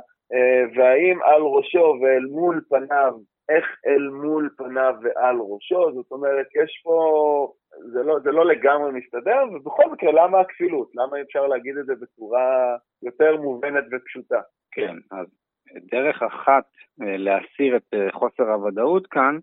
והאם 0.75 1.19
על 1.23 1.41
ראשו 1.41 1.95
ואל 2.01 2.25
מול 2.31 2.61
פניו, 2.69 3.13
איך 3.49 3.65
אל 3.87 4.09
מול 4.09 4.49
פניו 4.57 4.95
ועל 5.01 5.35
ראשו, 5.39 5.91
זאת 5.93 6.11
אומרת, 6.11 6.47
יש 6.63 6.81
פה, 6.83 6.97
זה 7.93 8.03
לא, 8.03 8.19
זה 8.23 8.31
לא 8.31 8.45
לגמרי 8.45 8.91
מסתדר, 8.91 9.43
ובכל 9.53 9.91
מקרה, 9.91 10.11
למה 10.11 10.39
הכפילות? 10.39 10.89
למה 10.95 11.21
אפשר 11.21 11.47
להגיד 11.47 11.77
את 11.77 11.85
זה 11.85 11.93
בצורה 12.01 12.75
יותר 13.03 13.37
מובנת 13.37 13.83
ופשוטה? 13.91 14.41
כן, 14.71 14.95
אז 15.11 15.27
דרך 15.91 16.23
אחת 16.23 16.63
אה, 17.01 17.17
להסיר 17.17 17.77
את 17.77 17.93
אה, 17.93 18.11
חוסר 18.11 18.51
הוודאות 18.51 19.07
כאן 19.07 19.37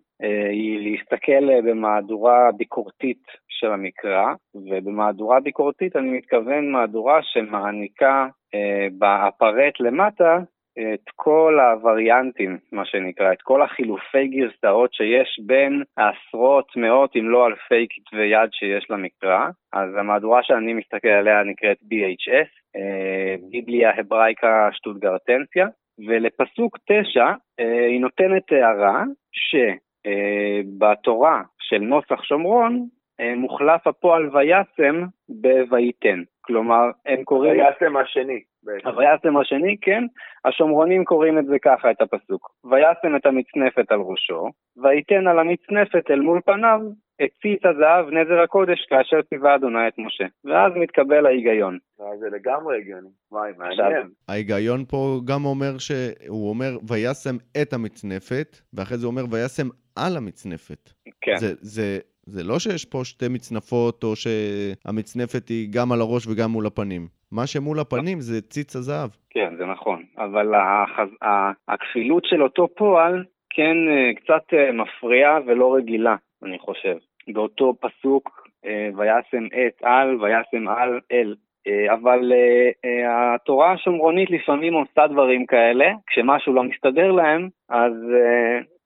היא 0.49 0.91
להסתכל 0.91 1.61
במהדורה 1.61 2.49
ביקורתית 2.57 3.23
של 3.47 3.71
המקרא, 3.71 4.33
ובמהדורה 4.55 5.39
ביקורתית 5.39 5.95
אני 5.95 6.09
מתכוון 6.17 6.71
מהדורה 6.71 7.19
שמעניקה 7.23 8.27
באפרט 8.97 9.79
למטה 9.79 10.39
את 10.93 11.09
כל 11.15 11.59
הווריאנטים, 11.59 12.57
מה 12.71 12.85
שנקרא, 12.85 13.33
את 13.33 13.41
כל 13.41 13.61
החילופי 13.61 14.27
גרסאות 14.27 14.93
שיש 14.93 15.39
בין 15.45 15.83
העשרות, 15.97 16.75
מאות, 16.75 17.15
אם 17.15 17.29
לא 17.29 17.47
אלפי 17.47 17.87
כתבי 17.89 18.25
יד 18.25 18.49
שיש 18.51 18.85
למקרא. 18.89 19.47
אז 19.73 19.95
המהדורה 19.95 20.43
שאני 20.43 20.73
מסתכל 20.73 21.07
עליה 21.07 21.43
נקראת 21.43 21.77
BHS, 21.81 22.49
אה, 22.75 23.35
ביבליה 23.51 23.91
הברייקה 23.97 24.69
שטוטגרטנציה, 24.71 25.67
ולפסוק 26.07 26.77
תשע 26.77 27.33
אה, 27.59 27.85
היא 27.87 28.01
נותנת 28.01 28.51
הערה 28.51 29.03
שבתורה 29.31 31.37
אה, 31.37 31.43
של 31.59 31.77
נוסח 31.77 32.23
שומרון 32.23 32.87
מוחלף 33.35 33.87
הפועל 33.87 34.29
וישם 34.35 35.03
ב"ויתן". 35.41 36.23
כלומר, 36.41 36.89
הם 37.05 37.23
קוראים... 37.23 37.51
וישם 37.51 37.97
השני. 37.97 38.39
וישם 38.65 39.37
השני, 39.37 39.77
כן, 39.81 40.03
השומרונים 40.45 41.05
קוראים 41.05 41.39
את 41.39 41.45
זה 41.45 41.59
ככה, 41.61 41.91
את 41.91 42.01
הפסוק. 42.01 42.51
וישם 42.63 43.15
את 43.15 43.25
המצנפת 43.25 43.91
על 43.91 43.99
ראשו, 43.99 44.49
ויתן 44.77 45.27
על 45.27 45.39
המצנפת 45.39 46.11
אל 46.11 46.19
מול 46.19 46.41
פניו 46.45 46.79
את 47.23 47.29
ציץ 47.41 47.59
הזהב 47.65 48.05
נזר 48.09 48.39
הקודש 48.43 48.85
כאשר 48.89 49.21
ציווה 49.21 49.55
אדוני 49.55 49.87
את 49.87 49.93
משה. 49.97 50.25
ואז 50.45 50.71
מתקבל 50.75 51.25
ההיגיון. 51.25 51.77
זה 51.97 52.27
לגמרי 52.31 52.77
הגיוני. 52.77 53.09
וואי, 53.31 53.51
מעניין. 53.57 54.09
ההיגיון 54.27 54.85
פה 54.85 55.19
גם 55.25 55.45
אומר 55.45 55.77
שהוא 55.77 56.49
אומר 56.49 56.77
וישם 56.87 57.35
את 57.61 57.73
המצנפת, 57.73 58.57
ואחרי 58.73 58.97
זה 58.97 59.05
הוא 59.05 59.11
אומר 59.11 59.23
וישם 59.31 59.67
על 59.95 60.17
המצנפת. 60.17 60.89
כן. 61.21 61.37
זה, 61.37 61.53
זה, 61.61 61.99
זה 62.25 62.43
לא 62.43 62.59
שיש 62.59 62.85
פה 62.85 63.01
שתי 63.03 63.27
מצנפות, 63.27 64.03
או 64.03 64.13
שהמצנפת 64.15 65.47
היא 65.47 65.67
גם 65.73 65.91
על 65.91 66.01
הראש 66.01 66.27
וגם 66.27 66.51
מול 66.51 66.67
הפנים. 66.67 67.18
מה 67.31 67.47
שמול 67.47 67.79
הפנים 67.79 68.19
זה 68.19 68.41
ציץ 68.41 68.75
הזהב. 68.75 69.09
כן, 69.29 69.55
זה 69.57 69.65
נכון. 69.65 70.03
אבל 70.17 70.53
החז... 70.55 71.09
הכפילות 71.67 72.25
של 72.25 72.43
אותו 72.43 72.67
פועל 72.75 73.23
כן 73.49 73.77
אה, 73.89 74.13
קצת 74.13 74.53
אה, 74.53 74.71
מפריעה 74.71 75.39
ולא 75.45 75.75
רגילה, 75.75 76.15
אני 76.43 76.59
חושב. 76.59 76.97
באותו 77.33 77.73
פסוק, 77.79 78.47
אה, 78.65 78.89
וישם 78.97 79.45
את 79.45 79.83
על, 79.83 80.15
וישם 80.21 80.67
על 80.67 80.99
אל. 81.11 81.35
אבל 81.93 82.31
התורה 83.07 83.71
השומרונית 83.71 84.29
לפעמים 84.31 84.73
עושה 84.73 85.07
דברים 85.07 85.45
כאלה, 85.45 85.85
כשמשהו 86.07 86.53
לא 86.53 86.63
מסתדר 86.63 87.11
להם, 87.11 87.49
אז 87.69 87.93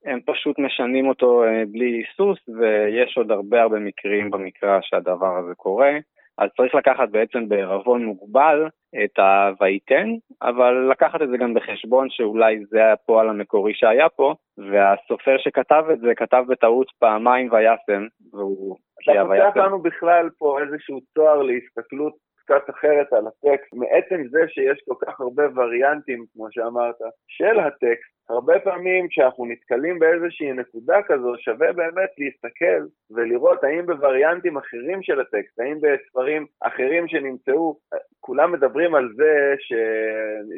הם 0.04 0.20
פשוט 0.26 0.58
משנים 0.58 1.08
אותו 1.08 1.44
בלי 1.68 1.84
היסוס, 1.84 2.38
ויש 2.48 3.16
עוד 3.16 3.30
הרבה 3.30 3.62
הרבה 3.62 3.78
מקרים 3.78 4.30
במקרא 4.30 4.78
שהדבר 4.82 5.36
הזה 5.36 5.54
קורה. 5.54 5.90
אז 6.38 6.50
צריך 6.56 6.74
לקחת 6.74 7.08
בעצם 7.08 7.48
בערבון 7.48 8.04
מוגבל 8.04 8.68
את 9.04 9.18
ה"ויתן", 9.18 10.08
אבל 10.42 10.88
לקחת 10.90 11.22
את 11.22 11.28
זה 11.28 11.36
גם 11.36 11.54
בחשבון 11.54 12.10
שאולי 12.10 12.64
זה 12.66 12.92
הפועל 12.92 13.28
המקורי 13.28 13.74
שהיה 13.74 14.08
פה, 14.08 14.34
והסופר 14.58 15.36
שכתב 15.38 15.84
את 15.92 16.00
זה 16.00 16.14
כתב 16.14 16.44
בטעות 16.48 16.86
פעמיים 16.98 17.52
וישם, 17.52 18.06
והוא... 18.32 18.76
אתה 19.02 19.24
פותח 19.24 19.56
לנו 19.56 19.82
בכלל 19.82 20.30
פה 20.38 20.58
איזשהו 20.62 21.00
צוהר 21.14 21.42
להסתכלות 21.42 22.14
קצת 22.44 22.70
אחרת 22.70 23.12
על 23.12 23.26
הטקסט, 23.26 23.74
מעצם 23.74 24.28
זה 24.30 24.40
שיש 24.48 24.78
כל 24.88 25.06
כך 25.06 25.20
הרבה 25.20 25.42
וריאנטים, 25.54 26.24
כמו 26.32 26.46
שאמרת, 26.50 26.94
של 27.28 27.58
הטקסט, 27.60 28.13
הרבה 28.28 28.58
פעמים 28.60 29.08
כשאנחנו 29.08 29.46
נתקלים 29.46 29.98
באיזושהי 29.98 30.52
נקודה 30.52 31.02
כזו, 31.06 31.32
שווה 31.38 31.72
באמת 31.72 32.10
להסתכל 32.18 32.86
ולראות 33.10 33.64
האם 33.64 33.86
בווריאנטים 33.86 34.56
אחרים 34.56 35.02
של 35.02 35.20
הטקסט, 35.20 35.60
האם 35.60 35.78
בספרים 35.80 36.46
אחרים 36.60 37.08
שנמצאו, 37.08 37.78
כולם 38.20 38.52
מדברים 38.52 38.94
על 38.94 39.08
זה 39.16 39.54
ש... 39.58 39.72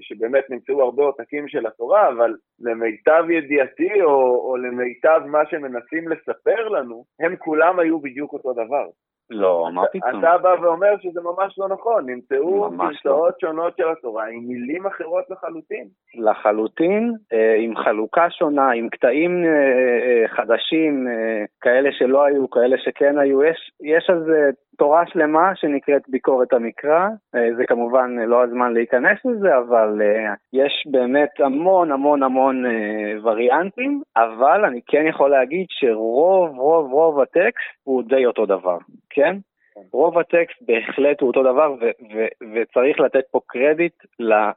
שבאמת 0.00 0.50
נמצאו 0.50 0.82
הרבה 0.82 1.02
עותקים 1.02 1.48
של 1.48 1.66
התורה, 1.66 2.08
אבל 2.08 2.36
למיטב 2.60 3.24
ידיעתי 3.30 4.02
או, 4.02 4.50
או 4.50 4.56
למיטב 4.56 5.20
מה 5.26 5.46
שמנסים 5.50 6.08
לספר 6.08 6.68
לנו, 6.68 7.04
הם 7.20 7.36
כולם 7.36 7.78
היו 7.78 8.00
בדיוק 8.00 8.32
אותו 8.32 8.52
דבר. 8.52 8.86
לא, 9.30 9.68
מה 9.72 9.82
פתאום? 9.92 10.18
אתה 10.18 10.38
בא 10.38 10.54
ואומר 10.60 10.94
שזה 11.02 11.20
ממש 11.20 11.58
לא 11.58 11.68
נכון, 11.68 12.10
נמצאו 12.10 12.70
גרסאות 12.70 13.34
לא. 13.42 13.48
שונות 13.48 13.76
של 13.76 13.88
התורה 13.88 14.26
עם 14.26 14.40
מילים 14.48 14.86
אחרות 14.86 15.24
לחלוטין. 15.30 15.84
לחלוטין, 16.14 17.12
אה, 17.32 17.56
עם 17.58 17.76
חלוקה 17.76 18.30
שונה, 18.30 18.70
עם 18.70 18.88
קטעים 18.88 19.44
אה, 19.44 19.50
אה, 19.50 20.28
חדשים, 20.28 21.06
כאלה 21.60 21.88
שלא 21.92 22.24
היו, 22.24 22.50
כאלה 22.50 22.76
שכן 22.78 23.18
היו, 23.18 23.44
יש, 23.44 23.70
יש 23.82 24.10
זה 24.26 24.50
תורה 24.78 25.06
שלמה 25.06 25.52
שנקראת 25.54 26.02
ביקורת 26.08 26.52
המקרא, 26.52 27.08
זה 27.56 27.64
כמובן 27.66 28.16
לא 28.18 28.44
הזמן 28.44 28.72
להיכנס 28.72 29.18
לזה, 29.24 29.58
אבל 29.58 30.02
יש 30.52 30.86
באמת 30.90 31.30
המון 31.38 31.92
המון 31.92 32.22
המון 32.22 32.64
וריאנטים, 33.22 34.02
אבל 34.16 34.64
אני 34.64 34.80
כן 34.86 35.04
יכול 35.08 35.30
להגיד 35.30 35.66
שרוב 35.68 36.58
רוב 36.58 36.92
רוב 36.92 37.20
הטקסט 37.20 37.76
הוא 37.84 38.02
די 38.02 38.26
אותו 38.26 38.46
דבר. 38.46 38.78
כן? 39.16 39.36
רוב 39.92 40.18
הטקסט 40.18 40.58
בהחלט 40.60 41.20
הוא 41.20 41.28
אותו 41.28 41.42
דבר, 41.42 41.72
ו- 41.80 42.14
ו- 42.14 42.54
וצריך 42.54 43.00
לתת 43.00 43.24
פה 43.30 43.40
קרדיט 43.46 43.94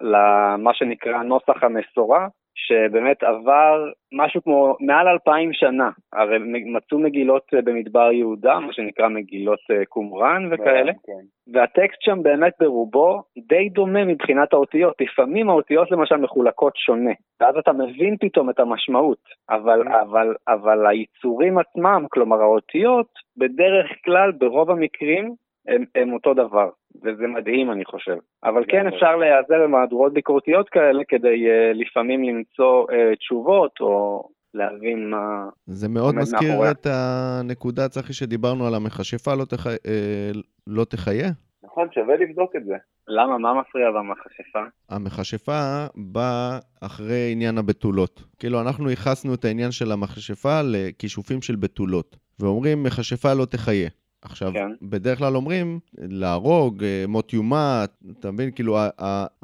למה 0.01 0.73
שנקרא 0.73 1.23
נוסח 1.23 1.63
המסורה, 1.63 2.27
שבאמת 2.67 3.23
עבר 3.23 3.89
משהו 4.13 4.43
כמו 4.43 4.75
מעל 4.79 5.07
אלפיים 5.07 5.53
שנה. 5.53 5.89
הרי 6.13 6.37
מצאו 6.65 6.99
מגילות 6.99 7.43
אה, 7.53 7.61
במדבר 7.61 8.11
יהודה, 8.11 8.59
מה 8.59 8.73
שנקרא 8.73 9.07
מגילות 9.07 9.59
אה, 9.71 9.85
קומראן 9.85 10.49
וכאלה, 10.51 10.91
כן. 10.93 11.53
והטקסט 11.53 12.01
שם 12.01 12.23
באמת 12.23 12.53
ברובו 12.59 13.21
די 13.47 13.69
דומה 13.69 14.05
מבחינת 14.05 14.53
האותיות. 14.53 14.93
לפעמים 15.01 15.49
האותיות 15.49 15.91
למשל 15.91 16.15
מחולקות 16.15 16.77
שונה, 16.77 17.11
ואז 17.41 17.55
אתה 17.57 17.73
מבין 17.73 18.17
פתאום 18.19 18.49
את 18.49 18.59
המשמעות, 18.59 19.23
אבל, 19.49 19.83
כן. 19.83 19.91
אבל, 19.91 20.35
אבל 20.47 20.87
היצורים 20.87 21.57
עצמם, 21.57 22.05
כלומר 22.09 22.41
האותיות, 22.41 23.07
בדרך 23.37 23.87
כלל, 24.05 24.31
ברוב 24.31 24.71
המקרים, 24.71 25.33
הם, 25.67 25.83
הם 25.95 26.13
אותו 26.13 26.33
דבר, 26.33 26.69
וזה 26.95 27.27
מדהים 27.27 27.71
אני 27.71 27.85
חושב. 27.85 28.17
אבל 28.43 28.63
כן 28.67 28.87
אפשר 28.87 29.15
להיעזר 29.15 29.63
במהדורות 29.63 30.13
ביקורתיות 30.13 30.69
כאלה 30.69 31.03
כדי 31.07 31.45
uh, 31.47 31.73
לפעמים 31.73 32.23
למצוא 32.23 32.85
uh, 32.91 33.15
תשובות 33.15 33.71
או 33.79 34.23
להבין 34.53 35.09
מה... 35.09 35.49
זה 35.65 35.89
מאוד 35.89 36.15
מזכיר 36.15 36.49
מאחורי. 36.49 36.71
את 36.71 36.87
הנקודה, 36.89 37.89
צחי, 37.89 38.13
שדיברנו 38.13 38.67
על 38.67 38.75
המכשפה 38.75 39.35
לא, 39.35 39.45
תח... 39.45 39.67
אה, 39.67 40.31
לא 40.67 40.83
תחיה. 40.83 41.29
נכון, 41.63 41.87
שווה 41.93 42.15
לבדוק 42.15 42.55
את 42.55 42.65
זה. 42.65 42.75
למה? 43.07 43.37
מה 43.37 43.53
מפריע 43.53 43.91
במכשפה? 43.91 44.59
המכשפה 44.89 45.85
באה 45.95 46.59
אחרי 46.81 47.29
עניין 47.31 47.57
הבתולות. 47.57 48.23
כאילו, 48.39 48.61
אנחנו 48.61 48.89
ייחסנו 48.89 49.33
את 49.33 49.45
העניין 49.45 49.71
של 49.71 49.91
המכשפה 49.91 50.61
לכישופים 50.63 51.41
של 51.41 51.55
בתולות, 51.55 52.17
ואומרים, 52.39 52.83
מכשפה 52.83 53.33
לא 53.33 53.45
תחיה. 53.45 53.89
עכשיו, 54.21 54.51
כן. 54.53 54.71
בדרך 54.81 55.17
כלל 55.17 55.35
אומרים 55.35 55.79
להרוג, 55.97 56.83
אה, 56.83 57.05
מות 57.07 57.33
יומת, 57.33 57.89
אתה 58.19 58.31
מבין? 58.31 58.51
כאילו, 58.51 58.77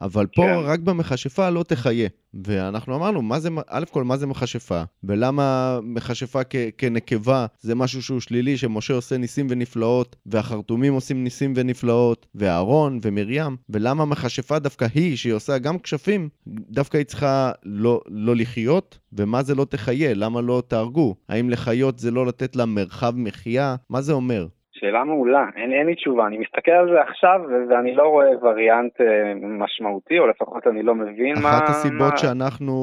אבל 0.02 0.26
פה 0.26 0.42
כן. 0.42 0.56
רק 0.64 0.80
במכשפה 0.80 1.50
לא 1.50 1.64
תחיה. 1.64 2.08
ואנחנו 2.44 2.96
אמרנו, 2.96 3.22
מה 3.22 3.40
זה, 3.40 3.50
א' 3.68 3.84
כל, 3.92 4.04
מה 4.04 4.18
זה 4.18 4.28
מכשפה? 4.28 4.84
ולמה 5.04 5.80
מכשפה 5.84 6.40
כנקבה 6.78 7.46
זה 7.62 7.76
משהו 7.76 8.04
שהוא 8.04 8.20
שלילי, 8.20 8.58
שמשה 8.58 8.94
עושה 8.94 9.18
ניסים 9.18 9.48
ונפלאות, 9.50 10.16
והחרטומים 10.26 10.94
עושים 10.94 11.24
ניסים 11.24 11.54
ונפלאות, 11.56 12.26
ואהרון 12.36 13.00
ומרים, 13.02 13.56
ולמה 13.70 14.06
מכשפה 14.06 14.60
דווקא 14.60 14.88
היא, 14.94 15.18
שהיא 15.18 15.34
עושה 15.34 15.58
גם 15.58 15.80
כשפים, 15.80 16.30
דווקא 16.48 16.98
היא 16.98 17.06
צריכה 17.06 17.52
לא, 17.64 18.02
לא 18.08 18.36
לחיות? 18.36 18.98
ומה 19.14 19.44
זה 19.44 19.56
לא 19.56 19.66
תחיה? 19.66 20.14
למה 20.14 20.42
לא 20.42 20.64
תהרגו? 20.68 21.16
האם 21.30 21.50
לחיות 21.50 22.00
זה 22.00 22.12
לא 22.12 22.26
לתת 22.26 22.56
לה 22.56 22.66
מרחב 22.66 23.14
מחיה? 23.16 23.76
מה 23.90 24.02
זה 24.02 24.14
אומר? 24.14 24.48
שאלה 24.86 25.04
מעולה, 25.04 25.46
אין, 25.56 25.72
אין 25.74 25.88
לי 25.88 25.96
תשובה. 25.96 26.28
אני 26.28 26.38
מסתכל 26.38 26.72
על 26.72 26.90
זה 26.94 27.02
עכשיו 27.02 27.40
ואני 27.70 27.96
לא 27.96 28.04
רואה 28.04 28.28
וריאנט 28.42 29.02
אה, 29.02 29.34
משמעותי, 29.64 30.20
או 30.20 30.28
לפחות 30.28 30.68
אני 30.68 30.84
לא 30.84 30.96
מבין 30.96 31.34
אחת 31.34 31.44
מה... 31.44 31.58
אחת 31.58 31.70
הסיבות 31.70 32.12
מה... 32.12 32.18
שאנחנו 32.18 32.74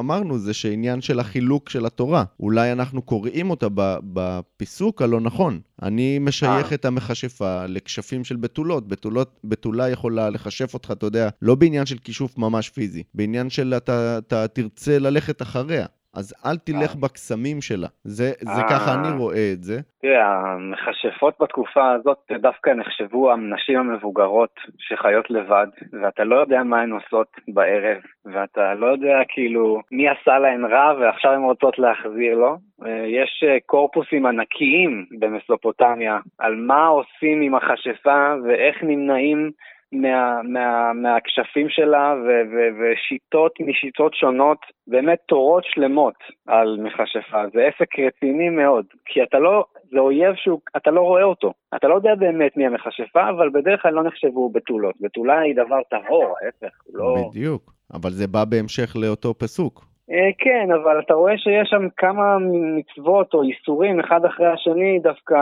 אמרנו 0.00 0.38
זה 0.38 0.54
שעניין 0.54 1.00
של 1.00 1.20
החילוק 1.20 1.68
של 1.68 1.86
התורה. 1.86 2.24
אולי 2.40 2.72
אנחנו 2.72 3.02
קוראים 3.02 3.50
אותה 3.50 3.66
בפיסוק 4.12 5.02
הלא 5.02 5.20
נכון. 5.20 5.60
אני 5.82 6.18
משייך 6.20 6.70
אה. 6.70 6.74
את 6.74 6.84
המכשפה 6.84 7.66
לכשפים 7.68 8.24
של 8.24 8.36
בתולות. 8.36 8.88
בתולות. 8.88 9.40
בתולה 9.44 9.90
יכולה 9.90 10.30
לכשף 10.30 10.74
אותך, 10.74 10.90
אתה 10.90 11.06
יודע, 11.06 11.28
לא 11.42 11.54
בעניין 11.54 11.86
של 11.86 11.96
כישוף 12.04 12.38
ממש 12.38 12.70
פיזי, 12.70 13.02
בעניין 13.14 13.50
של 13.50 13.74
אתה, 13.76 14.18
אתה 14.18 14.48
תרצה 14.48 14.98
ללכת 14.98 15.42
אחריה. 15.42 15.86
אז 16.16 16.34
אל 16.46 16.56
תלך 16.56 16.90
אה. 16.94 17.00
בקסמים 17.02 17.60
שלה. 17.60 17.88
זה, 18.04 18.30
זה 18.40 18.62
ככה 18.70 18.94
אני 18.94 19.18
רואה 19.18 19.50
את 19.52 19.62
זה. 19.62 19.80
תראה, 20.02 20.26
המכשפות 20.26 21.34
בתקופה 21.40 21.92
הזאת 21.92 22.18
דווקא 22.40 22.70
נחשבו 22.70 23.32
הנשים 23.32 23.78
המבוגרות 23.78 24.54
שחיות 24.78 25.30
לבד, 25.30 25.66
ואתה 26.02 26.24
לא 26.24 26.36
יודע 26.36 26.62
מה 26.62 26.80
הן 26.80 26.90
עושות 26.90 27.28
בערב, 27.48 27.98
ואתה 28.24 28.74
לא 28.74 28.86
יודע 28.86 29.18
כאילו 29.28 29.80
מי 29.90 30.08
עשה 30.08 30.38
להן 30.38 30.64
רע 30.64 30.94
ועכשיו 31.00 31.32
הן 31.32 31.42
רוצות 31.42 31.78
להחזיר 31.78 32.34
לו. 32.34 32.56
אה, 32.86 33.04
יש 33.06 33.44
אה, 33.48 33.56
קורפוסים 33.66 34.26
ענקיים 34.26 35.06
במסופוטמיה 35.18 36.18
על 36.38 36.54
מה 36.54 36.86
עושים 36.86 37.40
עם 37.40 37.54
החשפה 37.54 38.34
ואיך 38.44 38.76
נמנעים 38.82 39.50
מה, 39.92 40.40
מה, 40.42 40.92
מהכשפים 40.92 41.66
שלה 41.68 42.14
ו, 42.24 42.28
ו, 42.52 42.56
ושיטות 42.78 43.52
משיטות 43.60 44.14
שונות, 44.14 44.58
באמת 44.86 45.18
תורות 45.28 45.64
שלמות 45.66 46.14
על 46.46 46.78
מכשפה. 46.80 47.42
זה 47.52 47.60
עסק 47.64 47.98
רציני 48.06 48.48
מאוד, 48.48 48.84
כי 49.04 49.22
אתה 49.22 49.38
לא, 49.38 49.64
זה 49.90 49.98
אויב 49.98 50.34
שאתה 50.34 50.90
לא 50.90 51.00
רואה 51.00 51.22
אותו. 51.22 51.52
אתה 51.76 51.88
לא 51.88 51.94
יודע 51.94 52.14
באמת 52.14 52.56
מי 52.56 52.66
המכשפה, 52.66 53.28
אבל 53.30 53.50
בדרך 53.50 53.82
כלל 53.82 53.92
לא 53.92 54.02
נחשבו 54.02 54.50
בתולות. 54.50 54.94
בתולה 55.00 55.40
היא 55.40 55.54
דבר 55.54 55.80
טהור, 55.90 56.34
ההפך, 56.44 56.76
לא... 56.92 57.14
בדיוק, 57.30 57.72
אבל 57.94 58.10
זה 58.10 58.26
בא 58.26 58.44
בהמשך 58.44 58.96
לאותו 58.96 59.34
פסוק. 59.34 59.91
אה, 60.12 60.30
כן, 60.38 60.68
אבל 60.82 61.00
אתה 61.06 61.14
רואה 61.14 61.38
שיש 61.38 61.68
שם 61.68 61.88
כמה 61.96 62.36
מצוות 62.78 63.34
או 63.34 63.42
איסורים 63.42 64.00
אחד 64.00 64.24
אחרי 64.24 64.46
השני 64.46 64.98
דווקא, 65.02 65.34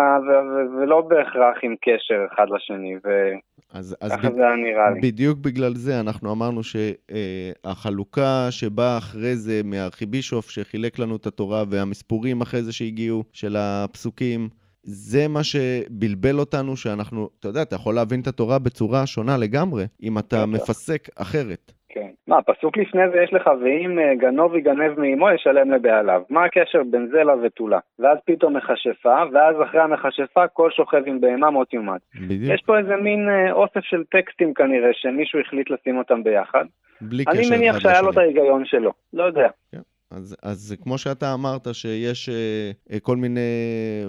ולא 0.79 1.01
בהכרח 1.01 1.57
עם 1.63 1.75
קשר 1.81 2.27
אחד 2.35 2.47
לשני, 2.55 2.95
וככה 2.97 3.83
זה 3.83 4.47
היה 4.47 4.57
נראה 4.57 4.91
לי. 4.91 5.01
בדיוק 5.01 5.39
בגלל 5.39 5.75
זה 5.75 6.01
אנחנו 6.01 6.33
אמרנו 6.33 6.61
שהחלוקה 6.63 8.47
שבאה 8.51 8.99
אחרי 8.99 9.37
זה 9.37 9.61
מהארכיבישוף 9.65 10.51
שחילק 10.51 10.99
לנו 10.99 11.17
את 11.17 11.27
התורה, 11.27 11.65
והמספורים 11.71 12.41
אחרי 12.41 12.63
זה 12.63 12.73
שהגיעו, 12.73 13.25
של 13.33 13.57
הפסוקים, 13.59 14.49
זה 14.83 15.29
מה 15.29 15.45
שבלבל 15.45 16.39
אותנו, 16.39 16.77
שאנחנו, 16.77 17.29
אתה 17.41 17.49
יודע, 17.49 17.63
אתה 17.63 17.77
יכול 17.77 17.95
להבין 17.95 18.21
את 18.21 18.27
התורה 18.27 18.59
בצורה 18.59 19.07
שונה 19.07 19.37
לגמרי, 19.37 19.85
אם 20.03 20.19
אתה 20.19 20.47
מפסק 20.47 21.09
אחרת. 21.17 21.73
כן. 21.93 22.11
מה, 22.29 22.43
פסוק 22.43 22.77
לפני 22.77 23.03
זה 23.13 23.19
יש 23.23 23.33
לך, 23.33 23.51
ואם 23.61 23.99
גנוב 24.19 24.57
יגנב 24.57 25.01
מאמו, 25.01 25.31
ישלם 25.31 25.71
לבעליו. 25.71 26.23
מה 26.31 26.45
הקשר 26.45 26.83
בין 26.91 27.09
זה 27.13 27.25
לבתולה? 27.25 27.79
ואז 27.99 28.19
פתאום 28.25 28.57
מכשפה, 28.57 29.23
ואז 29.33 29.57
אחרי 29.63 29.81
המכשפה 29.81 30.49
כל 30.49 30.71
שוכב 30.71 31.03
עם 31.07 31.21
בהמה 31.21 31.51
מות 31.51 31.75
יומת. 31.75 32.01
בדיוק. 32.15 32.55
יש 32.55 32.63
פה 32.67 32.79
איזה 32.79 32.97
מין 32.97 33.29
אה, 33.29 33.53
אוסף 33.53 33.81
של 33.83 34.05
טקסטים 34.11 34.55
כנראה, 34.55 34.89
שמישהו 34.93 35.41
החליט 35.41 35.71
לשים 35.71 35.99
אותם 35.99 36.23
ביחד. 36.23 36.65
בלי 37.01 37.25
קשר 37.25 37.39
אני 37.39 37.57
מניח 37.57 37.79
שהיה 37.79 38.03
לו 38.03 38.11
את 38.11 38.17
ההיגיון 38.17 38.65
שלו, 38.65 38.93
לא 39.13 39.25
יודע. 39.25 39.49
כן. 39.73 39.79
אז, 40.11 40.37
אז 40.43 40.77
כמו 40.83 40.99
שאתה 40.99 41.35
אמרת, 41.35 41.67
שיש 41.73 42.29
אה, 42.29 42.71
אה, 42.93 43.01
כל 43.01 43.17
מיני 43.17 43.41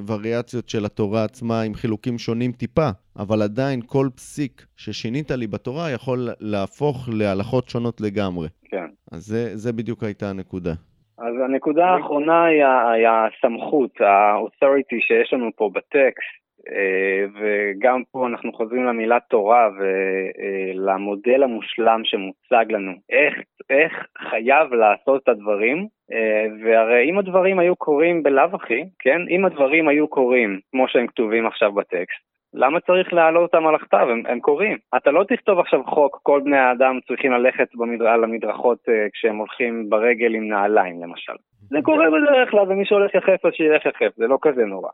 וריאציות 0.08 0.70
של 0.70 0.86
התורה 0.86 1.24
עצמה 1.24 1.62
עם 1.62 1.74
חילוקים 1.74 2.18
שונים 2.18 2.52
טיפה, 2.52 2.90
אבל 3.20 3.42
עדיין 3.42 3.80
כל 3.86 4.08
פסיק 4.16 4.66
ששינית 4.76 5.32
לי 5.32 5.48
בתורה 5.48 5.92
יכול 5.92 6.30
להפוך 6.40 7.10
להלכות 7.14 7.70
שונות 7.70 8.02
לגמרי. 8.02 8.48
כן. 8.70 8.88
אז 9.12 9.26
זה, 9.26 9.58
זה 9.58 9.74
בדיוק 9.74 10.04
הייתה 10.04 10.30
הנקודה. 10.30 10.74
אז 11.18 11.34
הנקודה 11.46 11.86
האחרונה 11.86 12.46
היא, 12.46 12.64
היא 12.64 13.08
הסמכות, 13.08 14.02
ה-authority 14.02 14.98
שיש 15.08 15.34
לנו 15.34 15.50
פה 15.56 15.70
בטקסט. 15.74 16.41
אה, 16.70 17.26
וגם 17.40 18.04
פה 18.12 18.28
אנחנו 18.28 18.54
חוזרים 18.54 18.84
למילה 18.84 19.18
תורה 19.30 19.70
ולמודל 19.78 21.44
המושלם 21.44 22.02
שמוצג 22.04 22.66
לנו. 22.72 22.92
איך, 23.10 23.34
איך 23.70 24.06
חייב 24.30 24.74
לעשות 24.74 25.24
את 25.24 25.30
הדברים, 25.30 25.88
אה, 26.12 26.46
והרי 26.64 27.10
אם 27.10 27.20
הדברים 27.20 27.60
היו 27.60 27.76
קורים 27.76 28.24
בלאו 28.24 28.50
הכי, 28.54 28.84
כן? 29.00 29.22
אם 29.30 29.46
הדברים 29.46 29.88
היו 29.88 30.08
קורים 30.08 30.60
כמו 30.72 30.88
שהם 30.88 31.08
כתובים 31.08 31.48
עכשיו 31.48 31.72
בטקסט, 31.72 32.32
למה 32.54 32.80
צריך 32.80 33.14
להעלות 33.14 33.54
אותם 33.54 33.68
על 33.68 33.76
הכתב? 33.76 34.08
הם, 34.10 34.24
הם 34.28 34.40
קורים. 34.40 34.78
אתה 34.98 35.12
לא 35.12 35.24
תכתוב 35.24 35.60
עכשיו 35.60 35.84
חוק, 35.84 36.20
כל 36.24 36.42
בני 36.44 36.58
האדם 36.58 37.00
צריכים 37.08 37.32
ללכת 37.32 37.68
במדר... 37.76 38.08
על 38.08 38.24
המדרכות 38.24 38.80
uh, 38.80 38.92
כשהם 39.14 39.38
הולכים 39.38 39.90
ברגל 39.90 40.36
עם 40.36 40.48
נעליים 40.48 41.04
למשל. 41.04 41.34
זה 41.70 41.78
קורה 41.84 42.06
בדרך 42.10 42.52
כלל, 42.52 42.72
ומי 42.72 42.86
שהולך 42.86 43.16
יחף 43.16 43.46
אז 43.46 43.52
שילך 43.54 43.86
יחף, 43.86 44.16
זה 44.16 44.28
לא 44.28 44.38
כזה 44.42 44.66
נורא. 44.66 44.90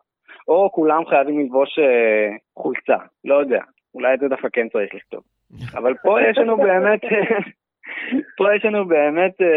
או 0.48 0.72
כולם 0.72 1.06
חייבים 1.06 1.40
ללבוש 1.40 1.80
uh, 1.80 2.62
חולצה, 2.62 2.98
לא 3.26 3.36
יודע. 3.36 3.62
אולי 3.96 4.14
את 4.14 4.20
זה 4.20 4.28
דווקא 4.28 4.48
כן 4.54 4.70
צריך 4.70 4.96
לכתוב. 4.96 5.24
אבל 5.78 5.94
פה 6.04 6.22
יש 6.22 6.38
לנו 6.38 6.58
באמת, 6.58 7.02
פה 8.38 8.56
יש 8.56 8.66
לנו 8.66 8.86
באמת 8.86 9.42
אה, 9.42 9.48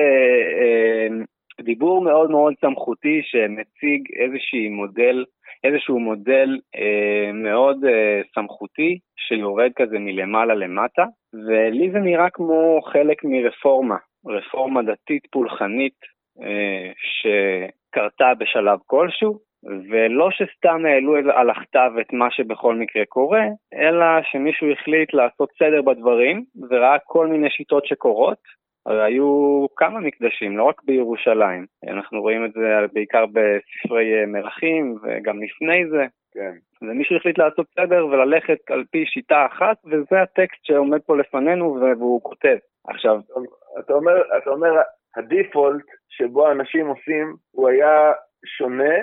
אה, 0.60 1.08
דיבור 1.60 2.04
מאוד 2.04 2.30
מאוד 2.30 2.54
סמכותי 2.60 3.20
שמציג 3.22 4.02
איזשהי 4.16 4.68
מודל, 4.68 5.24
איזשהו 5.64 6.00
מודל 6.00 6.58
אה, 6.76 7.32
מאוד 7.32 7.84
אה, 7.84 8.20
סמכותי 8.34 8.98
שיורד 9.16 9.70
כזה 9.76 9.98
מלמעלה 9.98 10.54
למטה, 10.54 11.04
ולי 11.34 11.90
זה 11.90 11.98
נראה 11.98 12.30
כמו 12.30 12.80
חלק 12.92 13.24
מרפורמה, 13.24 13.96
רפורמה 14.26 14.82
דתית 14.82 15.26
פולחנית 15.30 15.98
אה, 16.42 16.92
שקרתה 17.02 18.34
בשלב 18.38 18.78
כלשהו, 18.86 19.38
ולא 19.64 20.30
שסתם 20.30 20.86
העלו 20.86 21.16
על 21.16 21.50
הכתב 21.50 21.90
את 22.00 22.12
מה 22.12 22.30
שבכל 22.30 22.74
מקרה 22.74 23.04
קורה, 23.04 23.44
אלא 23.74 24.06
שמישהו 24.22 24.72
החליט 24.72 25.14
לעשות 25.14 25.50
סדר 25.58 25.82
בדברים 25.82 26.44
וראה 26.70 26.98
כל 27.04 27.26
מיני 27.26 27.50
שיטות 27.50 27.86
שקורות. 27.86 28.60
הרי 28.86 29.04
היו 29.04 29.66
כמה 29.76 30.00
מקדשים, 30.00 30.58
לא 30.58 30.64
רק 30.64 30.82
בירושלים. 30.84 31.66
אנחנו 31.88 32.20
רואים 32.20 32.44
את 32.44 32.52
זה 32.52 32.86
בעיקר 32.92 33.24
בספרי 33.26 34.26
מרחים 34.26 34.96
וגם 35.02 35.42
לפני 35.42 35.88
זה. 35.88 36.06
כן. 36.32 36.52
ומישהו 36.82 37.16
החליט 37.16 37.38
לעשות 37.38 37.66
סדר 37.80 38.06
וללכת 38.06 38.58
על 38.70 38.84
פי 38.90 39.06
שיטה 39.06 39.46
אחת, 39.46 39.76
וזה 39.86 40.22
הטקסט 40.22 40.64
שעומד 40.64 41.00
פה 41.00 41.16
לפנינו 41.16 41.80
והוא 41.98 42.22
כותב. 42.22 42.56
עכשיו... 42.88 43.20
אתה 43.78 43.92
אומר, 43.92 44.12
אתה 44.38 44.50
אומר, 44.50 44.70
הדיפולט 45.16 45.84
שבו 46.08 46.50
אנשים 46.50 46.86
עושים, 46.86 47.34
הוא 47.50 47.68
היה 47.68 48.12
שונה 48.46 48.94
אה, 48.94 49.00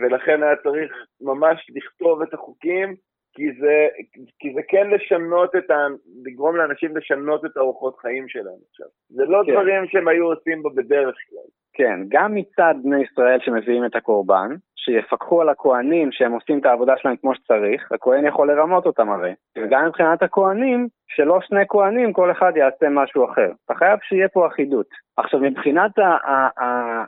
ולכן 0.00 0.42
היה 0.42 0.56
צריך 0.56 0.92
ממש 1.20 1.66
לכתוב 1.74 2.22
את 2.22 2.34
החוקים, 2.34 2.94
כי 3.34 3.52
זה, 3.60 3.88
כי 4.38 4.54
זה 4.54 4.60
כן 4.68 4.90
לשנות 4.90 5.56
את 5.56 5.70
ה... 5.70 5.86
לגרום 6.24 6.56
לאנשים 6.56 6.96
לשנות 6.96 7.44
את 7.44 7.56
האורחות 7.56 7.98
חיים 7.98 8.28
שלהם 8.28 8.60
עכשיו. 8.70 8.86
זה 9.08 9.24
לא 9.24 9.42
כן. 9.46 9.52
דברים 9.52 9.86
שהם 9.86 10.08
היו 10.08 10.24
עושים 10.32 10.62
בו 10.62 10.70
בדרך 10.70 11.16
כלל. 11.30 11.48
כן, 11.72 12.00
גם 12.08 12.34
מצד 12.34 12.74
בני 12.82 13.02
ישראל 13.02 13.38
שמביאים 13.40 13.84
את 13.84 13.96
הקורבן, 13.96 14.50
שיפקחו 14.88 15.42
על 15.42 15.48
הכוהנים 15.48 16.12
שהם 16.12 16.32
עושים 16.32 16.58
את 16.58 16.66
העבודה 16.66 16.94
שלהם 16.96 17.16
כמו 17.16 17.34
שצריך, 17.34 17.92
הכוהן 17.92 18.26
יכול 18.26 18.52
לרמות 18.52 18.86
אותם 18.86 19.10
הרי. 19.10 19.32
וגם 19.58 19.86
מבחינת 19.86 20.22
הכוהנים, 20.22 20.88
שלא 21.08 21.40
שני 21.40 21.64
כהנים, 21.68 22.12
כל 22.12 22.30
אחד 22.30 22.52
יעשה 22.56 22.88
משהו 22.90 23.24
אחר. 23.24 23.50
אתה 23.64 23.74
חייב 23.74 23.98
שיהיה 24.02 24.28
פה 24.28 24.46
אחידות. 24.46 24.86
עכשיו, 25.16 25.40
מבחינת 25.40 25.90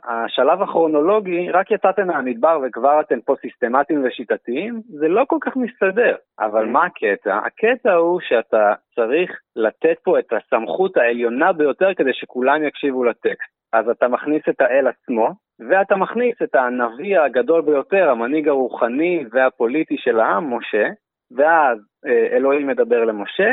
השלב 0.03 0.61
הכרונולוגי, 0.61 1.49
רק 1.49 1.71
יצאתם 1.71 2.07
מהמדבר 2.07 2.59
וכבר 2.63 2.99
אתם 2.99 3.21
פה 3.21 3.35
סיסטמטיים 3.41 4.05
ושיטתיים, 4.05 4.81
זה 4.99 5.07
לא 5.07 5.23
כל 5.27 5.37
כך 5.41 5.55
מסתדר. 5.55 6.15
אבל 6.39 6.65
מה 6.65 6.85
הקטע? 6.85 7.37
הקטע 7.37 7.93
הוא 7.93 8.19
שאתה 8.21 8.73
צריך 8.95 9.39
לתת 9.55 9.99
פה 10.03 10.19
את 10.19 10.33
הסמכות 10.33 10.97
העליונה 10.97 11.53
ביותר 11.53 11.93
כדי 11.93 12.13
שכולם 12.13 12.63
יקשיבו 12.63 13.03
לטקסט. 13.03 13.51
אז 13.73 13.89
אתה 13.89 14.07
מכניס 14.07 14.43
את 14.49 14.61
האל 14.61 14.87
עצמו, 14.87 15.31
ואתה 15.69 15.95
מכניס 15.95 16.35
את 16.43 16.55
הנביא 16.55 17.19
הגדול 17.19 17.61
ביותר, 17.61 18.09
המנהיג 18.09 18.47
הרוחני 18.47 19.25
והפוליטי 19.31 19.97
של 19.97 20.19
העם, 20.19 20.53
משה, 20.53 20.87
ואז 21.31 21.77
אה, 22.05 22.27
אלוהים 22.31 22.67
מדבר 22.67 23.05
למשה, 23.05 23.51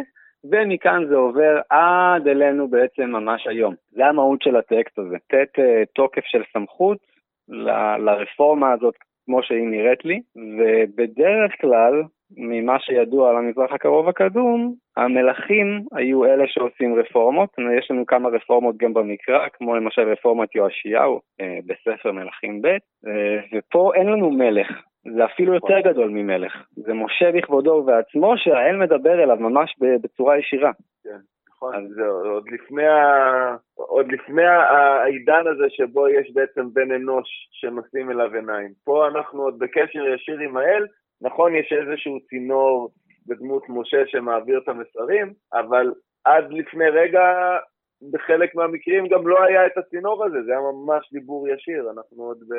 ומכאן 0.50 1.04
זה 1.08 1.16
עובר 1.16 1.60
עד 1.70 2.28
אלינו 2.28 2.68
בעצם 2.68 3.10
ממש 3.10 3.46
היום. 3.46 3.74
זה 3.90 4.06
המהות 4.06 4.42
של 4.42 4.56
הטקסט 4.56 4.98
הזה, 4.98 5.16
לתת 5.16 5.58
אה, 5.58 5.82
תוקף 5.94 6.24
של 6.24 6.42
סמכות 6.52 6.98
ל- 7.48 7.96
לרפורמה 7.96 8.72
הזאת 8.72 8.94
כמו 9.26 9.42
שהיא 9.42 9.68
נראית 9.70 10.04
לי, 10.04 10.20
ובדרך 10.36 11.52
כלל 11.60 12.02
ממה 12.36 12.80
שידוע 12.80 13.30
על 13.30 13.36
המזרח 13.36 13.72
הקרוב 13.72 14.08
הקדום, 14.08 14.74
המלכים 14.96 15.82
היו 15.92 16.24
אלה 16.24 16.44
שעושים 16.46 16.94
רפורמות, 16.94 17.50
יש 17.78 17.90
לנו 17.90 18.06
כמה 18.06 18.28
רפורמות 18.28 18.76
גם 18.76 18.94
במקרא, 18.94 19.48
כמו 19.52 19.76
למשל 19.76 20.02
רפורמת 20.02 20.54
יואשיהו 20.54 21.20
אה, 21.40 21.58
בספר 21.66 22.12
מלכים 22.12 22.62
ב', 22.62 22.66
אה, 23.06 23.40
ופה 23.52 23.92
אין 23.94 24.06
לנו 24.06 24.30
מלך, 24.30 24.68
זה 25.14 25.24
אפילו 25.24 25.54
יותר 25.54 25.80
גדול 25.80 26.08
ממלך, 26.08 26.52
זה 26.76 26.94
משה 26.94 27.32
בכבודו 27.32 27.70
ובעצמו 27.70 28.34
שהאל 28.36 28.76
מדבר 28.76 29.22
אליו 29.22 29.36
ממש 29.36 29.74
בצורה 30.02 30.38
ישירה. 30.38 30.72
כן. 31.04 31.18
נכון, 31.58 31.74
אז 31.74 31.82
זה 31.94 32.06
עוד 32.06 32.48
לפני, 32.50 32.86
ה... 32.86 33.56
עוד 33.74 34.12
לפני 34.12 34.46
העידן 34.46 35.46
הזה 35.46 35.64
שבו 35.68 36.08
יש 36.08 36.30
בעצם 36.34 36.72
בן 36.72 36.92
אנוש 36.92 37.48
שנושאים 37.50 38.10
אליו 38.10 38.34
עיניים. 38.34 38.70
פה 38.84 39.08
אנחנו 39.08 39.42
עוד 39.42 39.58
בקשר 39.58 40.08
ישיר 40.14 40.38
עם 40.38 40.56
האל, 40.56 40.86
נכון, 41.22 41.54
יש 41.54 41.72
איזשהו 41.72 42.20
צינור 42.28 42.90
בדמות 43.26 43.62
משה 43.68 44.06
שמעביר 44.06 44.58
את 44.58 44.68
המסרים, 44.68 45.32
אבל 45.52 45.92
עד 46.24 46.52
לפני 46.52 46.88
רגע, 46.88 47.20
בחלק 48.12 48.54
מהמקרים 48.54 49.08
גם 49.08 49.28
לא 49.28 49.42
היה 49.42 49.66
את 49.66 49.78
הצינור 49.78 50.24
הזה, 50.24 50.42
זה 50.42 50.50
היה 50.50 50.60
ממש 50.60 51.12
דיבור 51.12 51.48
ישיר. 51.48 51.90
אנחנו 51.90 52.22
עוד, 52.22 52.38
ב, 52.38 52.54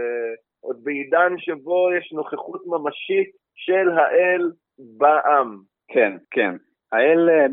עוד 0.61 0.83
בעידן 0.83 1.33
שבו 1.37 1.89
יש 1.97 2.13
נוכחות 2.13 2.61
ממשית 2.67 3.29
של 3.55 3.89
האל 3.89 4.51
בעם. 4.97 5.57
כן, 5.87 6.17
כן. 6.31 6.55
האל 6.91 7.29
אה, 7.29 7.45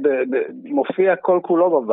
מופיע 0.65 1.17
כל 1.17 1.41
כולו 1.43 1.87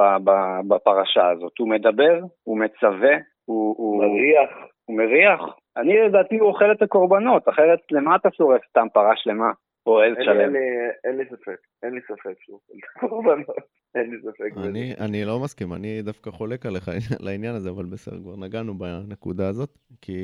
בפרשה 0.68 1.30
הזאת. 1.30 1.57
הוא 1.59 1.70
מדבר, 1.70 2.20
הוא 2.43 2.59
מצווה, 2.59 3.16
הוא... 3.45 4.03
מריח. 4.03 4.49
הוא 4.86 4.97
מריח. 4.97 5.41
אני 5.78 5.93
לדעתי 6.07 6.38
הוא 6.38 6.49
אוכל 6.49 6.71
את 6.71 6.82
הקורבנות, 6.82 7.49
אחרת 7.49 7.80
למה 7.91 8.15
אתה 8.15 8.30
שורף 8.32 8.61
סתם 8.69 8.88
פרה 8.93 9.13
שלמה? 9.15 9.51
או 9.86 10.01
עז 10.01 10.13
שלם. 10.26 10.55
אין 11.03 11.17
לי 11.17 11.26
ספק, 11.26 11.57
אין 11.84 11.93
לי 11.93 12.01
ספק 12.01 12.36
שהוא 12.39 12.59
אוכל 12.59 12.74
את 12.78 13.03
הקורבנות. 13.03 13.55
אין 13.95 14.09
לי 14.11 14.17
ספק. 14.21 14.67
אני, 14.67 14.93
אני 14.99 15.26
לא 15.26 15.39
מסכים, 15.39 15.74
אני 15.74 16.01
דווקא 16.01 16.32
חולק 16.32 16.65
עליך 16.65 16.91
לעניין 17.26 17.55
הזה, 17.55 17.69
אבל 17.69 17.86
בסדר, 17.86 18.17
כבר 18.19 18.36
נגענו 18.36 18.78
בנקודה 18.78 19.47
הזאת, 19.47 19.78
כי 20.01 20.17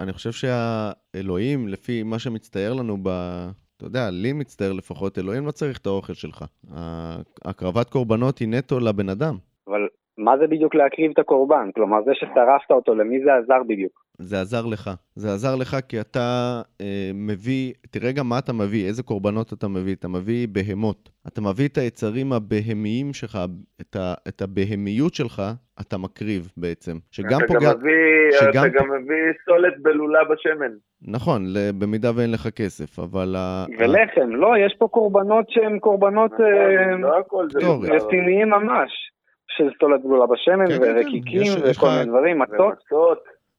אני 0.00 0.12
חושב 0.12 0.30
שהאלוהים, 0.32 1.68
לפי 1.68 2.02
מה 2.02 2.18
שמצטייר 2.18 2.72
לנו 2.72 2.96
ב... 3.02 3.08
אתה 3.76 3.84
יודע, 3.84 4.10
לי 4.10 4.32
מצטער 4.32 4.72
לפחות, 4.72 5.18
אלוהים 5.18 5.46
לא 5.46 5.50
צריך 5.50 5.78
את 5.78 5.86
האוכל 5.86 6.14
שלך. 6.14 6.44
הקרבת 7.44 7.90
קורבנות 7.90 8.38
היא 8.38 8.48
נטו 8.48 8.80
לבן 8.80 9.08
אדם. 9.08 9.36
אבל 9.68 9.88
מה 10.18 10.38
זה 10.38 10.46
בדיוק 10.46 10.74
להקריב 10.74 11.10
את 11.14 11.18
הקורבן? 11.18 11.70
כלומר, 11.74 11.98
זה 12.04 12.10
ששרפת 12.14 12.70
אותו, 12.70 12.94
למי 12.94 13.24
זה 13.24 13.34
עזר 13.34 13.62
בדיוק? 13.68 14.04
זה 14.18 14.40
עזר 14.40 14.66
לך. 14.66 14.90
זה 15.14 15.28
עזר 15.32 15.56
לך 15.56 15.76
כי 15.88 16.00
אתה 16.00 16.60
אה, 16.80 17.10
מביא, 17.14 17.72
תראה 17.90 18.12
גם 18.12 18.28
מה 18.28 18.38
אתה 18.38 18.52
מביא, 18.52 18.86
איזה 18.86 19.02
קורבנות 19.02 19.52
אתה 19.52 19.68
מביא. 19.68 19.94
אתה 19.94 20.08
מביא 20.08 20.48
בהמות. 20.52 21.10
אתה 21.28 21.40
מביא 21.40 21.68
את 21.68 21.78
היצרים 21.78 22.32
הבהמיים 22.32 23.12
שלך, 23.12 23.38
את, 23.80 23.96
ה, 23.96 24.14
את 24.28 24.42
הבהמיות 24.42 25.14
שלך, 25.14 25.42
אתה 25.80 25.98
מקריב 25.98 26.52
בעצם. 26.56 26.96
שגם 27.10 27.38
אתה 27.38 27.46
פוגע... 27.46 27.72
גם 27.72 27.78
מביא, 27.78 28.40
שגם... 28.40 28.64
אתה 28.66 28.78
גם 28.78 28.86
מביא 28.88 29.32
סולת 29.44 29.74
בלולה 29.82 30.24
בשמן. 30.24 30.72
נכון, 31.02 31.44
במידה 31.78 32.10
ואין 32.16 32.32
לך 32.32 32.48
כסף, 32.48 32.98
אבל... 32.98 33.36
ולחם, 33.78 34.32
ה... 34.32 34.36
לא, 34.36 34.58
יש 34.66 34.76
פה 34.78 34.88
קורבנות 34.88 35.50
שהן 35.50 35.78
קורבנות 35.78 36.32
נכון, 36.32 36.46
אה, 36.46 36.96
לא 36.96 37.18
הכל 37.18 37.46
זה 37.50 37.58
רציניים 37.94 38.48
ממש. 38.50 39.13
של 39.56 39.68
סולת 39.80 40.00
גדולה 40.00 40.26
בשמן, 40.26 40.66
כן, 40.66 40.78
כן, 40.78 40.84
כן. 40.84 40.96
ורקיקים, 40.96 41.54
כן, 41.54 41.70
וכל 41.70 41.88
מיני 41.88 42.04
דברים, 42.04 42.38
מצות. 42.38 43.18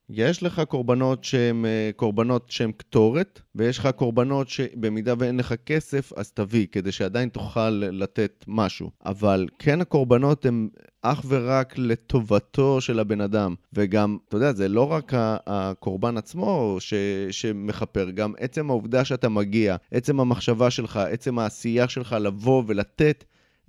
יש 0.10 0.43
לך 0.43 0.62
קורבנות 0.68 1.24
שהם 1.24 1.66
אה, 1.66 1.89
קורבנות 1.96 2.46
שהם 2.50 2.72
קטורת, 2.72 3.41
ויש 3.56 3.80
לך 3.80 3.88
קורבנות 3.96 4.50
שבמידה 4.50 5.14
ואין 5.20 5.38
לך 5.38 5.54
כסף, 5.66 6.14
אז 6.14 6.32
תביא, 6.32 6.68
כדי 6.72 6.91
שעדיין 6.91 7.30
תוכל 7.30 7.70
לתת 7.70 8.46
משהו. 8.48 8.89
אבל 9.06 9.46
כן 9.60 9.82
הקורבנות 9.82 10.46
הם 10.46 10.70
אך 11.02 11.22
ורק 11.28 11.74
לטובתו 11.78 12.82
של 12.82 13.00
הבן 13.00 13.22
אדם. 13.22 13.56
וגם, 13.74 14.18
אתה 14.28 14.38
יודע, 14.38 14.52
זה 14.52 14.70
לא 14.70 14.91
רק 14.91 15.12
הקורבן 15.48 16.18
עצמו 16.18 16.78
ש, 16.80 16.93
שמכפר, 17.32 18.10
גם 18.10 18.34
עצם 18.39 18.70
העובדה 18.70 19.06
שאתה 19.06 19.30
מגיע, 19.30 19.76
עצם 19.91 20.20
המחשבה 20.20 20.70
שלך, 20.70 20.98
עצם 20.98 21.39
העשייה 21.39 21.88
שלך 21.88 22.16
לבוא 22.20 22.64
ולתת. 22.68 23.24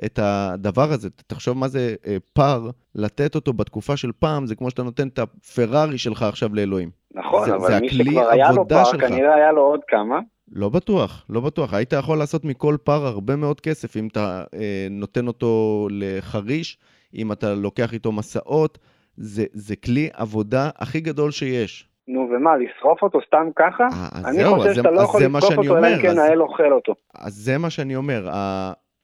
את 0.05 0.19
הדבר 0.23 0.93
הזה. 0.93 1.09
תחשוב 1.27 1.59
מה 1.59 1.69
זה 1.69 1.95
אה, 2.07 2.17
פר, 2.33 2.71
לתת 2.95 3.35
אותו 3.35 3.53
בתקופה 3.53 3.97
של 3.97 4.13
פעם, 4.19 4.47
זה 4.47 4.55
כמו 4.55 4.71
שאתה 4.71 4.83
נותן 4.83 5.09
את 5.09 5.19
הפרארי 5.19 5.99
שלך 5.99 6.23
עכשיו 6.23 6.55
לאלוהים. 6.55 6.91
נכון, 7.15 7.45
זה, 7.45 7.55
אבל 7.55 7.67
זה 7.67 7.81
מי 7.81 7.89
שכבר 7.89 8.29
היה 8.29 8.53
לו 8.53 8.67
שלך. 8.85 9.01
כנראה 9.01 9.35
היה 9.35 9.53
לו 9.53 9.63
עוד 9.63 9.81
כמה. 9.89 10.21
לא 10.53 10.69
בטוח, 10.69 11.27
לא 11.31 11.41
בטוח. 11.41 11.75
היית 11.75 11.93
יכול 11.93 12.19
לעשות 12.19 12.45
מכל 12.45 12.77
פר 12.85 13.07
הרבה 13.07 13.37
מאוד 13.37 13.61
כסף 13.61 13.97
אם 13.97 14.09
אתה 14.13 14.45
אה, 14.55 14.87
נותן 14.91 15.27
אותו 15.27 15.87
לחריש, 15.91 16.79
אם 17.15 17.33
אתה 17.33 17.55
לוקח 17.55 17.93
איתו 17.93 18.13
מסעות. 18.13 18.79
זה, 19.17 19.45
זה 19.53 19.77
כלי 19.77 20.09
עבודה 20.13 20.71
הכי 20.79 21.01
גדול 21.01 21.31
שיש. 21.31 21.89
נו 22.09 22.21
ומה, 22.21 22.51
לשרוף 22.57 23.03
אותו 23.03 23.19
סתם 23.27 23.47
ככה? 23.57 23.85
אה, 23.85 24.29
אני 24.31 24.37
זהו, 24.37 24.55
חושב 24.55 24.69
אז 24.69 24.77
שאתה 24.77 24.91
לא 24.91 25.01
יכול 25.01 25.23
לשרוף 25.23 25.59
אותו, 25.59 25.79
אלא 25.79 25.87
אם 25.87 26.03
כן 26.03 26.19
האל 26.19 26.43
אוכל 26.43 26.73
אותו. 26.73 26.95
אז 27.15 27.33
זה 27.33 27.59
מה 27.59 27.71
שאני 27.71 27.97
אומר, 27.97 28.29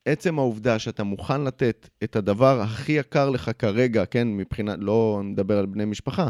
עצם 0.07 0.39
העובדה 0.39 0.79
שאתה 0.79 1.05
מוכן 1.05 1.45
לתת 1.45 1.89
את 2.05 2.17
הדבר 2.17 2.61
הכי 2.63 2.93
יקר 2.93 3.31
לך 3.31 3.51
כרגע, 3.59 4.07
כן, 4.07 4.29
מבחינת, 4.29 4.79
לא 4.81 5.21
נדבר 5.25 5.59
על 5.59 5.67
בני 5.67 5.85
משפחה, 5.85 6.29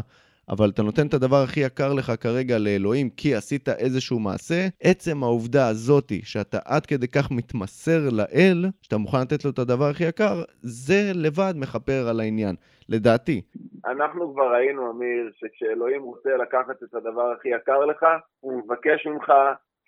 אבל 0.49 0.69
אתה 0.69 0.83
נותן 0.83 1.07
את 1.07 1.13
הדבר 1.13 1.43
הכי 1.43 1.59
יקר 1.59 1.93
לך 1.93 2.11
כרגע 2.19 2.57
לאלוהים 2.59 3.09
כי 3.09 3.35
עשית 3.35 3.69
איזשהו 3.69 4.19
מעשה, 4.19 4.67
עצם 4.83 5.23
העובדה 5.23 5.67
הזאתי 5.67 6.21
שאתה 6.23 6.57
עד 6.65 6.85
כדי 6.85 7.07
כך 7.07 7.31
מתמסר 7.31 8.09
לאל, 8.11 8.65
שאתה 8.81 8.97
מוכן 8.97 9.21
לתת 9.21 9.45
לו 9.45 9.51
את 9.51 9.59
הדבר 9.59 9.85
הכי 9.85 10.03
יקר, 10.03 10.43
זה 10.61 11.11
לבד 11.15 11.53
מכפר 11.55 12.07
על 12.09 12.19
העניין, 12.19 12.55
לדעתי. 12.89 13.41
אנחנו 13.85 14.33
כבר 14.33 14.53
ראינו, 14.53 14.91
אמיר, 14.91 15.31
שכשאלוהים 15.35 16.01
רוצה 16.03 16.29
לקחת 16.41 16.83
את 16.83 16.93
הדבר 16.93 17.31
הכי 17.37 17.49
יקר 17.49 17.85
לך, 17.85 18.05
הוא 18.39 18.63
מבקש 18.63 19.07
ממך 19.07 19.31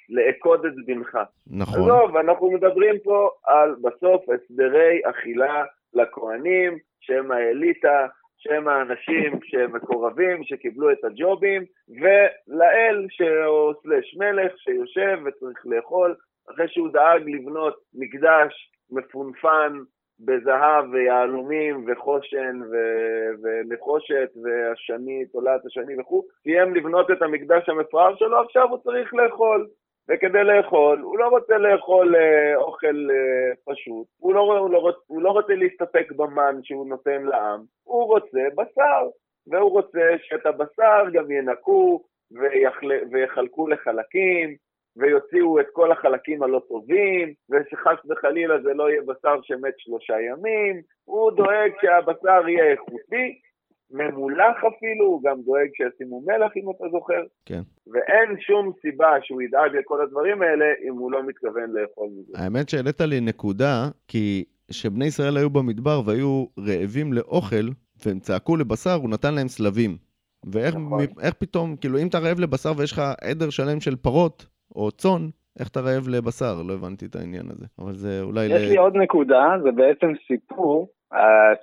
לעקוד 0.09 0.65
את 0.65 0.73
בנך. 0.85 1.17
נכון. 1.47 1.81
עזוב, 1.81 2.17
אנחנו 2.17 2.51
מדברים 2.51 2.99
פה 3.03 3.29
על 3.45 3.75
בסוף 3.81 4.25
הסדרי 4.29 5.01
אכילה 5.05 5.63
לכהנים, 5.93 6.77
שהם 6.99 7.31
האליטה, 7.31 8.07
שהם 8.37 8.67
האנשים 8.67 9.39
שמקורבים, 9.49 10.43
שקיבלו 10.43 10.91
את 10.91 11.03
הג'ובים, 11.03 11.63
ולאל, 11.89 13.07
או 13.45 13.73
סלש 13.83 14.15
מלך, 14.17 14.51
שיושב 14.57 15.19
וצריך 15.25 15.65
לאכול, 15.65 16.15
אחרי 16.53 16.67
שהוא 16.67 16.89
דאג 16.89 17.21
לבנות 17.29 17.75
מקדש 17.93 18.71
מפונפן 18.91 19.79
בזהב 20.19 20.85
ויהלומים 20.91 21.85
וחושן 21.87 22.59
ו- 22.71 23.43
ונחושת 23.43 24.29
והשני, 24.43 25.25
תולעת 25.25 25.65
השני 25.65 25.99
וכו', 25.99 26.23
סיים 26.43 26.75
לבנות 26.75 27.11
את 27.11 27.21
המקדש 27.21 27.69
המפואר 27.69 28.15
שלו, 28.15 28.41
עכשיו 28.41 28.69
הוא 28.69 28.77
צריך 28.77 29.13
לאכול. 29.13 29.67
וכדי 30.09 30.43
לאכול, 30.43 30.99
הוא 30.99 31.17
לא 31.19 31.27
רוצה 31.27 31.57
לאכול 31.57 32.15
אה, 32.15 32.55
אוכל 32.55 33.07
אה, 33.11 33.73
פשוט, 33.73 34.07
הוא 34.17 34.33
לא, 34.33 34.57
הוא, 34.59 34.69
לא, 34.69 34.93
הוא 35.07 35.21
לא 35.21 35.29
רוצה 35.29 35.55
להסתפק 35.55 36.11
במן 36.11 36.55
שהוא 36.63 36.87
נותן 36.87 37.23
לעם, 37.23 37.63
הוא 37.83 38.03
רוצה 38.03 38.39
בשר, 38.55 39.07
והוא 39.47 39.71
רוצה 39.71 40.09
שאת 40.23 40.45
הבשר 40.45 41.09
גם 41.13 41.31
ינקו 41.31 42.03
ויחל, 42.31 42.91
ויחלקו 43.11 43.67
לחלקים, 43.67 44.55
ויוציאו 44.97 45.59
את 45.59 45.65
כל 45.73 45.91
החלקים 45.91 46.43
הלא 46.43 46.61
טובים, 46.67 47.33
ושחס 47.49 47.97
וחלילה 48.09 48.61
זה 48.61 48.73
לא 48.73 48.89
יהיה 48.89 49.01
בשר 49.01 49.41
שמת 49.41 49.73
שלושה 49.77 50.21
ימים, 50.21 50.81
הוא 51.05 51.31
דואג 51.31 51.71
שהבשר 51.81 52.49
יהיה 52.49 52.71
איכותי, 52.71 53.39
ממולח 53.91 54.57
אפילו, 54.57 55.05
הוא 55.05 55.21
גם 55.23 55.41
דואג 55.45 55.69
שישימו 55.73 56.21
מלח 56.21 56.51
אם 56.57 56.71
אתה 56.75 56.83
זוכר. 56.91 57.21
כן. 57.45 57.61
ואין 57.87 58.39
שום 58.39 58.71
סיבה 58.81 59.09
שהוא 59.21 59.41
ידאג 59.41 59.75
לכל 59.75 60.01
הדברים 60.01 60.41
האלה 60.41 60.65
אם 60.87 60.93
הוא 60.93 61.11
לא 61.11 61.27
מתכוון 61.27 61.69
לאכול 61.73 62.07
מזה. 62.17 62.33
האמת 62.35 62.69
שהעלית 62.69 63.01
לי 63.01 63.21
נקודה, 63.21 63.89
כי 64.07 64.43
כשבני 64.71 65.05
ישראל 65.05 65.37
היו 65.37 65.49
במדבר 65.49 66.01
והיו 66.05 66.45
רעבים 66.59 67.13
לאוכל, 67.13 67.65
והם 68.05 68.19
צעקו 68.19 68.57
לבשר, 68.57 68.93
הוא 68.93 69.09
נתן 69.09 69.33
להם 69.33 69.47
סלבים. 69.47 69.97
ואיך 70.53 70.75
נכון. 70.75 71.03
מ- 71.03 71.19
איך 71.19 71.33
פתאום, 71.33 71.75
כאילו, 71.75 71.97
אם 71.99 72.07
אתה 72.07 72.19
רעב 72.19 72.39
לבשר 72.39 72.71
ויש 72.77 72.91
לך 72.91 73.01
עדר 73.21 73.49
שלם 73.49 73.79
של 73.79 73.95
פרות 73.95 74.45
או 74.75 74.91
צאן, 74.91 75.29
איך 75.59 75.67
אתה 75.67 75.79
רעב 75.79 76.07
לבשר? 76.07 76.61
לא 76.67 76.73
הבנתי 76.73 77.05
את 77.05 77.15
העניין 77.15 77.45
הזה. 77.51 77.65
אבל 77.79 77.93
זה 77.93 78.21
אולי... 78.21 78.45
יש 78.45 78.69
לי 78.69 78.77
עוד 78.77 78.95
נקודה, 78.95 79.43
זה 79.63 79.71
בעצם 79.71 80.07
סיפור, 80.27 80.89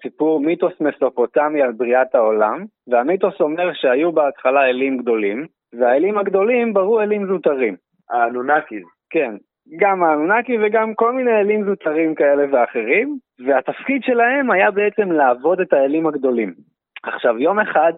סיפור 0.03 0.41
מיתוס 0.41 0.73
מסופוטמי 0.81 1.63
על 1.63 1.73
בריאת 1.73 2.15
העולם, 2.15 2.65
והמיתוס 2.89 3.41
אומר 3.41 3.73
שהיו 3.73 4.13
בהתחלה 4.13 4.65
אלים 4.65 4.99
גדולים, 4.99 5.47
והאלים 5.79 6.19
הגדולים 6.19 6.75
ברו 6.75 7.01
אלים 7.01 7.27
זוטרים. 7.27 7.77
האנונקיז. 8.11 8.83
כן, 9.11 9.35
גם 9.79 10.03
האנונקי 10.05 10.57
וגם 10.63 10.95
כל 10.95 11.13
מיני 11.13 11.41
אלים 11.41 11.65
זוטרים 11.65 12.15
כאלה 12.15 12.45
ואחרים, 12.53 13.19
והתפקיד 13.47 14.03
שלהם 14.03 14.51
היה 14.51 14.71
בעצם 14.71 15.13
לעבוד 15.13 15.61
את 15.61 15.73
האלים 15.73 16.07
הגדולים. 16.07 16.55
עכשיו, 17.03 17.39
יום 17.39 17.59
אחד 17.61 17.93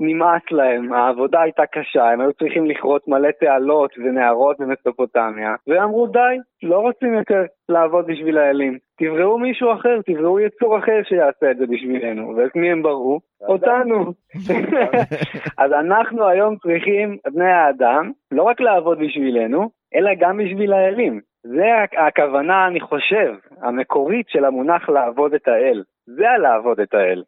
נמאס 0.00 0.42
להם, 0.50 0.92
העבודה 0.92 1.40
הייתה 1.40 1.66
קשה, 1.66 2.10
הם 2.10 2.20
היו 2.20 2.32
צריכים 2.32 2.66
לכרות 2.66 3.08
מלא 3.08 3.28
תעלות 3.40 3.90
ונערות 3.98 4.56
במסופוטמיה, 4.58 5.54
ואמרו 5.66 6.06
די, 6.06 6.36
לא 6.62 6.78
רוצים 6.78 7.14
יותר 7.14 7.42
לעבוד 7.68 8.06
בשביל 8.06 8.38
האלים. 8.38 8.78
תבראו 8.98 9.38
מישהו 9.38 9.72
אחר, 9.72 10.00
תבראו 10.06 10.40
יצור 10.40 10.78
אחר 10.78 11.00
שיעשה 11.04 11.50
את 11.50 11.56
זה 11.56 11.66
בשבילנו. 11.66 12.36
ואת 12.36 12.56
מי 12.56 12.70
הם 12.70 12.82
בראו? 12.82 13.20
אותנו. 13.48 14.12
אז 15.62 15.72
אנחנו 15.72 16.28
היום 16.28 16.56
צריכים, 16.56 17.16
בני 17.32 17.52
האדם, 17.52 18.10
לא 18.32 18.42
רק 18.42 18.60
לעבוד 18.60 18.98
בשבילנו, 18.98 19.70
אלא 19.94 20.10
גם 20.18 20.36
בשביל 20.36 20.72
האלים. 20.72 21.20
זה 21.42 21.66
הכוונה, 22.06 22.66
אני 22.66 22.80
חושב, 22.80 23.34
המקורית 23.62 24.28
של 24.28 24.44
המונח 24.44 24.88
לעבוד 24.88 25.34
את 25.34 25.48
האל. 25.48 25.82
זה 26.06 26.30
הלעבוד 26.30 26.80
את 26.80 26.94
האל. 26.94 27.22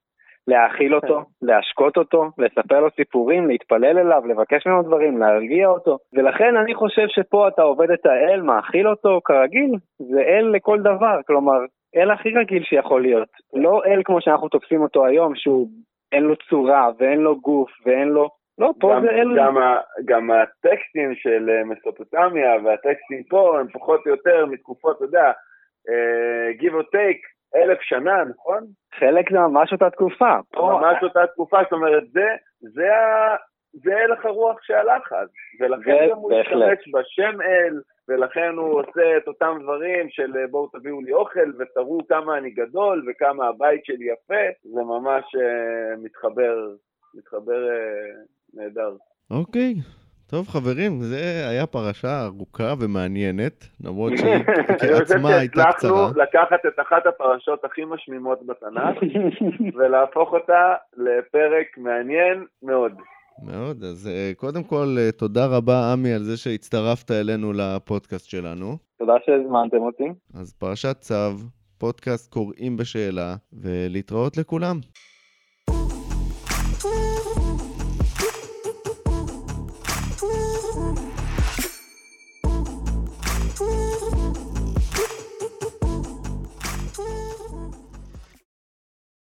להאכיל 0.48 0.94
אותו, 0.94 1.22
להשקות 1.42 1.96
אותו, 1.96 2.30
לספר 2.38 2.80
לו 2.80 2.88
סיפורים, 2.96 3.48
להתפלל 3.48 3.98
אליו, 3.98 4.22
לבקש 4.26 4.66
ממנו 4.66 4.82
דברים, 4.82 5.18
להרגיע 5.18 5.68
אותו. 5.68 5.98
ולכן 6.12 6.56
אני 6.56 6.74
חושב 6.74 7.06
שפה 7.08 7.48
אתה 7.48 7.62
עובד 7.62 7.90
את 7.90 8.06
האל, 8.06 8.42
מאכיל 8.42 8.88
אותו 8.88 9.20
כרגיל, 9.24 9.74
זה 9.98 10.20
אל 10.20 10.50
לכל 10.54 10.80
דבר, 10.80 11.20
כלומר, 11.26 11.58
אל 11.96 12.10
הכי 12.10 12.28
רגיל 12.30 12.62
שיכול 12.64 13.02
להיות. 13.02 13.28
לא 13.54 13.82
אל 13.86 14.02
כמו 14.04 14.20
שאנחנו 14.20 14.48
תופסים 14.48 14.82
אותו 14.82 15.06
היום, 15.06 15.32
שהוא 15.36 15.68
אין 16.12 16.22
לו 16.22 16.36
צורה 16.36 16.90
ואין 16.98 17.18
לו 17.18 17.40
גוף 17.40 17.70
ואין 17.86 18.08
לו... 18.08 18.28
לא, 18.58 18.72
פה 18.80 18.92
גם, 18.94 19.02
זה 19.02 19.10
אל... 19.10 19.38
גם, 19.38 19.58
ה, 19.58 19.76
גם 20.04 20.30
הטקסטים 20.30 21.14
של 21.14 21.50
אה, 21.50 21.64
מסופוטמיה 21.64 22.50
והטקסטים 22.64 23.22
פה 23.28 23.60
הם 23.60 23.66
פחות 23.72 24.00
או 24.06 24.10
יותר 24.10 24.46
מתקופות, 24.46 24.96
אתה 24.96 25.04
יודע, 25.04 25.32
uh, 25.88 26.60
give 26.60 26.74
or 26.74 26.86
take, 26.96 27.22
אלף 27.56 27.78
שנה, 27.80 28.24
נכון? 28.24 28.66
חלק 28.98 29.32
זה 29.32 29.38
ממש 29.38 29.72
אותה 29.72 29.90
תקופה. 29.90 30.36
פה... 30.50 30.78
ממש 30.80 31.02
אותה 31.02 31.26
תקופה, 31.26 31.58
זאת 31.62 31.72
אומרת, 31.72 32.02
זה, 32.12 32.26
זה, 32.60 32.94
ה, 32.94 33.36
זה 33.72 33.96
הלך 33.96 34.24
הרוח 34.24 34.62
שהלך 34.62 35.12
אז, 35.12 35.28
ולכן 35.60 36.06
גם 36.10 36.16
הוא. 36.16 36.32
השתמש 36.32 36.94
בשם 36.94 37.42
אל, 37.42 37.80
ולכן 38.08 38.54
הוא 38.56 38.80
עושה 38.80 39.16
את 39.16 39.28
אותם 39.28 39.58
דברים 39.62 40.06
של 40.10 40.36
אה, 40.36 40.46
בואו 40.50 40.66
תביאו 40.66 41.00
לי 41.00 41.12
אוכל 41.12 41.52
ותראו 41.58 41.98
כמה 42.08 42.38
אני 42.38 42.50
גדול 42.50 43.04
וכמה 43.08 43.46
הבית 43.46 43.84
שלי 43.84 44.04
יפה, 44.04 44.44
זה 44.62 44.80
ממש 44.82 45.24
uh, 45.24 46.04
מתחבר, 46.04 46.56
מתחבר 47.14 47.68
uh, 47.68 48.54
נהדר. 48.54 48.92
אוקיי. 49.30 49.74
טוב 50.32 50.48
חברים, 50.48 51.02
זה 51.02 51.46
היה 51.48 51.66
פרשה 51.66 52.24
ארוכה 52.24 52.74
ומעניינת, 52.80 53.64
למרות 53.84 54.12
שהיא 54.16 54.34
אני 54.34 54.44
חושב 54.44 54.98
כעצמה 54.98 55.34
הייתה 55.34 55.62
שהצלחנו 55.62 56.10
קצרה. 56.10 56.24
לקחת 56.24 56.66
את 56.66 56.80
אחת 56.80 57.06
הפרשות 57.06 57.64
הכי 57.64 57.84
משמימות 57.84 58.38
בתנ"ך 58.46 59.02
ולהפוך 59.78 60.32
אותה 60.32 60.74
לפרק 60.96 61.66
מעניין 61.76 62.44
מאוד. 62.62 62.92
מאוד, 63.42 63.84
אז 63.84 64.08
אה, 64.08 64.32
קודם 64.36 64.62
כל 64.62 64.96
אה, 64.98 65.12
תודה 65.12 65.46
רבה 65.46 65.92
עמי 65.92 66.12
על 66.12 66.22
זה 66.22 66.36
שהצטרפת 66.36 67.10
אלינו 67.10 67.52
לפודקאסט 67.52 68.30
שלנו. 68.30 68.76
תודה 68.98 69.14
שהזמנתם 69.26 69.80
אותי. 69.80 70.08
אז 70.34 70.52
פרשת 70.52 70.96
צו, 71.00 71.14
פודקאסט 71.78 72.32
קוראים 72.32 72.76
בשאלה, 72.76 73.34
ולהתראות 73.52 74.36
לכולם. 74.36 74.76